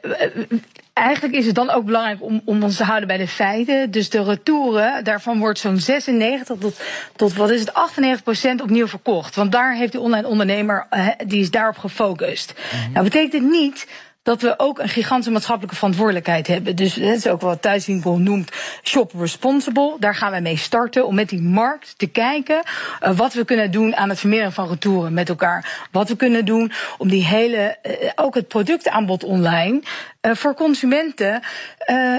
eigenlijk 0.92 1.34
is 1.34 1.46
het 1.46 1.54
dan 1.54 1.70
ook 1.70 1.84
belangrijk 1.84 2.22
om, 2.22 2.42
om 2.44 2.62
ons 2.62 2.76
te 2.76 2.84
houden 2.84 3.08
bij 3.08 3.16
de 3.16 3.28
feiten. 3.28 3.90
Dus 3.90 4.10
de 4.10 4.22
retouren, 4.22 5.04
daarvan 5.04 5.38
wordt 5.38 5.58
zo'n 5.58 5.78
96 5.78 6.56
tot, 6.58 6.80
tot 7.16 7.34
wat 7.34 7.50
is 7.50 7.60
het, 7.60 7.74
98 7.74 8.22
procent 8.22 8.60
opnieuw 8.60 8.88
verkocht. 8.88 9.34
Want 9.34 9.52
daar 9.52 9.74
heeft 9.74 9.92
de 9.92 10.00
online 10.00 10.28
ondernemer, 10.28 10.86
die 11.26 11.40
is 11.40 11.50
daarop 11.50 11.78
gefocust. 11.78 12.54
Mm 12.56 12.80
-hmm. 12.80 12.92
Nou, 12.92 13.04
betekent 13.04 13.32
het 13.32 13.50
niet 13.50 13.86
dat 14.22 14.42
we 14.42 14.54
ook 14.56 14.78
een 14.78 14.88
gigantische 14.88 15.32
maatschappelijke 15.32 15.76
verantwoordelijkheid 15.76 16.46
hebben. 16.46 16.76
Dus 16.76 16.94
dat 16.94 17.16
is 17.16 17.26
ook 17.26 17.40
wat 17.40 17.62
Thuiswinkel 17.62 18.18
noemt 18.18 18.50
shop 18.82 19.12
responsible. 19.18 19.96
Daar 19.98 20.14
gaan 20.14 20.30
wij 20.30 20.40
mee 20.40 20.56
starten 20.56 21.06
om 21.06 21.14
met 21.14 21.28
die 21.28 21.40
markt 21.40 21.94
te 21.96 22.06
kijken 22.06 22.62
uh, 23.02 23.16
wat 23.16 23.34
we 23.34 23.44
kunnen 23.44 23.70
doen 23.70 23.96
aan 23.96 24.08
het 24.08 24.18
vermeerderen 24.18 24.52
van 24.52 24.68
retouren 24.68 25.12
met 25.12 25.28
elkaar. 25.28 25.86
Wat 25.92 26.08
we 26.08 26.16
kunnen 26.16 26.44
doen 26.44 26.72
om 26.98 27.08
die 27.08 27.24
hele, 27.24 27.76
uh, 27.82 28.10
ook 28.14 28.34
het 28.34 28.48
productaanbod 28.48 29.24
online 29.24 29.82
uh, 30.22 30.34
voor 30.34 30.54
consumenten 30.54 31.42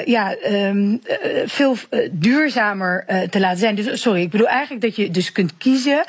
ja, 0.05 0.35
uh, 0.49 0.97
veel 1.45 1.75
duurzamer 2.11 3.05
te 3.29 3.39
laten 3.39 3.59
zijn. 3.59 3.75
Dus 3.75 4.01
sorry, 4.01 4.21
ik 4.21 4.29
bedoel 4.29 4.47
eigenlijk 4.47 4.81
dat 4.81 4.95
je 4.95 5.11
dus 5.11 5.31
kunt 5.31 5.57
kiezen 5.57 6.03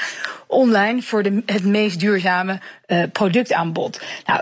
online 0.46 1.02
voor 1.02 1.22
de, 1.22 1.42
het 1.46 1.64
meest 1.64 2.00
duurzame 2.00 2.58
productaanbod. 3.12 4.00
Nou, 4.26 4.40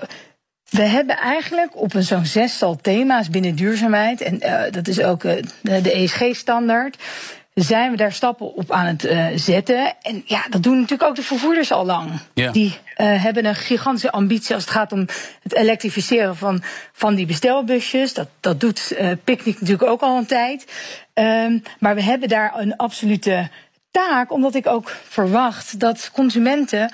we 0.69 0.83
hebben 0.83 1.17
eigenlijk 1.17 1.77
op 1.77 1.95
een 1.95 2.03
zo'n 2.03 2.27
zestal 2.27 2.77
thema's 2.77 3.31
binnen 3.31 3.55
duurzaamheid, 3.55 4.21
en 4.21 4.47
uh, 4.47 4.63
dat 4.71 4.89
is 4.89 5.01
ook 5.01 5.25
uh, 5.25 5.33
de 5.63 5.93
ESG-standaard, 5.93 6.97
zijn 7.55 7.91
we 7.91 7.97
daar 7.97 8.13
stappen 8.13 8.55
op 8.55 8.73
aan 8.73 8.87
het 8.87 9.05
uh, 9.05 9.27
zetten. 9.35 9.95
En 10.03 10.23
ja, 10.25 10.45
dat 10.51 10.63
doen 10.63 10.75
natuurlijk 10.75 11.09
ook 11.09 11.17
de 11.17 11.23
vervoerders 11.23 11.73
al 11.73 11.85
lang. 11.85 12.11
Die 12.53 12.79
hebben 12.95 13.45
een 13.45 13.55
gigantische 13.55 14.11
ambitie 14.11 14.55
als 14.55 14.65
het 14.65 14.73
gaat 14.73 14.93
om 14.93 15.07
het 15.43 15.55
elektrificeren 15.55 16.37
van, 16.37 16.63
van 16.93 17.15
die 17.15 17.27
bestelbusjes. 17.27 18.15
Dat, 18.15 18.29
dat 18.41 18.61
doet 18.61 18.97
Picnic 19.25 19.61
natuurlijk 19.61 19.91
ook 19.91 20.01
al 20.01 20.17
een 20.17 20.27
tijd. 20.27 20.73
Um, 21.15 21.63
maar 21.79 21.95
we 21.95 22.03
hebben 22.03 22.29
daar 22.29 22.53
een 22.57 22.77
absolute 22.77 23.49
taak, 23.91 24.33
omdat 24.33 24.55
ik 24.55 24.67
ook 24.67 24.91
verwacht 25.09 25.81
dat 25.81 26.11
consumenten 26.13 26.93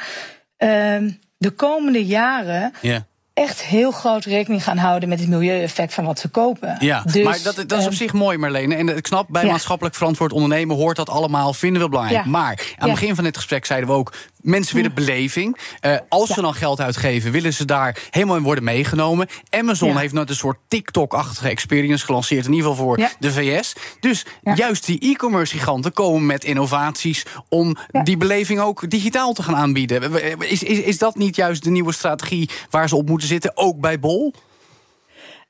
de 1.36 1.50
komende 1.56 2.04
jaren. 2.04 2.72
Ja 2.80 3.06
echt 3.34 3.62
heel 3.62 3.90
groot 3.90 4.24
rekening 4.24 4.64
gaan 4.64 4.76
houden 4.78 5.08
met 5.08 5.20
het 5.20 5.28
milieueffect 5.28 5.94
van 5.94 6.04
wat 6.04 6.18
ze 6.18 6.28
kopen. 6.28 6.76
Ja, 6.78 7.02
dus, 7.02 7.24
maar 7.24 7.38
dat, 7.42 7.68
dat 7.68 7.80
is 7.80 7.86
op 7.86 7.92
zich 7.92 8.12
mooi, 8.12 8.38
Marlene. 8.38 8.74
En 8.74 8.96
ik 8.96 9.06
snap, 9.06 9.26
bij 9.28 9.44
ja. 9.44 9.50
maatschappelijk 9.50 9.94
verantwoord 9.94 10.32
ondernemen 10.32 10.76
hoort 10.76 10.96
dat 10.96 11.08
allemaal, 11.08 11.52
vinden 11.52 11.82
we 11.82 11.88
belangrijk. 11.88 12.24
Ja. 12.24 12.30
Maar 12.30 12.44
aan 12.44 12.56
het 12.56 12.86
ja. 12.86 12.92
begin 12.92 13.14
van 13.14 13.24
dit 13.24 13.36
gesprek 13.36 13.64
zeiden 13.64 13.88
we 13.88 13.94
ook, 13.94 14.12
mensen 14.44 14.76
willen 14.76 14.94
beleving. 14.94 15.58
Uh, 15.80 15.96
als 16.08 16.32
ze 16.32 16.40
dan 16.40 16.54
geld 16.54 16.80
uitgeven, 16.80 17.32
willen 17.32 17.52
ze 17.52 17.64
daar 17.64 17.98
helemaal 18.10 18.36
in 18.36 18.42
worden 18.42 18.64
meegenomen. 18.64 19.28
Amazon 19.50 19.96
heeft 19.96 20.12
net 20.12 20.28
een 20.28 20.34
soort 20.34 20.58
TikTok-achtige 20.68 21.48
experience 21.48 22.04
gelanceerd, 22.04 22.46
in 22.46 22.52
ieder 22.52 22.70
geval 22.70 22.84
voor 22.84 23.08
de 23.18 23.32
VS. 23.32 23.72
Dus 24.00 24.26
juist 24.54 24.86
die 24.86 25.00
e-commerce 25.00 25.56
giganten 25.56 25.92
komen 25.92 26.26
met 26.26 26.44
innovaties 26.44 27.26
om 27.48 27.76
die 28.02 28.16
beleving 28.16 28.60
ook 28.60 28.90
digitaal 28.90 29.32
te 29.32 29.42
gaan 29.42 29.56
aanbieden. 29.56 30.12
Is, 30.38 30.62
is, 30.62 30.78
is 30.78 30.98
dat 30.98 31.16
niet 31.16 31.36
juist 31.36 31.64
de 31.64 31.70
nieuwe 31.70 31.92
strategie 31.92 32.50
waar 32.70 32.88
ze 32.88 32.96
op 32.96 33.08
moeten 33.08 33.28
zitten, 33.28 33.56
ook 33.56 33.80
bij 33.80 34.00
Bol? 34.00 34.34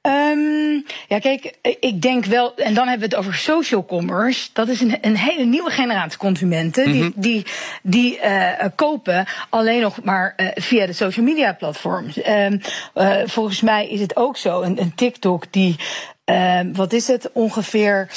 Um, 0.07 0.85
ja, 1.09 1.19
kijk, 1.19 1.55
ik 1.81 2.03
denk 2.03 2.25
wel, 2.25 2.55
en 2.55 2.75
dan 2.75 2.89
hebben 2.89 3.09
we 3.09 3.17
het 3.17 3.25
over 3.25 3.35
social 3.35 3.85
commerce. 3.85 4.49
Dat 4.53 4.69
is 4.69 4.81
een, 4.81 4.99
een 5.01 5.17
hele 5.17 5.45
nieuwe 5.45 5.71
generatie 5.71 6.19
consumenten. 6.19 6.89
Mm 6.89 7.01
-hmm. 7.01 7.13
Die, 7.17 7.43
die, 7.43 7.47
die 7.83 8.19
uh, 8.25 8.49
kopen 8.75 9.27
alleen 9.49 9.81
nog 9.81 10.03
maar 10.03 10.35
uh, 10.37 10.49
via 10.55 10.87
de 10.87 10.93
social 10.93 11.25
media 11.25 11.53
platforms. 11.53 12.27
Um, 12.29 12.61
uh, 12.95 13.17
volgens 13.25 13.61
mij 13.61 13.89
is 13.89 14.01
het 14.01 14.17
ook 14.17 14.37
zo. 14.37 14.63
Een, 14.63 14.81
een 14.81 14.95
TikTok 14.95 15.45
die, 15.51 15.77
wat 16.73 16.93
is 16.93 17.07
het 17.07 17.31
ongeveer. 17.33 18.09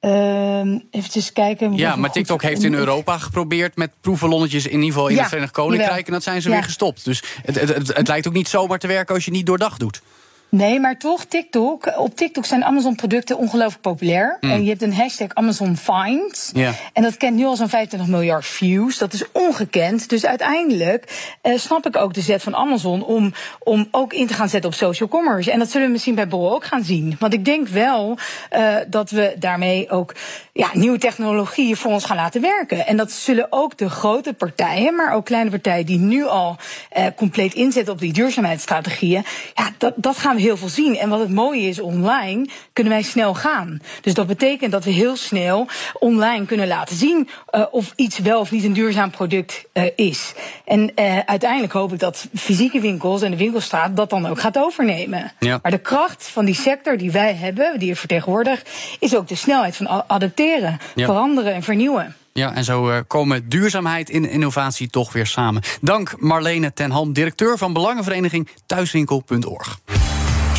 Um, 0.00 0.88
even 0.90 1.32
kijken. 1.32 1.76
Ja, 1.76 1.96
maar 1.96 2.12
TikTok 2.12 2.42
heeft 2.42 2.62
in 2.62 2.74
Europa 2.74 3.18
geprobeerd 3.18 3.76
met 3.76 3.90
proefballonnetjes 4.00 4.66
in 4.66 4.72
ieder 4.72 4.86
geval 4.86 5.08
in 5.08 5.14
ja, 5.14 5.20
het 5.20 5.28
Verenigd 5.28 5.52
Koninkrijk. 5.52 5.88
Jawel. 5.88 6.06
En 6.06 6.12
dat 6.12 6.22
zijn 6.22 6.42
ze 6.42 6.48
ja. 6.48 6.54
weer 6.54 6.64
gestopt. 6.64 7.04
Dus 7.04 7.22
het, 7.44 7.60
het, 7.60 7.74
het, 7.74 7.96
het 7.96 8.08
lijkt 8.08 8.26
ook 8.26 8.32
niet 8.32 8.48
zomaar 8.48 8.78
te 8.78 8.86
werken 8.86 9.14
als 9.14 9.24
je 9.24 9.30
niet 9.30 9.46
doordag 9.46 9.76
doet. 9.76 10.02
Nee, 10.50 10.80
maar 10.80 10.98
toch, 10.98 11.24
TikTok. 11.24 11.92
Op 11.96 12.16
TikTok 12.16 12.44
zijn 12.44 12.64
Amazon-producten 12.64 13.38
ongelooflijk 13.38 13.80
populair. 13.80 14.36
Mm. 14.40 14.50
En 14.50 14.62
je 14.62 14.68
hebt 14.68 14.82
een 14.82 14.94
hashtag 14.94 15.28
Amazon 15.34 15.76
Finds. 15.76 16.50
Yeah. 16.52 16.74
En 16.92 17.02
dat 17.02 17.16
kent 17.16 17.36
nu 17.36 17.44
al 17.44 17.56
zo'n 17.56 17.68
25 17.68 18.08
miljard 18.08 18.46
views. 18.46 18.98
Dat 18.98 19.12
is 19.12 19.24
ongekend. 19.32 20.08
Dus 20.08 20.26
uiteindelijk 20.26 21.32
uh, 21.42 21.58
snap 21.58 21.86
ik 21.86 21.96
ook 21.96 22.14
de 22.14 22.20
zet 22.20 22.42
van 22.42 22.56
Amazon 22.56 23.04
om, 23.04 23.32
om 23.58 23.88
ook 23.90 24.12
in 24.12 24.26
te 24.26 24.34
gaan 24.34 24.48
zetten 24.48 24.70
op 24.70 24.76
social 24.76 25.08
commerce. 25.08 25.50
En 25.50 25.58
dat 25.58 25.70
zullen 25.70 25.86
we 25.86 25.92
misschien 25.92 26.14
bij 26.14 26.28
Bol 26.28 26.52
ook 26.52 26.64
gaan 26.64 26.84
zien. 26.84 27.16
Want 27.18 27.32
ik 27.32 27.44
denk 27.44 27.68
wel 27.68 28.18
uh, 28.52 28.76
dat 28.88 29.10
we 29.10 29.34
daarmee 29.38 29.90
ook 29.90 30.14
ja, 30.52 30.70
nieuwe 30.72 30.98
technologieën 30.98 31.76
voor 31.76 31.90
ons 31.90 32.04
gaan 32.04 32.16
laten 32.16 32.40
werken. 32.40 32.86
En 32.86 32.96
dat 32.96 33.12
zullen 33.12 33.46
ook 33.50 33.78
de 33.78 33.90
grote 33.90 34.32
partijen, 34.32 34.94
maar 34.94 35.14
ook 35.14 35.24
kleine 35.24 35.50
partijen 35.50 35.86
die 35.86 35.98
nu 35.98 36.26
al 36.26 36.56
uh, 36.96 37.06
compleet 37.16 37.54
inzetten 37.54 37.92
op 37.92 38.00
die 38.00 38.12
duurzaamheidsstrategieën. 38.12 39.24
Ja, 39.54 39.70
dat, 39.78 39.92
dat 39.96 40.16
gaan 40.16 40.36
we 40.36 40.39
heel 40.40 40.56
veel 40.56 40.68
zien. 40.68 40.96
En 40.96 41.08
wat 41.08 41.20
het 41.20 41.30
mooie 41.30 41.68
is, 41.68 41.80
online 41.80 42.48
kunnen 42.72 42.92
wij 42.92 43.02
snel 43.02 43.34
gaan. 43.34 43.80
Dus 44.00 44.14
dat 44.14 44.26
betekent 44.26 44.72
dat 44.72 44.84
we 44.84 44.90
heel 44.90 45.16
snel 45.16 45.66
online 45.98 46.46
kunnen 46.46 46.68
laten 46.68 46.96
zien 46.96 47.28
uh, 47.52 47.64
of 47.70 47.92
iets 47.96 48.18
wel 48.18 48.40
of 48.40 48.50
niet 48.50 48.64
een 48.64 48.72
duurzaam 48.72 49.10
product 49.10 49.64
uh, 49.72 49.84
is. 49.96 50.32
En 50.64 50.92
uh, 50.96 51.18
uiteindelijk 51.18 51.72
hoop 51.72 51.92
ik 51.92 51.98
dat 51.98 52.26
fysieke 52.34 52.80
winkels 52.80 53.22
en 53.22 53.30
de 53.30 53.36
winkelstraat 53.36 53.96
dat 53.96 54.10
dan 54.10 54.26
ook 54.26 54.40
gaat 54.40 54.58
overnemen. 54.58 55.32
Ja. 55.38 55.58
Maar 55.62 55.70
de 55.70 55.78
kracht 55.78 56.28
van 56.28 56.44
die 56.44 56.54
sector 56.54 56.96
die 56.96 57.10
wij 57.10 57.34
hebben, 57.34 57.78
die 57.78 57.88
je 57.88 57.96
vertegenwoordigt, 57.96 58.70
is 58.98 59.16
ook 59.16 59.28
de 59.28 59.34
snelheid 59.34 59.76
van 59.76 60.08
adapteren, 60.08 60.78
ja. 60.94 61.04
veranderen 61.04 61.54
en 61.54 61.62
vernieuwen. 61.62 62.14
Ja, 62.32 62.54
en 62.54 62.64
zo 62.64 63.02
komen 63.06 63.48
duurzaamheid 63.48 64.10
en 64.10 64.30
innovatie 64.30 64.88
toch 64.88 65.12
weer 65.12 65.26
samen. 65.26 65.62
Dank 65.80 66.14
Marlene 66.18 66.72
ten 66.72 66.90
Ham, 66.90 67.12
directeur 67.12 67.58
van 67.58 67.72
belangenvereniging 67.72 68.48
Thuiswinkel.org. 68.66 69.80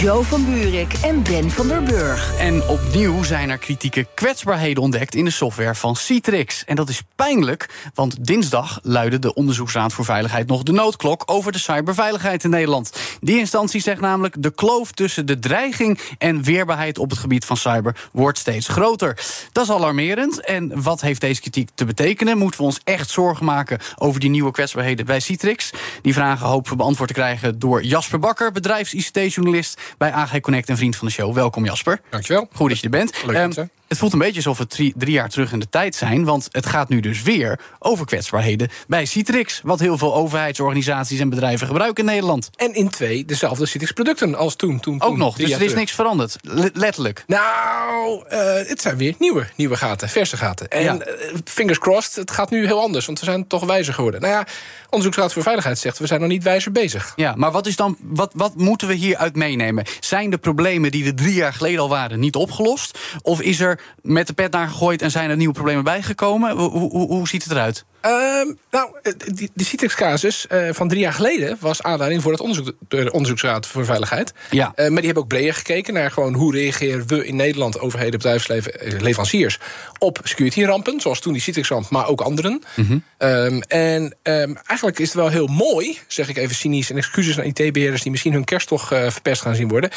Jo 0.02 0.22
van 0.22 0.45
Buurik 0.45 0.93
en 0.93 1.24
Ben 1.24 1.52
van 1.52 1.68
der 1.68 1.84
Burg. 1.84 2.38
En 2.38 2.68
opnieuw 2.68 3.24
zijn 3.24 3.49
er 3.49 3.58
kritieke 3.58 4.08
kwetsbaarheden 4.16 4.84
ontdekt 4.84 5.16
in 5.16 5.26
de 5.26 5.32
software 5.32 5.76
van 5.76 5.95
Citrix. 5.95 6.66
En 6.66 6.76
dat 6.76 6.89
is 6.89 7.02
pijnlijk, 7.16 7.89
want 7.93 8.26
dinsdag 8.26 8.80
luidde 8.84 9.20
de 9.20 9.34
Onderzoeksraad 9.34 9.93
voor 9.93 10.06
Veiligheid 10.06 10.47
nog 10.47 10.64
de 10.64 10.72
noodklok 10.72 11.24
over 11.26 11.52
de 11.52 11.60
cyberveiligheid 11.60 12.43
in 12.43 12.49
Nederland. 12.49 12.91
Die 13.20 13.39
instantie 13.39 13.82
zegt 13.82 14.02
namelijk: 14.02 14.36
de 14.39 14.54
kloof 14.54 14.91
tussen 14.91 15.26
de 15.26 15.39
dreiging 15.39 15.99
en 16.18 16.43
weerbaarheid 16.43 16.97
op 16.97 17.10
het 17.10 17.20
gebied 17.20 17.45
van 17.45 17.58
cyber 17.58 18.10
wordt 18.12 18.38
steeds 18.38 18.68
groter. 18.68 19.18
Dat 19.52 19.64
is 19.64 19.72
alarmerend. 19.72 20.45
En 20.45 20.82
wat 20.82 21.02
heeft 21.02 21.22
deze 21.22 21.41
kritiek 21.41 21.70
te 21.76 21.86
betekenen? 21.86 22.38
Moeten 22.38 22.60
we 22.60 22.66
ons 22.66 22.80
echt 22.84 23.10
zorgen 23.10 23.45
maken 23.45 23.80
over 23.97 24.20
die 24.20 24.30
nieuwe 24.30 24.52
kwetsbaarheden 24.52 25.06
bij 25.06 25.20
Citrix? 25.20 25.72
Die 26.02 26.14
vragen 26.14 26.47
hopen 26.47 26.72
we 26.72 26.78
beantwoord 26.78 27.10
te 27.10 27.16
krijgen 27.16 27.60
door 27.60 27.84
Jasper 27.84 28.20
Bakker, 28.20 28.52
bedrijfs-ICT-journalist 28.52 29.80
bij 29.97 30.11
AG 30.11 30.39
Connect 30.39 30.69
en 30.69 30.77
vriend 30.77 30.95
van 30.95 31.07
de 31.07 31.13
show. 31.13 31.33
Welkom 31.33 31.65
Jasper. 31.65 32.01
Dankjewel. 32.09 32.47
Goed 32.53 32.69
dat 32.69 32.77
je 32.77 32.83
er 32.83 32.89
bent. 32.89 33.23
Leuk 33.25 33.57
um, 33.57 33.69
het 33.91 33.99
voelt 33.99 34.13
een 34.13 34.19
beetje 34.19 34.35
alsof 34.35 34.57
we 34.57 34.67
drie, 34.67 34.93
drie, 34.97 35.13
jaar 35.13 35.29
terug 35.29 35.51
in 35.51 35.59
de 35.59 35.69
tijd 35.69 35.95
zijn. 35.95 36.23
Want 36.23 36.47
het 36.51 36.65
gaat 36.65 36.89
nu 36.89 36.99
dus 36.99 37.21
weer 37.21 37.59
over 37.79 38.05
kwetsbaarheden 38.05 38.69
bij 38.87 39.05
Citrix. 39.05 39.61
Wat 39.63 39.79
heel 39.79 39.97
veel 39.97 40.15
overheidsorganisaties 40.15 41.19
en 41.19 41.29
bedrijven 41.29 41.67
gebruiken 41.67 42.03
in 42.03 42.09
Nederland. 42.09 42.49
En 42.55 42.73
in 42.73 42.89
twee 42.89 43.25
dezelfde 43.25 43.65
Citrix-producten 43.65 44.35
als 44.35 44.55
toen. 44.55 44.79
toen 44.79 45.01
Ook 45.01 45.17
nog, 45.17 45.35
dus 45.35 45.51
er 45.51 45.61
is 45.61 45.73
niks 45.73 45.91
veranderd. 45.91 46.35
letterlijk. 46.73 47.23
Nou, 47.27 48.23
uh, 48.31 48.53
het 48.67 48.81
zijn 48.81 48.97
weer 48.97 49.15
nieuwe, 49.19 49.47
nieuwe 49.55 49.77
gaten, 49.77 50.09
verse 50.09 50.37
gaten. 50.37 50.67
En 50.67 50.83
ja. 50.83 50.93
uh, 50.93 51.35
fingers 51.43 51.79
crossed, 51.79 52.15
het 52.15 52.31
gaat 52.31 52.49
nu 52.49 52.65
heel 52.65 52.81
anders. 52.81 53.05
Want 53.05 53.19
we 53.19 53.25
zijn 53.25 53.47
toch 53.47 53.65
wijzer 53.65 53.93
geworden. 53.93 54.21
Nou 54.21 54.33
ja, 54.33 54.45
Onderzoeksraad 54.91 55.33
voor 55.33 55.43
Veiligheid 55.43 55.79
zegt... 55.79 55.99
we 55.99 56.07
zijn 56.07 56.19
nog 56.19 56.29
niet 56.29 56.43
wijzer 56.43 56.71
bezig. 56.71 57.13
Ja, 57.15 57.33
maar 57.35 57.51
wat, 57.51 57.67
is 57.67 57.75
dan, 57.75 57.97
wat, 58.01 58.31
wat 58.35 58.55
moeten 58.55 58.87
we 58.87 58.93
hieruit 58.93 59.35
meenemen? 59.35 59.85
Zijn 59.99 60.29
de 60.29 60.37
problemen 60.37 60.91
die 60.91 61.05
er 61.05 61.15
drie 61.15 61.33
jaar 61.33 61.53
geleden 61.53 61.79
al 61.79 61.89
waren 61.89 62.19
niet 62.19 62.35
opgelost? 62.35 62.99
Of 63.21 63.41
is 63.41 63.59
er 63.59 63.80
met 64.01 64.27
de 64.27 64.34
pet 64.34 64.51
naar 64.51 64.67
gegooid 64.67 65.01
en 65.01 65.11
zijn 65.11 65.29
er 65.29 65.36
nieuwe 65.36 65.53
problemen 65.53 65.84
bijgekomen? 65.84 66.51
Hoe, 66.51 66.69
hoe, 66.69 67.07
hoe 67.07 67.27
ziet 67.27 67.43
het 67.43 67.51
eruit? 67.51 67.86
Uh, 68.06 68.54
nou, 68.72 68.89
de, 69.02 69.49
de 69.54 69.64
Citrix-casus 69.64 70.45
uh, 70.52 70.70
van 70.72 70.88
drie 70.88 71.02
jaar 71.02 71.14
geleden 71.14 71.58
was 71.60 71.84
aanleiding 71.84 72.22
voor 72.22 72.32
het 72.32 72.41
onderzoek, 72.41 72.72
de 72.88 73.12
Onderzoeksraad 73.12 73.68
voor 73.68 73.86
Veiligheid. 73.86 74.34
Ja. 74.49 74.66
Uh, 74.68 74.76
maar 74.76 74.95
die 74.95 75.06
hebben 75.06 75.24
ook 75.24 75.30
breder 75.30 75.54
gekeken 75.54 75.93
naar 75.93 76.12
gewoon 76.12 76.34
hoe 76.34 76.54
reageren 76.54 77.08
we 77.08 77.28
in 77.28 77.36
Nederland, 77.36 77.80
overheden, 77.80 78.12
bedrijfsleven, 78.20 79.02
leveranciers, 79.02 79.60
op 79.97 80.20
security-rampen, 80.24 80.99
zoals 80.99 81.20
toen 81.20 81.34
die 81.34 81.41
Citrix-ramp, 81.41 81.89
maar 81.89 82.08
ook 82.08 82.22
anderen. 82.22 82.64
Mm 82.76 82.86
-hmm. 82.86 83.04
um, 83.18 83.62
en 83.62 84.04
um, 84.24 84.58
eigenlijk 84.66 84.99
is 84.99 85.08
het 85.08 85.16
wel 85.16 85.30
heel 85.30 85.47
mooi, 85.47 85.99
zeg 86.08 86.30
ik 86.30 86.38
even 86.38 86.56
cynisch, 86.56 86.89
en 86.89 86.97
excuses 86.97 87.39
aan 87.39 87.45
IT-beheerders 87.45 88.02
die 88.02 88.12
misschien 88.12 88.34
hun 88.34 88.43
kerst 88.43 88.68
toch 88.68 88.88
verpest 88.88 89.41
gaan 89.41 89.56
zien 89.56 89.68
worden, 89.68 89.89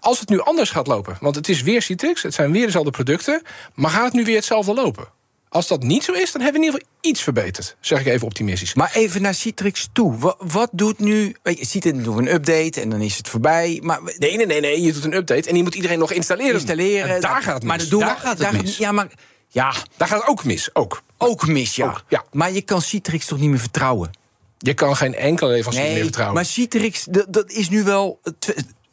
als 0.00 0.20
het 0.20 0.28
nu 0.28 0.40
anders 0.40 0.70
gaat 0.70 0.86
lopen. 0.86 1.16
Want 1.20 1.34
het 1.34 1.48
is 1.48 1.62
weer 1.62 1.82
Citrix, 1.82 2.22
het 2.22 2.34
zijn 2.34 2.52
weer 2.52 2.66
dezelfde 2.66 2.90
producten, 2.90 3.42
maar 3.74 3.90
gaat 3.90 4.04
het 4.04 4.12
nu 4.12 4.24
weer 4.24 4.36
hetzelfde 4.36 4.74
lopen? 4.74 5.18
Als 5.52 5.66
dat 5.66 5.82
niet 5.82 6.04
zo 6.04 6.12
is, 6.12 6.32
dan 6.32 6.42
hebben 6.42 6.60
we 6.60 6.66
in 6.66 6.72
ieder 6.72 6.80
geval 6.80 7.10
iets 7.10 7.22
verbeterd. 7.22 7.76
Zeg 7.80 8.00
ik 8.00 8.06
even 8.06 8.26
optimistisch. 8.26 8.74
Maar 8.74 8.90
even 8.94 9.22
naar 9.22 9.34
Citrix 9.34 9.88
toe. 9.92 10.18
Wat, 10.18 10.36
wat 10.38 10.70
doet 10.72 10.98
nu. 10.98 11.36
Je 11.42 11.66
ziet 11.66 11.84
het, 11.84 12.04
doen 12.04 12.18
een 12.18 12.34
update 12.34 12.80
en 12.80 12.88
dan 12.90 13.00
is 13.00 13.16
het 13.16 13.28
voorbij. 13.28 13.80
Maar, 13.82 14.00
nee, 14.18 14.36
nee, 14.36 14.46
nee, 14.46 14.60
nee. 14.60 14.82
Je 14.82 14.92
doet 14.92 15.04
een 15.04 15.14
update 15.14 15.48
en 15.48 15.54
die 15.54 15.62
moet 15.62 15.74
iedereen 15.74 15.98
nog 15.98 16.12
installeren. 16.12 16.54
Installeren. 16.54 17.14
En 17.14 17.20
daar 17.20 17.42
gaat 17.42 17.54
het 17.54 17.62
mis. 17.62 17.76
Maar 17.76 17.88
doen 17.88 18.00
daar 18.00 18.16
gaat 18.16 18.38
het 18.38 18.52
daar, 18.52 18.62
mis. 18.62 18.76
Ja, 18.76 18.92
maar. 18.92 19.08
Ja, 19.48 19.74
daar 19.96 20.08
gaat 20.08 20.20
het 20.20 20.28
ook 20.28 20.44
mis. 20.44 20.70
Ook. 20.72 21.02
Ook 21.18 21.46
mis, 21.46 21.76
ja. 21.76 21.86
Ook, 21.86 22.04
ja. 22.08 22.24
Maar 22.32 22.52
je 22.52 22.62
kan 22.62 22.82
Citrix 22.82 23.26
toch 23.26 23.38
niet 23.38 23.50
meer 23.50 23.58
vertrouwen? 23.58 24.10
Je 24.58 24.74
kan 24.74 24.96
geen 24.96 25.14
enkele 25.14 25.50
leverancier 25.50 25.82
nee, 25.82 25.92
meer 25.92 26.02
vertrouwen. 26.02 26.36
Maar 26.36 26.44
Citrix, 26.44 27.04
dat, 27.04 27.26
dat 27.28 27.50
is 27.50 27.68
nu 27.68 27.82
wel 27.82 28.20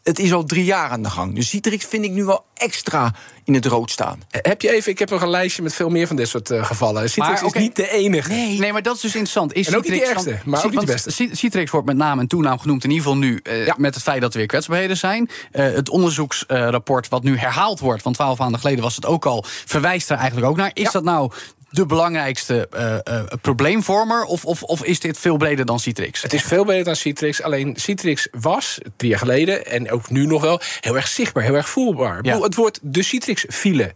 het 0.07 0.19
is 0.19 0.33
al 0.33 0.43
drie 0.43 0.63
jaar 0.63 0.89
aan 0.89 1.03
de 1.03 1.09
gang. 1.09 1.35
Dus 1.35 1.49
Citrix 1.49 1.85
vind 1.85 2.05
ik 2.05 2.11
nu 2.11 2.25
wel 2.25 2.45
extra 2.53 3.13
in 3.43 3.53
het 3.53 3.65
rood 3.65 3.91
staan. 3.91 4.21
Heb 4.29 4.61
je 4.61 4.71
even, 4.71 4.91
ik 4.91 4.99
heb 4.99 5.09
nog 5.09 5.21
een 5.21 5.29
lijstje 5.29 5.61
met 5.61 5.73
veel 5.73 5.89
meer 5.89 6.07
van 6.07 6.15
dit 6.15 6.27
soort 6.27 6.49
uh, 6.49 6.65
gevallen. 6.65 7.09
Citrix 7.09 7.41
maar, 7.41 7.49
okay. 7.49 7.61
is 7.61 7.67
niet 7.67 7.75
de 7.75 7.89
enige. 7.89 8.29
Nee. 8.29 8.59
nee, 8.59 8.73
maar 8.73 8.81
dat 8.81 8.95
is 8.95 9.01
dus 9.01 9.11
interessant. 9.11 9.53
Is 9.53 9.67
en 9.67 9.75
ook 9.75 9.83
Citrix 9.83 10.07
niet 10.07 10.23
de 10.23 10.31
ergste, 10.31 10.49
maar 10.49 10.65
ook 10.65 10.71
niet 10.71 10.79
de 10.79 10.85
beste. 10.85 11.35
Citrix 11.35 11.71
wordt 11.71 11.87
met 11.87 11.97
naam 11.97 12.19
en 12.19 12.27
toenaam 12.27 12.59
genoemd, 12.59 12.83
in 12.83 12.89
ieder 12.89 13.05
geval 13.05 13.19
nu, 13.19 13.39
uh, 13.43 13.65
ja. 13.65 13.75
met 13.77 13.93
het 13.93 14.03
feit 14.03 14.21
dat 14.21 14.31
er 14.31 14.37
weer 14.37 14.47
kwetsbaarheden 14.47 14.97
zijn. 14.97 15.29
Uh, 15.51 15.63
het 15.65 15.89
onderzoeksrapport 15.89 17.07
wat 17.07 17.23
nu 17.23 17.37
herhaald 17.37 17.79
wordt, 17.79 18.01
van 18.01 18.13
twaalf 18.13 18.37
maanden 18.37 18.59
geleden 18.59 18.83
was 18.83 18.95
het 18.95 19.05
ook 19.05 19.25
al, 19.25 19.43
verwijst 19.65 20.09
er 20.09 20.17
eigenlijk 20.17 20.47
ook 20.47 20.57
naar. 20.57 20.71
Is 20.73 20.83
ja. 20.83 20.91
dat 20.91 21.03
nou 21.03 21.31
de 21.69 21.85
belangrijkste 21.85 22.69
uh, 22.75 22.97
uh, 23.15 23.23
probleemvormer? 23.41 24.23
Of, 24.23 24.45
of, 24.45 24.63
of 24.63 24.83
is 24.83 24.99
dit 24.99 25.19
veel 25.19 25.37
breder 25.37 25.65
dan 25.65 25.79
Citrix? 25.79 26.21
Het 26.21 26.33
is 26.33 26.43
veel 26.43 26.63
breder 26.63 26.83
dan 26.83 26.95
Citrix. 26.95 27.41
Alleen 27.41 27.75
Citrix 27.75 28.27
was 28.31 28.77
drie 28.95 29.09
jaar 29.09 29.19
geleden 29.19 29.65
en 29.65 29.91
ook 29.91 30.09
nu 30.09 30.25
nog 30.25 30.41
wel 30.41 30.61
heel 30.79 30.95
erg 30.95 31.07
zichtbaar, 31.07 31.43
heel 31.43 31.55
erg 31.55 31.69
voelbaar. 31.69 32.19
Ja. 32.21 32.39
Het 32.39 32.55
wordt 32.55 32.79
de 32.81 33.03
Citrix-file. 33.03 33.93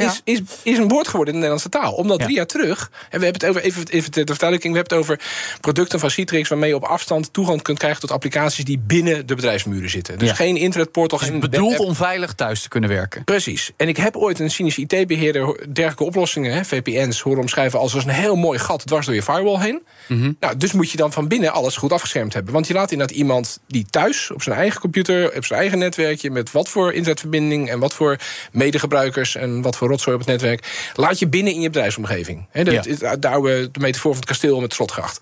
Is, 0.00 0.20
is, 0.24 0.40
is 0.62 0.78
een 0.78 0.88
woord 0.88 1.08
geworden 1.08 1.34
in 1.34 1.40
de 1.40 1.46
Nederlandse 1.46 1.68
taal. 1.68 1.92
Omdat 1.92 2.18
drie 2.20 2.34
jaar 2.34 2.46
terug, 2.46 2.90
en 3.10 3.18
we 3.18 3.24
hebben 3.24 3.40
het 3.40 3.44
over, 3.44 3.62
even, 3.62 3.88
even 3.88 4.10
ter 4.10 4.24
verduidelijking, 4.26 4.72
we 4.72 4.78
hebben 4.78 4.98
het 4.98 5.06
over 5.06 5.20
producten 5.60 6.00
van 6.00 6.10
Citrix 6.10 6.48
waarmee 6.48 6.68
je 6.68 6.76
op 6.76 6.84
afstand 6.84 7.32
toegang 7.32 7.62
kunt 7.62 7.78
krijgen 7.78 8.00
tot 8.00 8.10
applicaties 8.10 8.64
die 8.64 8.78
binnen 8.78 9.26
de 9.26 9.34
bedrijfsmuren 9.34 9.90
zitten. 9.90 10.18
Dus 10.18 10.30
geen 10.30 10.56
internetportal, 10.56 11.18
dus 11.18 11.28
geen 11.28 11.40
bedoeld 11.40 11.78
om 11.78 11.94
veilig 11.94 12.32
thuis 12.32 12.62
te 12.62 12.68
kunnen 12.68 12.90
werken. 12.90 13.24
Precies. 13.24 13.70
En 13.76 13.88
ik 13.88 13.96
heb 13.96 14.16
ooit 14.16 14.38
een 14.38 14.50
cynische 14.50 14.80
IT-beheerder 14.80 15.66
dergelijke 15.72 16.04
oplossingen, 16.04 16.52
hè, 16.52 16.64
VPN's, 16.64 17.20
horen 17.20 17.40
omschrijven 17.40 17.78
als 17.78 17.94
een 17.94 18.08
heel 18.08 18.36
mooi 18.36 18.58
gat 18.58 18.86
dwars 18.86 19.06
door 19.06 19.14
je 19.14 19.22
firewall 19.22 19.60
heen. 19.60 19.82
Mm 20.06 20.20
-hmm. 20.20 20.36
nou, 20.40 20.56
dus 20.56 20.72
moet 20.72 20.90
je 20.90 20.96
dan 20.96 21.12
van 21.12 21.28
binnen 21.28 21.52
alles 21.52 21.76
goed 21.76 21.92
afgeschermd 21.92 22.34
hebben. 22.34 22.52
Want 22.52 22.66
je 22.66 22.74
laat 22.74 22.90
inderdaad 22.90 23.16
iemand 23.16 23.60
die 23.66 23.86
thuis 23.90 24.30
op 24.30 24.42
zijn 24.42 24.56
eigen 24.56 24.80
computer, 24.80 25.36
op 25.36 25.44
zijn 25.44 25.60
eigen 25.60 25.78
netwerkje, 25.78 26.30
met 26.30 26.50
wat 26.50 26.68
voor 26.68 26.92
internetverbinding 26.92 27.70
en 27.70 27.78
wat 27.78 27.94
voor 27.94 28.16
medegebruikers 28.52 29.36
en 29.36 29.62
wat 29.62 29.76
voor 29.76 29.88
rotzooi 29.90 30.16
op 30.16 30.22
het 30.22 30.30
netwerk, 30.30 30.90
laat 30.94 31.18
je 31.18 31.28
binnen 31.28 31.52
in 31.52 31.60
je 31.60 31.70
bedrijfsomgeving. 31.70 32.46
He, 32.50 32.64
dat 32.64 32.84
ja. 32.84 33.16
de 33.16 33.28
oude 33.28 33.70
de 33.70 33.80
metafoor 33.80 34.10
van 34.10 34.20
het 34.20 34.28
kasteel 34.28 34.60
met 34.60 34.68
de 34.68 34.74
slotgracht. 34.74 35.20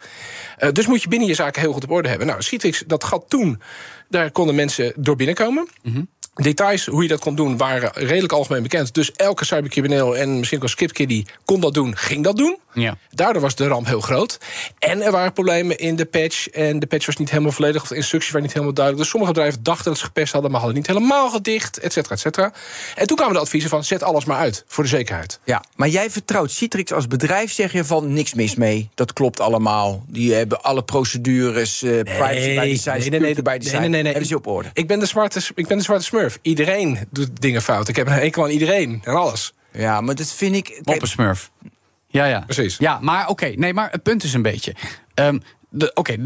Uh, 0.59 0.71
dus 0.73 0.87
moet 0.87 1.03
je 1.03 1.09
binnen 1.09 1.29
je 1.29 1.35
zaken 1.35 1.61
heel 1.61 1.73
goed 1.73 1.85
op 1.85 1.91
orde 1.91 2.09
hebben. 2.09 2.27
Nou, 2.27 2.43
Citrix, 2.43 2.83
dat 2.87 3.05
gat 3.05 3.25
toen, 3.29 3.61
daar 4.09 4.31
konden 4.31 4.55
mensen 4.55 4.93
door 4.97 5.17
binnenkomen. 5.17 5.69
Mm 5.83 5.93
-hmm. 5.93 6.09
Details 6.35 6.87
hoe 6.87 7.03
je 7.03 7.09
dat 7.09 7.21
kon 7.21 7.35
doen 7.35 7.57
waren 7.57 7.91
redelijk 7.95 8.33
algemeen 8.33 8.63
bekend. 8.63 8.95
Dus 8.95 9.13
elke 9.13 9.45
cybercrimineel 9.45 10.17
en 10.17 10.39
misschien 10.39 10.63
ook 10.63 10.69
skipkiddie 10.69 11.27
kon 11.45 11.61
dat 11.61 11.75
doen, 11.75 11.97
ging 11.97 12.25
dat 12.25 12.37
doen. 12.37 12.59
Ja. 12.81 12.97
Daardoor 13.11 13.43
was 13.43 13.55
de 13.55 13.67
ramp 13.67 13.87
heel 13.87 14.01
groot. 14.01 14.39
En 14.79 15.03
er 15.03 15.11
waren 15.11 15.33
problemen 15.33 15.79
in 15.79 15.97
de 15.97 16.05
patch. 16.05 16.49
En 16.49 16.79
de 16.79 16.87
patch 16.87 17.07
was 17.07 17.17
niet 17.17 17.31
helemaal 17.31 17.53
volledig, 17.53 17.83
of 17.83 17.89
de 17.89 17.97
instructies 17.97 18.31
waren 18.31 18.47
niet 18.47 18.55
helemaal 18.55 18.75
duidelijk. 18.75 19.05
Dus 19.05 19.13
sommige 19.13 19.33
bedrijven 19.33 19.63
dachten 19.63 19.85
dat 19.85 19.99
ze 19.99 20.05
gepest 20.05 20.33
hadden, 20.33 20.51
maar 20.51 20.61
hadden 20.61 20.79
niet 20.79 20.87
helemaal 20.87 21.31
gedicht, 21.31 21.79
et 21.79 21.93
cetera, 21.93 22.15
et 22.15 22.21
cetera. 22.21 22.53
En 22.95 23.07
toen 23.07 23.17
kwamen 23.17 23.35
de 23.35 23.41
adviezen 23.41 23.71
van: 23.71 23.85
zet 23.85 24.03
alles 24.03 24.25
maar 24.25 24.37
uit 24.37 24.65
voor 24.67 24.85
de 24.85 24.91
zekerheid. 24.91 25.41
Ja, 25.45 25.65
maar 25.77 25.89
jij 25.89 26.11
vertrouwt 26.11 26.51
Citrix 26.51 26.93
als 26.93 27.07
bedrijf, 27.07 27.53
zeg 27.53 27.73
je 27.73 27.85
van 27.85 28.13
niks 28.13 28.35
mis 28.35 28.55
mee. 28.55 28.89
Dat 28.95 29.13
klopt 29.13 29.41
allemaal. 29.41 30.05
Die 30.07 30.35
hebben 30.35 30.63
alle 30.63 30.83
procedures, 30.83 31.83
uh, 31.83 32.03
privacy 32.03 32.35
nee, 32.35 32.55
bij 32.55 32.65
die 32.65 32.77
site, 32.77 32.91
nee, 32.91 33.11
nee, 33.11 33.21
nee, 33.21 33.43
bij. 33.43 33.59
Nee, 33.59 33.73
nee, 33.73 33.89
nee, 33.89 34.03
hebben 34.03 34.27
ze 34.27 34.37
op 34.37 34.47
orde. 34.47 34.71
Ik 34.73 34.87
ben 34.87 34.99
de 34.99 35.07
zwarte, 35.07 35.41
ik 35.55 35.67
ben 35.67 35.77
de 35.77 35.85
zwarte 35.85 36.05
smurf. 36.05 36.39
Iedereen 36.43 36.99
doet 37.11 37.41
dingen 37.41 37.63
fout. 37.63 37.89
Ik 37.89 37.97
heb 37.97 38.07
een 38.07 38.13
hekel 38.13 38.45
aan 38.45 38.51
iedereen 38.51 39.01
en 39.05 39.15
alles. 39.15 39.53
Ja, 39.73 40.01
maar 40.01 40.15
dat 40.15 40.33
vind 40.33 40.55
ik. 40.55 40.81
Moppensmurf. 40.85 41.51
Ja, 42.09 42.25
ja. 42.25 42.41
Precies. 42.41 42.77
Ja, 42.77 42.99
maar 43.01 43.23
oké. 43.23 43.31
Okay, 43.31 43.55
nee, 43.55 43.75
maar 43.75 43.91
het 43.91 44.03
punt 44.03 44.23
is 44.23 44.35
een 44.35 44.43
beetje. 44.43 44.75
Um, 45.15 45.43
Oké, 45.73 45.91
okay, 45.95 46.19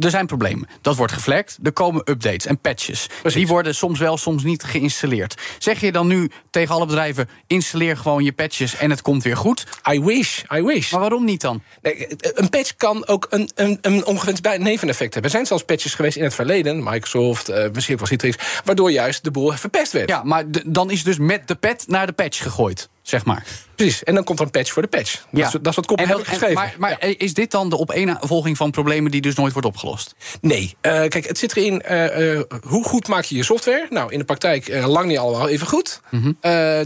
er 0.00 0.10
zijn 0.10 0.26
problemen. 0.26 0.68
Dat 0.80 0.96
wordt 0.96 1.12
geflagd. 1.12 1.58
Er 1.62 1.72
komen 1.72 2.02
updates 2.04 2.46
en 2.46 2.60
patches. 2.60 3.06
Precies. 3.06 3.38
Die 3.38 3.46
worden 3.46 3.74
soms 3.74 3.98
wel, 3.98 4.16
soms 4.16 4.42
niet 4.42 4.62
geïnstalleerd. 4.62 5.34
Zeg 5.58 5.80
je 5.80 5.92
dan 5.92 6.06
nu 6.06 6.30
tegen 6.50 6.74
alle 6.74 6.86
bedrijven: 6.86 7.28
installeer 7.46 7.96
gewoon 7.96 8.24
je 8.24 8.32
patches 8.32 8.76
en 8.76 8.90
het 8.90 9.02
komt 9.02 9.22
weer 9.22 9.36
goed? 9.36 9.66
I 9.92 10.00
wish, 10.00 10.42
I 10.54 10.62
wish. 10.62 10.90
Maar 10.90 11.00
waarom 11.00 11.24
niet 11.24 11.40
dan? 11.40 11.62
Nee, 11.82 12.06
een 12.20 12.48
patch 12.48 12.76
kan 12.76 13.06
ook 13.06 13.26
een, 13.30 13.50
een, 13.54 13.78
een 13.80 14.06
ongewenst 14.06 14.42
neveneffect 14.42 15.12
hebben. 15.14 15.22
Er 15.22 15.30
zijn 15.30 15.46
zelfs 15.46 15.64
patches 15.64 15.94
geweest 15.94 16.16
in 16.16 16.24
het 16.24 16.34
verleden, 16.34 16.82
Microsoft, 16.82 17.50
uh, 17.50 17.64
misschien 17.72 17.96
wel 17.96 18.06
Citrix, 18.06 18.36
waardoor 18.64 18.90
juist 18.90 19.24
de 19.24 19.30
boel 19.30 19.52
verpest 19.52 19.92
werd. 19.92 20.08
Ja, 20.08 20.22
maar 20.22 20.44
dan 20.66 20.90
is 20.90 21.04
dus 21.04 21.18
met 21.18 21.48
de 21.48 21.54
pet 21.54 21.84
naar 21.86 22.06
de 22.06 22.12
patch 22.12 22.42
gegooid. 22.42 22.88
zeg 23.02 23.24
maar. 23.24 23.46
Precies, 23.78 24.04
en 24.04 24.14
dan 24.14 24.24
komt 24.24 24.38
er 24.38 24.44
een 24.44 24.50
patch 24.50 24.72
voor 24.72 24.82
de 24.82 24.88
patch. 24.88 25.24
Dat, 25.30 25.46
is, 25.46 25.50
dat 25.52 25.66
is 25.66 25.74
wat 25.76 25.88
dat- 25.88 26.18
ik 26.18 26.26
geschreven. 26.26 26.54
Maar, 26.54 26.74
maar 26.78 26.96
is 27.16 27.34
dit 27.34 27.50
dan 27.50 27.70
de 27.70 27.78
opeenvolging 27.78 28.56
van 28.56 28.70
problemen 28.70 29.10
die 29.10 29.20
dus 29.20 29.34
nooit 29.34 29.52
wordt 29.52 29.68
opgelost? 29.68 30.14
Nee, 30.40 30.76
Eh, 30.80 30.92
kijk, 30.92 31.26
het 31.26 31.38
zit 31.38 31.56
erin. 31.56 31.82
eh, 31.82 32.40
hoe 32.66 32.84
goed 32.84 33.08
maak 33.08 33.24
je 33.24 33.36
je 33.36 33.42
software? 33.44 33.86
Nou, 33.90 34.12
in 34.12 34.18
de 34.18 34.24
praktijk 34.24 34.68
lang 34.86 35.06
niet 35.06 35.18
allemaal 35.18 35.48
even 35.48 35.66
goed. 35.66 36.00
Mhm. 36.10 36.32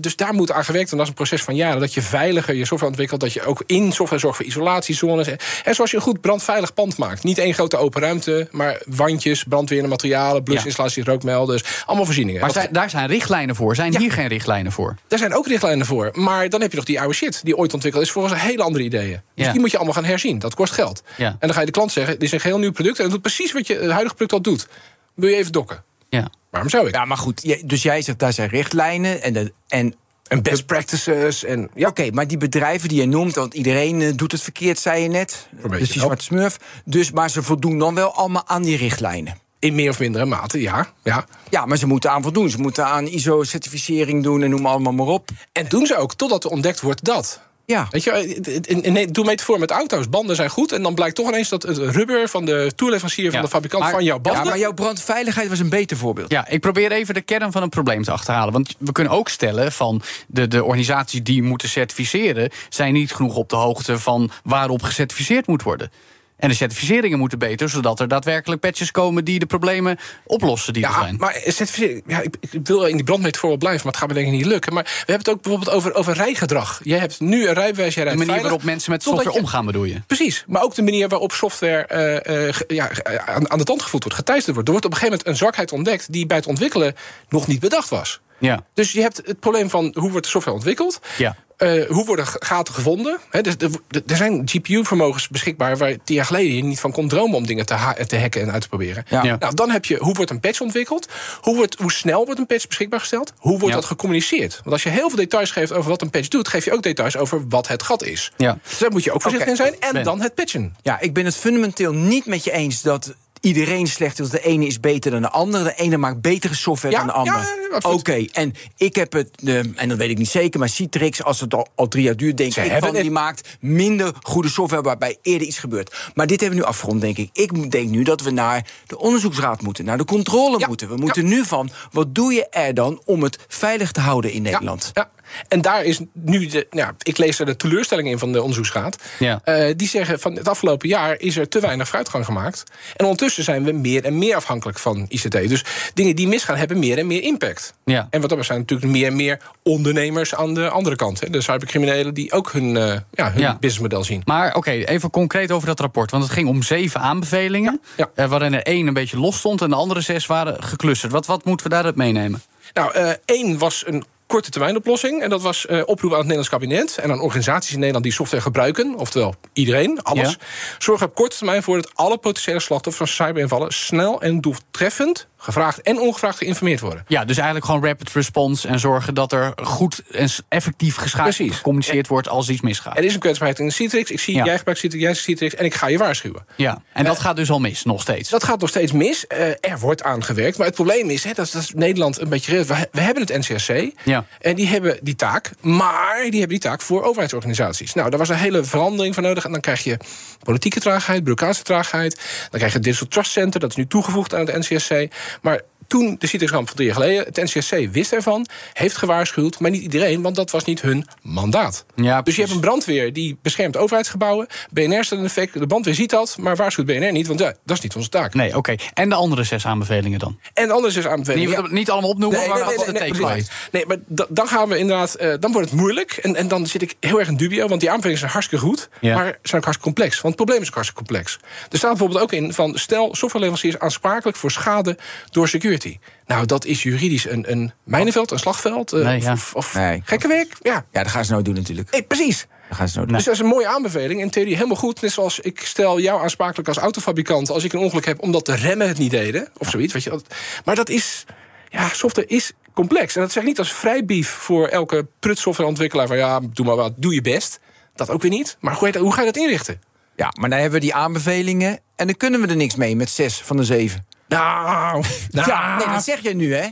Dus 0.01 0.17
daar 0.17 0.35
moet 0.35 0.53
aan 0.53 0.65
gewerkt. 0.65 0.91
En 0.91 0.97
dat 0.97 1.03
is 1.07 1.09
een 1.13 1.17
proces 1.27 1.43
van 1.43 1.57
jaren. 1.57 1.81
Dat 1.81 1.95
je 1.95 2.03
veiliger 2.03 2.55
je 2.55 2.61
software 2.65 2.87
ontwikkelt. 2.87 3.21
Dat 3.21 3.33
je 3.33 3.45
ook 3.45 3.63
in 3.67 3.93
software 3.93 4.21
zorgt 4.21 4.37
voor 4.37 4.47
isolatiezones. 4.47 5.27
En 5.65 5.75
zoals 5.75 5.91
je 5.91 5.97
een 5.97 6.03
goed 6.03 6.21
brandveilig 6.21 6.75
pand 6.75 6.97
maakt. 6.99 7.25
Niet 7.25 7.39
één 7.39 7.55
grote 7.55 7.77
open 7.77 8.01
ruimte, 8.01 8.49
maar 8.51 8.83
wandjes, 8.87 9.45
brandweerende 9.45 9.91
materialen, 9.91 10.43
blusinstallaties, 10.43 11.05
rookmelders. 11.05 11.63
Allemaal 11.87 12.05
voorzieningen. 12.05 12.41
Maar 12.41 12.67
daar 12.71 12.91
zijn 12.91 13.07
richtlijnen 13.09 13.57
voor. 13.57 13.75
Zijn 13.75 13.97
hier 13.99 14.13
geen 14.13 14.27
richtlijnen 14.29 14.73
voor? 14.73 14.97
Daar 15.09 15.19
zijn 15.19 15.35
ook 15.35 15.47
richtlijnen 15.47 15.87
voor. 15.87 16.11
Maar 16.13 16.49
dan 16.49 16.61
heb 16.61 16.71
je 16.71 16.77
nog 16.83 16.91
die 16.91 17.01
oude 17.01 17.15
shit 17.15 17.41
die 17.45 17.57
ooit 17.57 17.75
ontwikkeld 17.75 18.03
is 18.05 18.11
volgens 18.11 18.41
hele 18.43 18.63
andere 18.63 18.85
ideeën. 18.85 19.21
Dus 19.35 19.47
Ja. 19.47 19.53
die 19.53 19.61
moet 19.61 19.71
je 19.71 19.77
allemaal 19.77 19.95
gaan 19.95 20.05
herzien. 20.05 20.39
Dat 20.39 20.55
kost 20.55 20.73
geld. 20.73 21.03
Ja. 21.17 21.27
En 21.29 21.37
dan 21.41 21.53
ga 21.53 21.61
je 21.61 21.67
de 21.67 21.73
klant 21.73 21.93
zeggen: 21.93 22.13
dit 22.15 22.23
is 22.23 22.33
een 22.33 22.41
geheel 22.41 22.59
nieuw 22.59 22.73
product. 22.73 22.97
En 22.97 23.03
het 23.03 23.13
doet 23.13 23.23
precies 23.23 23.53
wat 23.53 23.67
je 23.67 23.75
het 23.75 23.91
huidige 23.91 24.15
product 24.15 24.33
al 24.33 24.41
doet. 24.53 24.69
Wil 25.15 25.29
je 25.29 25.37
even 25.37 25.53
dokken? 25.53 25.85
Ja. 26.09 26.31
Waarom 26.51 26.71
zou 26.71 26.87
ik? 26.87 26.95
Ja, 26.95 27.05
maar 27.05 27.17
goed, 27.17 27.69
dus 27.69 27.83
jij 27.83 28.03
zegt 28.03 28.19
daar 28.19 28.33
zijn 28.33 28.49
richtlijnen 28.49 29.23
en, 29.23 29.33
de, 29.33 29.53
en 29.69 29.95
En 30.29 30.43
best 30.43 30.67
practices. 30.67 31.45
En 31.45 31.71
ja, 31.75 31.89
Oké, 31.89 32.11
maar 32.11 32.27
die 32.29 32.37
bedrijven 32.39 32.89
die 32.89 33.01
je 33.01 33.07
noemt, 33.07 33.35
want 33.35 33.55
iedereen 33.55 34.01
eh, 34.03 34.13
doet 34.17 34.33
het 34.33 34.41
verkeerd, 34.43 34.79
zei 34.79 35.03
je 35.03 35.09
net. 35.09 35.49
Dus 35.71 35.91
die 35.91 36.01
zwarte 36.01 36.25
smurf. 36.25 36.57
Dus, 36.85 37.11
maar 37.11 37.31
ze 37.31 37.43
voldoen 37.43 37.79
dan 37.79 37.95
wel 37.95 38.15
allemaal 38.15 38.43
aan 38.47 38.63
die 38.63 38.77
richtlijnen. 38.77 39.39
In 39.63 39.75
meer 39.75 39.91
of 39.91 39.99
mindere 39.99 40.25
mate, 40.25 40.61
ja. 40.61 40.89
ja. 41.03 41.25
Ja, 41.51 41.67
maar 41.67 41.77
ze 41.77 41.87
moeten 41.87 42.11
aan 42.11 42.23
voldoen. 42.23 42.51
Ze 42.51 42.59
moeten 42.59 42.87
aan 42.87 43.07
ISO-certificering 43.07 44.23
doen 44.23 44.43
en 44.43 44.51
noem 44.51 44.67
allemaal 44.67 44.93
maar 44.93 45.07
op. 45.07 45.29
En 45.53 45.67
doen 45.69 45.87
ze 45.87 45.97
ook, 45.97 46.15
totdat 46.15 46.45
er 46.45 46.51
ontdekt 46.51 46.81
wordt 46.81 47.05
dat. 47.05 47.41
Ja. 47.65 47.87
Weet 47.91 48.05
je, 48.05 48.41
in, 48.63 48.97
in, 48.97 49.13
doe 49.13 49.25
mee 49.25 49.41
voor 49.41 49.59
met 49.59 49.71
auto's. 49.71 50.09
Banden 50.09 50.37
zijn 50.37 50.51
goed. 50.51 50.73
En 50.73 50.83
dan 50.83 50.95
blijkt 50.95 51.17
toch 51.17 51.29
ineens 51.29 51.49
dat 51.49 51.63
het 51.63 51.77
rubber 51.77 52.29
van 52.29 52.45
de 52.45 52.73
toeleverancier 52.75 53.25
van 53.31 53.35
Ja, 53.35 53.45
de 53.45 53.51
fabrikant 53.51 53.83
maar- 53.83 53.93
van 53.93 54.05
jouw 54.05 54.19
banden. 54.19 54.43
Ja, 54.43 54.49
maar 54.49 54.59
jouw 54.59 54.73
brandveiligheid 54.73 55.49
was 55.49 55.59
een 55.59 55.69
beter 55.69 55.97
voorbeeld. 55.97 56.31
Ja, 56.31 56.49
ik 56.49 56.61
probeer 56.61 56.93
even 56.93 57.15
de 57.15 57.21
kern 57.21 57.53
van 57.53 57.63
een 57.63 57.69
probleem 57.69 58.03
te 58.03 58.11
achterhalen. 58.11 58.53
Want 58.53 58.75
we 58.79 58.93
kunnen 58.93 59.13
ook 59.13 59.29
stellen 59.29 59.73
van 59.73 60.03
de, 60.27 60.49
de 60.49 60.65
organisaties 60.65 61.23
die 61.23 61.43
moeten 61.43 61.69
certificeren... 61.69 62.51
zijn 62.69 62.93
niet 62.93 63.13
genoeg 63.13 63.37
op 63.37 63.49
de 63.49 63.57
hoogte 63.57 63.99
van 63.99 64.31
waarop 64.45 64.83
gecertificeerd 64.83 65.47
moet 65.47 65.63
worden. 65.63 65.91
En 66.37 66.49
de 66.49 66.55
certificeringen 66.55 67.19
moeten 67.19 67.39
beter, 67.39 67.69
zodat 67.69 68.01
er 68.01 68.09
daadwerkelijk 68.09 68.61
patches 68.61 68.91
komen... 68.91 69.25
die 69.25 69.39
de 69.39 69.47
problemen 69.47 69.99
oplossen 70.25 70.73
die 70.73 70.85
er 70.85 70.91
Ja, 70.91 71.01
zijn. 71.01 71.17
maar 71.17 71.33
certificering, 71.45 72.03
ja, 72.07 72.21
ik, 72.21 72.35
ik 72.41 72.67
wil 72.67 72.85
in 72.85 72.97
die 72.97 73.05
brandmeter 73.05 73.41
voorbeeld 73.41 73.61
blijven, 73.61 73.83
maar 73.85 73.93
het 73.93 74.01
gaat 74.01 74.11
me 74.11 74.15
denk 74.23 74.27
ik 74.33 74.39
niet 74.39 74.47
lukken. 74.47 74.75
Maar 74.75 74.83
we 74.85 74.91
hebben 74.97 75.19
het 75.19 75.29
ook 75.29 75.43
bijvoorbeeld 75.43 75.77
over, 75.77 75.95
over 75.95 76.15
rijgedrag. 76.15 76.81
Jij 76.83 76.99
hebt 76.99 77.21
nu 77.21 77.49
een 77.49 77.55
rijbewijs, 77.55 77.95
jij 77.95 78.05
de 78.05 78.11
rijdt 78.11 78.19
manier 78.19 78.25
veilig, 78.27 78.43
waarop 78.43 78.63
mensen 78.63 78.91
met 78.91 79.03
software 79.03 79.33
je- 79.33 79.39
omgaan, 79.39 79.67
bedoel 79.67 79.85
je? 79.85 80.01
Precies, 80.07 80.45
maar 80.47 80.63
ook 80.63 80.75
de 80.75 80.83
manier 80.83 81.09
waarop 81.09 81.33
software 81.33 81.87
eh, 81.87 82.49
eh, 82.49 82.55
ja, 82.67 82.91
eh, 82.91 83.29
aan, 83.35 83.51
aan 83.51 83.59
de 83.59 83.65
tand 83.65 83.83
gevoeld 83.83 84.03
wordt, 84.03 84.19
geteisterd 84.19 84.55
wordt. 84.55 84.69
Er 84.69 84.75
wordt 84.75 84.87
op 84.87 84.93
een 84.93 84.99
gegeven 84.99 85.19
moment 85.19 85.41
een 85.41 85.45
zwakheid 85.47 85.73
ontdekt 85.73 86.13
die 86.13 86.27
bij 86.27 86.37
het 86.37 86.47
ontwikkelen 86.47 86.95
nog 87.29 87.47
niet 87.47 87.61
bedacht 87.61 87.89
was. 87.89 88.21
Ja. 88.39 88.65
Dus 88.75 88.93
je 88.93 89.01
hebt 89.01 89.17
het 89.25 89.41
probleem 89.41 89.71
van 89.71 89.95
hoe 89.99 90.11
wordt 90.11 90.25
de 90.25 90.31
software 90.31 90.57
ontwikkeld? 90.57 91.01
Ja. 91.19 91.37
Eh, 91.63 91.87
hoe 91.89 92.05
worden 92.05 92.27
gaten 92.27 92.75
gevonden? 92.75 93.19
Hè, 93.31 93.41
dus 93.41 93.55
er- 93.59 94.03
zijn 94.17 94.43
GPU-vermogens 94.49 95.29
beschikbaar 95.29 95.77
waar 95.77 95.97
tien 96.05 96.17
jaar 96.17 96.25
geleden 96.25 96.55
je 96.57 96.63
niet 96.65 96.81
van 96.81 96.93
kon 96.93 97.09
dromen 97.09 97.37
om 97.37 97.47
dingen 97.47 97.67
te, 97.67 97.75
ha- 97.75 97.97
te 98.07 98.19
hacken 98.19 98.41
en 98.43 98.53
uit 98.53 98.63
te 98.63 98.69
proberen. 98.69 99.05
Ja. 99.09 99.23
Ja. 99.23 99.37
Nou, 99.39 99.55
dan 99.55 99.71
heb 99.71 99.85
je 99.85 99.97
hoe 99.99 100.15
wordt 100.15 100.31
een 100.31 100.41
patch 100.41 100.61
ontwikkeld? 100.61 101.09
Hoe, 101.41 101.57
wordt, 101.57 101.79
hoe 101.79 101.93
snel 101.93 102.25
wordt 102.25 102.41
een 102.41 102.47
patch 102.47 102.67
beschikbaar 102.67 103.01
gesteld? 103.01 103.33
Hoe 103.37 103.53
wordt 103.59 103.75
Ja. 103.75 103.81
dat 103.81 103.85
gecommuniceerd? 103.85 104.55
Want 104.57 104.71
als 104.73 104.83
je 104.83 104.89
heel 104.89 105.09
veel 105.09 105.19
details 105.19 105.51
geeft 105.51 105.73
over 105.73 105.91
wat 105.91 106.03
een 106.03 106.11
patch 106.11 106.29
doet, 106.29 106.49
geef 106.49 106.65
je 106.65 106.73
ook 106.73 106.83
details 106.83 107.17
over 107.17 107.49
wat 107.49 107.69
het 107.69 107.83
gat 107.83 108.05
is. 108.05 108.33
Ja. 108.37 108.59
Dus 108.69 108.79
daar 108.79 108.91
moet 108.91 109.05
je 109.05 109.13
ook 109.13 109.23
voorzichtig 109.23 109.51
in 109.51 109.57
zijn. 109.57 109.75
En 109.81 109.93
Ben. 109.93 110.05
dan 110.05 110.21
het 110.21 110.35
patchen. 110.35 110.77
Ja, 110.83 111.01
ik 111.01 111.13
ben 111.15 111.25
het 111.25 111.37
fundamenteel 111.37 111.93
niet 111.93 112.27
met 112.27 112.45
je 112.45 112.53
eens 112.53 112.83
dat 112.83 113.15
iedereen 113.43 113.87
slecht 113.87 114.19
is. 114.21 114.29
De 114.31 114.41
ene 114.45 114.67
is 114.67 114.81
beter 114.81 115.11
dan 115.11 115.23
de 115.23 115.31
andere. 115.31 115.65
De 115.65 115.75
ene 115.75 115.97
maakt 115.97 116.21
betere 116.21 116.55
software 116.55 116.95
Ja, 116.95 116.99
dan 117.01 117.07
de 117.07 117.13
andere. 117.13 117.39
ja. 117.39 117.91
Oké, 117.91 118.25
en 118.33 118.55
ik 118.77 118.95
heb 118.97 119.13
het, 119.13 119.29
eh, 119.45 119.57
en 119.59 119.89
dat 119.89 119.99
weet 119.99 120.11
ik 120.11 120.19
niet 120.19 120.29
zeker, 120.29 120.59
maar 120.61 120.69
Citrix, 120.69 121.23
als 121.23 121.41
het 121.41 121.55
al, 121.55 121.67
al 121.75 121.89
drie 121.89 122.03
jaar 122.05 122.17
duurt, 122.17 122.37
denk 122.37 122.53
Ze 122.53 122.61
ik 122.61 122.79
van, 122.79 122.95
die 122.95 123.11
maakt 123.11 123.49
minder 123.61 124.15
goede 124.23 124.49
software 124.49 124.83
waarbij 124.83 125.17
eerder 125.23 125.47
iets 125.47 125.59
gebeurt. 125.59 126.11
Maar 126.15 126.27
dit 126.27 126.41
hebben 126.41 126.59
we 126.59 126.65
nu 126.65 126.71
afgerond, 126.71 127.01
denk 127.01 127.17
ik. 127.17 127.31
Ik 127.33 127.71
denk 127.71 127.89
nu 127.91 128.03
dat 128.03 128.21
we 128.21 128.31
naar 128.31 128.67
de 128.87 128.99
onderzoeksraad 128.99 129.63
moeten, 129.63 129.85
naar 129.85 129.99
de 129.99 130.05
controle 130.05 130.59
Ja, 130.59 130.67
moeten. 130.67 130.89
We 130.89 130.97
moeten 130.97 131.27
nu 131.27 131.45
van, 131.45 131.71
wat 131.93 132.15
doe 132.15 132.33
je 132.33 132.49
er 132.49 132.75
dan 132.75 133.01
om 133.05 133.23
het 133.23 133.39
veilig 133.49 133.93
te 133.93 134.01
houden 134.01 134.33
in 134.33 134.45
Ja, 134.45 134.51
Nederland? 134.51 134.91
Ja, 134.95 135.11
En 135.49 135.61
daar 135.61 135.85
is 135.85 136.01
nu 136.13 136.47
de. 136.47 136.67
Nou, 136.71 136.93
ik 137.03 137.19
lees 137.19 137.39
er 137.39 137.47
de 137.47 137.57
teleurstelling 137.57 138.09
in 138.09 138.19
van 138.19 138.33
de 138.33 138.41
onderzoeksraad. 138.43 138.97
Ja. 139.19 139.41
Eh, 139.45 139.75
die 139.77 139.89
zeggen 139.89 140.21
van 140.21 140.35
het 140.35 140.49
afgelopen 140.49 140.89
jaar 140.89 141.21
is 141.21 141.37
er 141.37 141.49
te 141.49 141.61
weinig 141.61 141.87
vooruitgang 141.87 142.25
gemaakt. 142.25 142.63
En 142.97 143.05
ondertussen 143.05 143.45
zijn 143.45 143.65
we 143.65 143.73
meer 143.73 144.05
en 144.05 144.19
meer 144.19 144.37
afhankelijk 144.37 144.79
van 144.79 145.07
ICT. 145.09 145.31
Dus 145.49 145.65
dingen 145.95 146.17
die 146.17 146.29
misgaan 146.29 146.57
hebben 146.57 146.79
meer 146.79 146.99
en 146.99 147.07
meer 147.07 147.23
impact. 147.23 147.75
Ja. 147.85 147.97
En 148.11 148.21
wat 148.21 148.21
dat 148.21 148.23
betreft 148.29 148.47
zijn 148.47 148.59
natuurlijk 148.59 148.93
meer 148.93 149.07
en 149.07 149.17
meer 149.17 149.39
ondernemers 149.63 150.35
aan 150.35 150.55
de 150.55 150.69
andere 150.69 150.97
kant. 150.97 151.21
Hè. 151.21 151.31
De 151.31 151.41
cybercriminelen 151.41 152.15
die 152.15 152.33
ook 152.33 152.53
hun, 152.53 152.77
eh, 152.77 152.97
ja, 153.11 153.33
hun 153.33 153.41
Ja. 153.41 153.57
businessmodel 153.61 154.05
zien. 154.05 154.23
Maar 154.25 154.55
oké, 154.55 154.71
even 154.71 155.11
concreet 155.11 155.51
over 155.51 155.67
dat 155.67 155.81
rapport. 155.81 156.11
Want 156.11 156.23
het 156.23 156.33
ging 156.33 156.49
om 156.49 156.63
zeven 156.63 157.01
aanbevelingen. 157.01 157.81
Ja, 157.97 158.11
eh, 158.15 158.27
waarin 158.27 158.55
er 158.55 158.63
één 158.63 158.87
een 158.87 158.95
beetje 158.95 159.19
los 159.19 159.37
stond 159.39 159.63
en 159.63 159.69
de 159.71 159.77
andere 159.77 160.01
zes 160.01 160.27
waren 160.27 160.63
geclusterd. 160.63 161.13
Wat, 161.13 161.27
wat 161.27 161.45
moeten 161.45 161.67
we 161.67 161.73
daaruit 161.73 161.97
meenemen? 161.97 162.43
Nou, 162.73 163.17
één 163.25 163.59
was 163.59 163.83
een 163.87 164.05
korte 164.33 164.51
termijn 164.51 164.77
oplossing. 164.77 165.23
En 165.23 165.31
dat 165.31 165.43
was 165.43 165.67
eh 165.67 165.83
oproep 165.85 166.11
aan 166.11 166.19
het 166.19 166.27
Nederlands 166.27 166.49
kabinet 166.49 166.99
en 166.99 167.11
aan 167.11 167.21
organisaties 167.21 167.73
in 167.73 167.79
Nederland 167.79 168.05
die 168.05 168.13
software 168.13 168.43
gebruiken. 168.43 168.95
Oftewel 168.95 169.35
iedereen, 169.53 170.03
alles. 170.03 170.31
Ja. 170.31 170.37
Zorg 170.79 171.03
op 171.03 171.15
korte 171.15 171.37
termijn 171.37 171.63
voor 171.63 171.77
dat 171.77 171.91
alle 171.95 172.19
potentiële 172.19 172.61
slachtoffers 172.61 173.17
van 173.17 173.27
cyberinvallen 173.27 173.73
snel 173.73 174.21
en 174.21 174.41
doeltreffend, 174.41 175.27
gevraagd 175.43 175.81
en 175.83 175.99
ongevraagd 176.01 176.39
geïnformeerd 176.39 176.81
worden. 176.81 177.05
Ja, 177.09 177.25
dus 177.25 177.37
eigenlijk 177.37 177.67
gewoon 177.67 177.85
rapid 177.85 178.13
response 178.13 178.69
en 178.69 178.81
zorgen 178.81 179.15
dat 179.15 179.33
er 179.33 179.53
goed 179.63 180.03
en 180.11 180.29
effectief 180.49 181.11
Precies. 181.13 181.57
gecommuniceerd 181.57 182.07
wordt 182.09 182.29
als 182.29 182.49
iets 182.49 182.61
misgaat. 182.61 182.97
Er 182.99 183.05
is 183.05 183.15
een 183.15 183.21
kwetsbaarheid 183.21 183.61
in 183.61 183.73
Citrix. 183.73 184.11
Ik 184.11 184.21
zie, 184.21 184.35
Ja. 184.35 184.45
jij 184.45 184.57
gebruikt 184.57 184.81
Citrix, 184.81 185.05
jij 185.05 185.15
Citrix 185.15 185.55
en 185.55 185.65
ik 185.65 185.75
ga 185.75 185.87
je 185.87 185.99
waarschuwen. 185.99 186.47
Ja, 186.57 186.83
en 186.93 187.05
dat 187.05 187.19
gaat 187.19 187.37
dus 187.37 187.51
al 187.51 187.61
mis, 187.61 187.85
nog 187.85 188.01
steeds. 188.01 188.29
Dat 188.31 188.45
gaat 188.45 188.61
nog 188.61 188.69
steeds 188.69 188.93
mis. 188.93 189.27
Eh, 189.27 189.49
er 189.49 189.79
wordt 189.81 190.03
aan 190.03 190.25
gewerkt. 190.25 190.57
Maar 190.57 190.67
het 190.67 190.75
probleem 190.75 191.11
is, 191.11 191.25
hè, 191.25 191.33
dat, 191.33 191.47
is, 191.47 191.51
dat 191.53 191.63
is 191.63 191.73
Nederland 191.75 192.21
een 192.21 192.29
beetje. 192.29 192.65
We, 192.65 192.89
we 192.93 193.01
hebben 193.01 193.27
het 193.27 193.49
NCSC. 193.49 193.73
Ja. 194.05 194.25
En 194.41 194.55
die 194.55 194.67
hebben 194.67 194.99
die 195.03 195.17
taak. 195.17 195.51
Maar 195.61 196.17
die 196.23 196.39
hebben 196.41 196.49
die 196.49 196.59
taak 196.59 196.81
voor 196.83 197.03
overheidsorganisaties. 197.03 197.95
Nou, 197.95 198.11
daar 198.11 198.19
was 198.19 198.29
een 198.29 198.37
hele 198.37 198.65
verandering 198.65 199.15
van 199.15 199.23
nodig. 199.23 199.45
En 199.45 199.53
dan 199.53 199.61
krijg 199.61 199.85
je 199.85 199.97
politieke 200.43 200.81
traagheid, 200.81 201.19
bureaucratische 201.19 201.65
traagheid. 201.65 202.15
Dan 202.15 202.49
krijg 202.51 202.67
je 202.67 202.77
het 202.79 202.83
Digital 202.83 203.09
Trust 203.09 203.31
Center. 203.33 203.61
Dat 203.61 203.71
is 203.71 203.77
nu 203.77 203.87
toegevoegd 203.87 204.35
aan 204.35 204.47
het 204.47 204.69
NCSC. 204.69 205.09
Maar 205.41 205.61
toen 205.93 206.17
de 206.19 206.27
Citrix-ramp 206.27 206.67
van 206.67 206.77
drie 206.77 206.89
jaar 206.89 206.97
geleden... 206.97 207.25
het 207.25 207.37
NCSC 207.37 207.77
wist 207.93 208.13
ervan, 208.13 208.47
heeft 208.73 208.97
gewaarschuwd... 208.97 209.59
maar 209.59 209.71
niet 209.71 209.83
iedereen, 209.83 210.23
want 210.23 210.37
dat 210.37 210.51
was 210.51 210.65
niet 210.65 210.81
hun 210.81 211.07
mandaat. 211.23 211.85
Ja, 211.95 212.23
dus 212.23 212.35
je 212.35 212.41
hebt 212.41 212.53
een 212.55 212.61
brandweer 212.61 213.13
die 213.13 213.39
beschermt 213.43 213.77
overheidsgebouwen. 213.77 214.47
BNR 214.71 215.05
staat 215.05 215.19
in 215.19 215.25
effect, 215.25 215.53
de 215.59 215.67
brandweer 215.67 215.95
ziet 215.95 216.11
dat... 216.11 216.37
maar 216.41 216.57
waarschuwt 216.57 216.87
BNR 216.87 217.13
niet, 217.13 217.27
want 217.27 217.41
ja, 217.41 217.55
dat 217.65 217.77
is 217.77 217.83
niet 217.83 217.97
onze 217.97 218.09
taak. 218.09 218.35
Nee, 218.35 218.57
oké. 218.57 218.75
En 218.95 219.09
de 219.09 219.15
andere 219.15 219.45
zes 219.45 219.67
aanbevelingen 219.67 220.19
dan? 220.19 220.39
En 220.55 220.71
anders 220.71 220.97
is 220.97 221.07
aanbeveling. 221.07 221.57
Niet, 221.57 221.71
niet 221.71 221.91
allemaal 221.91 222.11
opnoemen, 222.11 222.39
Nee, 222.39 222.49
maar 222.49 222.59
nee, 222.59 222.77
nee, 222.77 223.13
de 223.13 223.19
nee, 223.25 223.45
nee, 223.73 223.87
maar 223.87 223.97
da- 224.07 224.27
dan 224.29 224.49
gaan 224.49 224.69
we 224.69 224.79
inderdaad, 224.79 225.15
eh, 225.15 225.33
dan 225.41 225.53
wordt 225.53 225.71
het 225.71 225.79
moeilijk. 225.79 226.13
En, 226.13 226.37
en 226.37 226.49
dan 226.49 226.67
zit 226.67 226.83
ik 226.83 226.95
heel 227.01 227.19
erg 227.19 227.29
in 227.29 227.37
dubio, 227.37 227.69
want 227.69 227.81
die 227.81 227.89
aanbevelingen 227.89 228.21
zijn 228.21 228.33
hartstikke 228.33 228.65
goed, 228.65 228.89
Ja. 229.01 229.15
maar 229.15 229.25
zijn 229.25 229.37
ook 229.37 229.41
hartstikke 229.51 229.81
complex. 229.81 230.13
Want 230.21 230.35
het 230.35 230.37
probleem 230.37 230.61
is 230.61 230.69
ook 230.69 230.75
hartstikke 230.75 231.05
complex. 231.05 231.39
Er 231.71 231.79
staat 231.79 231.91
bijvoorbeeld 231.91 232.21
ook 232.21 232.33
in 232.33 232.53
van 232.53 232.79
stel 232.79 233.15
softwareleveranciers 233.15 233.79
aansprakelijk 233.79 234.37
voor 234.37 234.51
schade 234.51 234.99
door 235.31 235.49
security. 235.49 235.82
Nou, 236.27 236.47
dat 236.47 236.65
is 236.65 236.83
juridisch 236.83 237.29
een, 237.29 237.51
een 237.53 237.73
mijnenveld, 237.85 238.31
een 238.31 238.39
slagveld. 238.39 238.93
eh, 238.93 239.05
Nee, 239.05 239.17
of 239.19 239.25
ja. 239.25 239.33
of, 239.33 239.55
of 239.55 239.75
Nee. 239.75 240.03
gekke 240.05 240.29
werk. 240.29 240.57
Ja, 240.63 240.85
Ja, 240.93 241.03
dat 241.03 241.13
gaan 241.13 241.25
ze 241.25 241.31
nou 241.31 241.43
doen 241.43 241.55
natuurlijk. 241.55 241.91
hey, 241.91 242.03
precies. 242.03 242.47
Dat 242.69 242.77
gaan 242.79 242.89
ze 242.89 242.95
nou 242.95 243.07
doen. 243.07 243.17
Dus 243.17 243.25
dat 243.25 243.35
is 243.35 243.41
een 243.41 243.47
mooie 243.47 243.67
aanbeveling. 243.69 244.21
In 244.21 244.31
theorie 244.31 244.55
helemaal 244.55 244.77
goed. 244.77 245.01
Net 245.01 245.13
zoals 245.13 245.41
ik 245.41 245.61
stel 245.61 246.01
jou 246.01 246.23
aansprakelijk 246.23 246.69
als 246.69 246.77
autofabrikant... 246.79 247.51
als 247.51 247.65
ik 247.65 247.73
een 247.73 247.79
ongeluk 247.81 248.05
heb 248.05 248.21
omdat 248.23 248.47
de 248.47 248.55
remmen 248.55 248.89
het 248.89 248.99
niet 248.99 249.11
deden. 249.11 249.49
Of 249.59 249.71
zoiets, 249.71 249.93
weet 249.93 250.03
je. 250.03 250.21
Maar 250.65 250.75
dat 250.75 250.89
is... 250.89 251.25
Ja, 251.69 251.89
software 251.89 252.29
is 252.29 252.53
complex. 252.75 253.15
En 253.17 253.21
dat 253.21 253.33
zeg 253.33 253.43
ik 253.43 253.49
niet 253.49 253.59
als 253.59 253.73
vrijbief 253.73 254.29
voor 254.29 254.67
elke 254.69 255.07
prut 255.21 255.39
softwareontwikkelaar... 255.39 256.07
van 256.07 256.17
ja, 256.17 256.41
doe 256.53 256.67
maar 256.67 256.77
wat, 256.77 256.93
doe 256.97 257.15
je 257.15 257.21
best. 257.21 257.61
Dat 257.95 258.11
ook 258.11 258.23
weer 258.23 258.31
niet. 258.31 258.57
Maar 258.61 258.75
hoe, 258.75 258.99
hoe 258.99 259.13
ga 259.13 259.21
je 259.21 259.27
dat 259.27 259.37
inrichten? 259.37 259.81
Ja, 260.17 260.33
maar 260.41 260.51
dan 260.51 260.59
hebben 260.59 260.79
we 260.81 260.85
die 260.85 260.95
aanbevelingen 260.95 261.79
en 261.97 262.07
dan 262.07 262.17
kunnen 262.17 262.41
we 262.41 262.47
er 262.47 262.57
niks 262.57 262.75
mee 262.75 262.97
met 262.97 263.11
zes 263.11 263.41
van 263.41 263.57
de 263.57 263.65
zeven. 263.65 264.07
Nou, 264.33 265.05
nou 265.31 265.49
Ja, 265.51 265.77
nee, 265.77 265.87
dat 265.87 266.05
zeg 266.05 266.23
je 266.23 266.35
nu, 266.35 266.55
hè? 266.55 266.69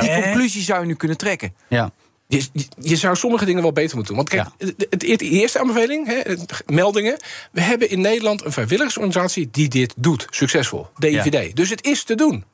Die 0.00 0.22
conclusie 0.22 0.62
zou 0.62 0.80
je 0.80 0.86
nu 0.86 0.94
kunnen 0.94 1.16
trekken. 1.16 1.54
Ja. 1.68 1.90
Je, 2.26 2.46
je- 2.52 2.66
je 2.80 2.96
zou 2.96 3.16
sommige 3.16 3.44
dingen 3.44 3.62
wel 3.62 3.72
beter 3.72 3.96
moeten 3.96 4.14
doen. 4.14 4.24
Want 4.24 4.28
kijk, 4.36 4.48
het, 4.58 4.86
het, 4.90 5.06
het 5.10 5.20
eerste 5.20 5.58
aanbeveling, 5.58 6.06
hè, 6.06 6.20
meldingen. 6.66 7.16
We 7.52 7.60
hebben 7.60 7.90
in 7.90 8.00
Nederland 8.00 8.44
een 8.44 8.52
vrijwilligersorganisatie 8.52 9.48
die 9.50 9.68
dit 9.68 9.94
doet, 9.96 10.26
succesvol. 10.30 10.86
DIVD. 10.98 11.56
Dus 11.56 11.70
het 11.70 11.84
is 11.86 12.04
te 12.04 12.14
doen. 12.14 12.44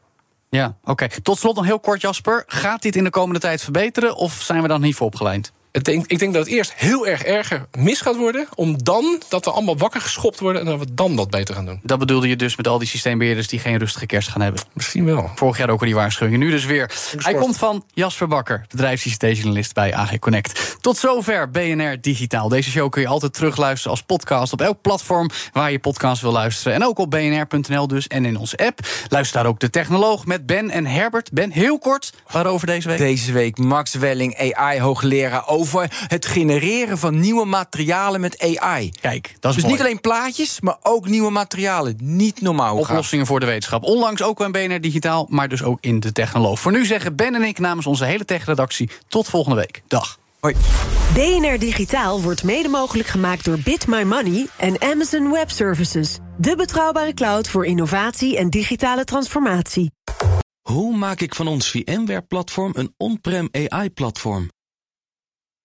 Ja, 0.50 0.76
oké. 0.84 1.06
Tot 1.22 1.38
slot 1.38 1.56
nog 1.56 1.64
heel 1.64 1.80
kort, 1.80 2.00
Jasper. 2.00 2.44
Gaat 2.46 2.82
dit 2.82 2.96
in 2.96 3.04
de 3.04 3.10
komende 3.10 3.40
tijd 3.40 3.62
verbeteren 3.62 4.16
of 4.16 4.32
zijn 4.42 4.62
we 4.62 4.68
dan 4.68 4.80
niet 4.80 4.94
voor 4.94 5.06
opgeleid? 5.06 5.52
Ik 5.72 5.84
denk, 5.84 6.06
ik 6.06 6.18
denk 6.18 6.32
dat 6.32 6.44
het 6.44 6.54
eerst 6.54 6.72
heel 6.74 7.06
erg 7.06 7.22
erger 7.22 7.66
mis 7.78 8.00
gaat 8.00 8.16
worden. 8.16 8.48
Om 8.54 8.84
dan 8.84 9.22
dat 9.28 9.44
we 9.44 9.50
allemaal 9.50 9.76
wakker 9.76 10.00
geschopt 10.00 10.40
worden. 10.40 10.60
En 10.60 10.66
dat 10.66 10.78
we 10.78 10.94
dan 10.94 11.16
dat 11.16 11.30
beter 11.30 11.54
gaan 11.54 11.66
doen. 11.66 11.80
Dat 11.82 11.98
bedoelde 11.98 12.28
je 12.28 12.36
dus 12.36 12.56
met 12.56 12.68
al 12.68 12.78
die 12.78 12.88
systeembeheerders 12.88 13.48
die 13.48 13.58
geen 13.58 13.78
rustige 13.78 14.06
kerst 14.06 14.28
gaan 14.28 14.40
hebben. 14.40 14.62
Misschien 14.72 15.04
wel. 15.04 15.30
Vorig 15.34 15.58
jaar 15.58 15.70
ook 15.70 15.80
al 15.80 15.86
die 15.86 15.94
waarschuwingen. 15.94 16.40
Nu 16.40 16.50
dus 16.50 16.64
weer. 16.64 16.90
Hij 17.18 17.34
komt 17.34 17.56
van 17.56 17.84
Jasper 17.92 18.28
Bakker, 18.28 18.64
bedrijfs-ICT-journalist 18.68 19.74
bij 19.74 19.94
AG 19.94 20.18
Connect. 20.18 20.76
Tot 20.80 20.96
zover 20.96 21.50
BNR 21.50 22.00
Digitaal. 22.00 22.48
Deze 22.48 22.70
show 22.70 22.90
kun 22.90 23.02
je 23.02 23.08
altijd 23.08 23.32
terugluisteren 23.32 23.90
als 23.90 24.02
podcast 24.02 24.52
op 24.52 24.60
elk 24.60 24.80
platform 24.80 25.30
waar 25.52 25.70
je 25.70 25.78
podcast 25.78 26.22
wil 26.22 26.32
luisteren. 26.32 26.74
En 26.74 26.84
ook 26.84 26.98
op 26.98 27.10
bnr.nl 27.10 27.88
dus 27.88 28.06
en 28.06 28.24
in 28.24 28.36
onze 28.36 28.56
app. 28.56 28.78
Luister 29.08 29.42
daar 29.42 29.50
ook 29.50 29.60
de 29.60 29.70
technoloog 29.70 30.26
met 30.26 30.46
Ben 30.46 30.70
en 30.70 30.86
Herbert. 30.86 31.32
Ben, 31.32 31.50
heel 31.50 31.78
kort, 31.78 32.12
waarover 32.30 32.66
deze 32.66 32.88
week? 32.88 32.98
Deze 32.98 33.32
week 33.32 33.58
Max 33.58 33.94
Welling, 33.94 34.54
AI-hoogleraar, 34.54 35.48
over 35.48 35.67
het 36.06 36.26
genereren 36.26 36.98
van 36.98 37.20
nieuwe 37.20 37.44
materialen 37.44 38.20
met 38.20 38.56
AI. 38.58 38.90
Kijk, 39.00 39.36
dat 39.40 39.50
is 39.50 39.54
Dus 39.56 39.64
mooi. 39.64 39.76
niet 39.76 39.84
alleen 39.84 40.00
plaatjes, 40.00 40.60
maar 40.60 40.76
ook 40.82 41.08
nieuwe 41.08 41.30
materialen. 41.30 41.96
Niet 42.02 42.40
normaal. 42.40 42.76
Oplossingen 42.76 43.26
voor 43.26 43.40
de 43.40 43.46
wetenschap. 43.46 43.82
Onlangs 43.82 44.22
ook 44.22 44.50
bij 44.50 44.66
BNR 44.68 44.80
Digitaal, 44.80 45.26
maar 45.30 45.48
dus 45.48 45.62
ook 45.62 45.78
in 45.80 46.00
de 46.00 46.12
Technoloog. 46.12 46.60
Voor 46.60 46.72
nu 46.72 46.86
zeggen 46.86 47.16
Ben 47.16 47.34
en 47.34 47.42
ik 47.42 47.58
namens 47.58 47.86
onze 47.86 48.04
hele 48.04 48.24
tech-redactie 48.24 48.90
tot 49.08 49.28
volgende 49.28 49.56
week. 49.56 49.82
Dag. 49.86 50.18
Hoi. 50.40 50.54
BNR 51.14 51.58
Digitaal 51.58 52.22
wordt 52.22 52.42
mede 52.44 52.68
mogelijk 52.68 53.08
gemaakt 53.08 53.44
door 53.44 53.58
Bit 53.64 53.86
My 53.86 54.02
Money 54.02 54.46
en 54.56 54.80
Amazon 54.82 55.30
Web 55.30 55.50
Services. 55.50 56.18
De 56.36 56.56
betrouwbare 56.56 57.14
cloud 57.14 57.48
voor 57.48 57.66
innovatie 57.66 58.36
en 58.38 58.50
digitale 58.50 59.04
transformatie. 59.04 59.90
Hoe 60.62 60.96
maak 60.96 61.20
ik 61.20 61.34
van 61.34 61.46
ons 61.46 61.70
VMware-platform 61.70 62.72
een 62.76 62.94
on-prem 62.96 63.48
AI-platform? 63.52 64.48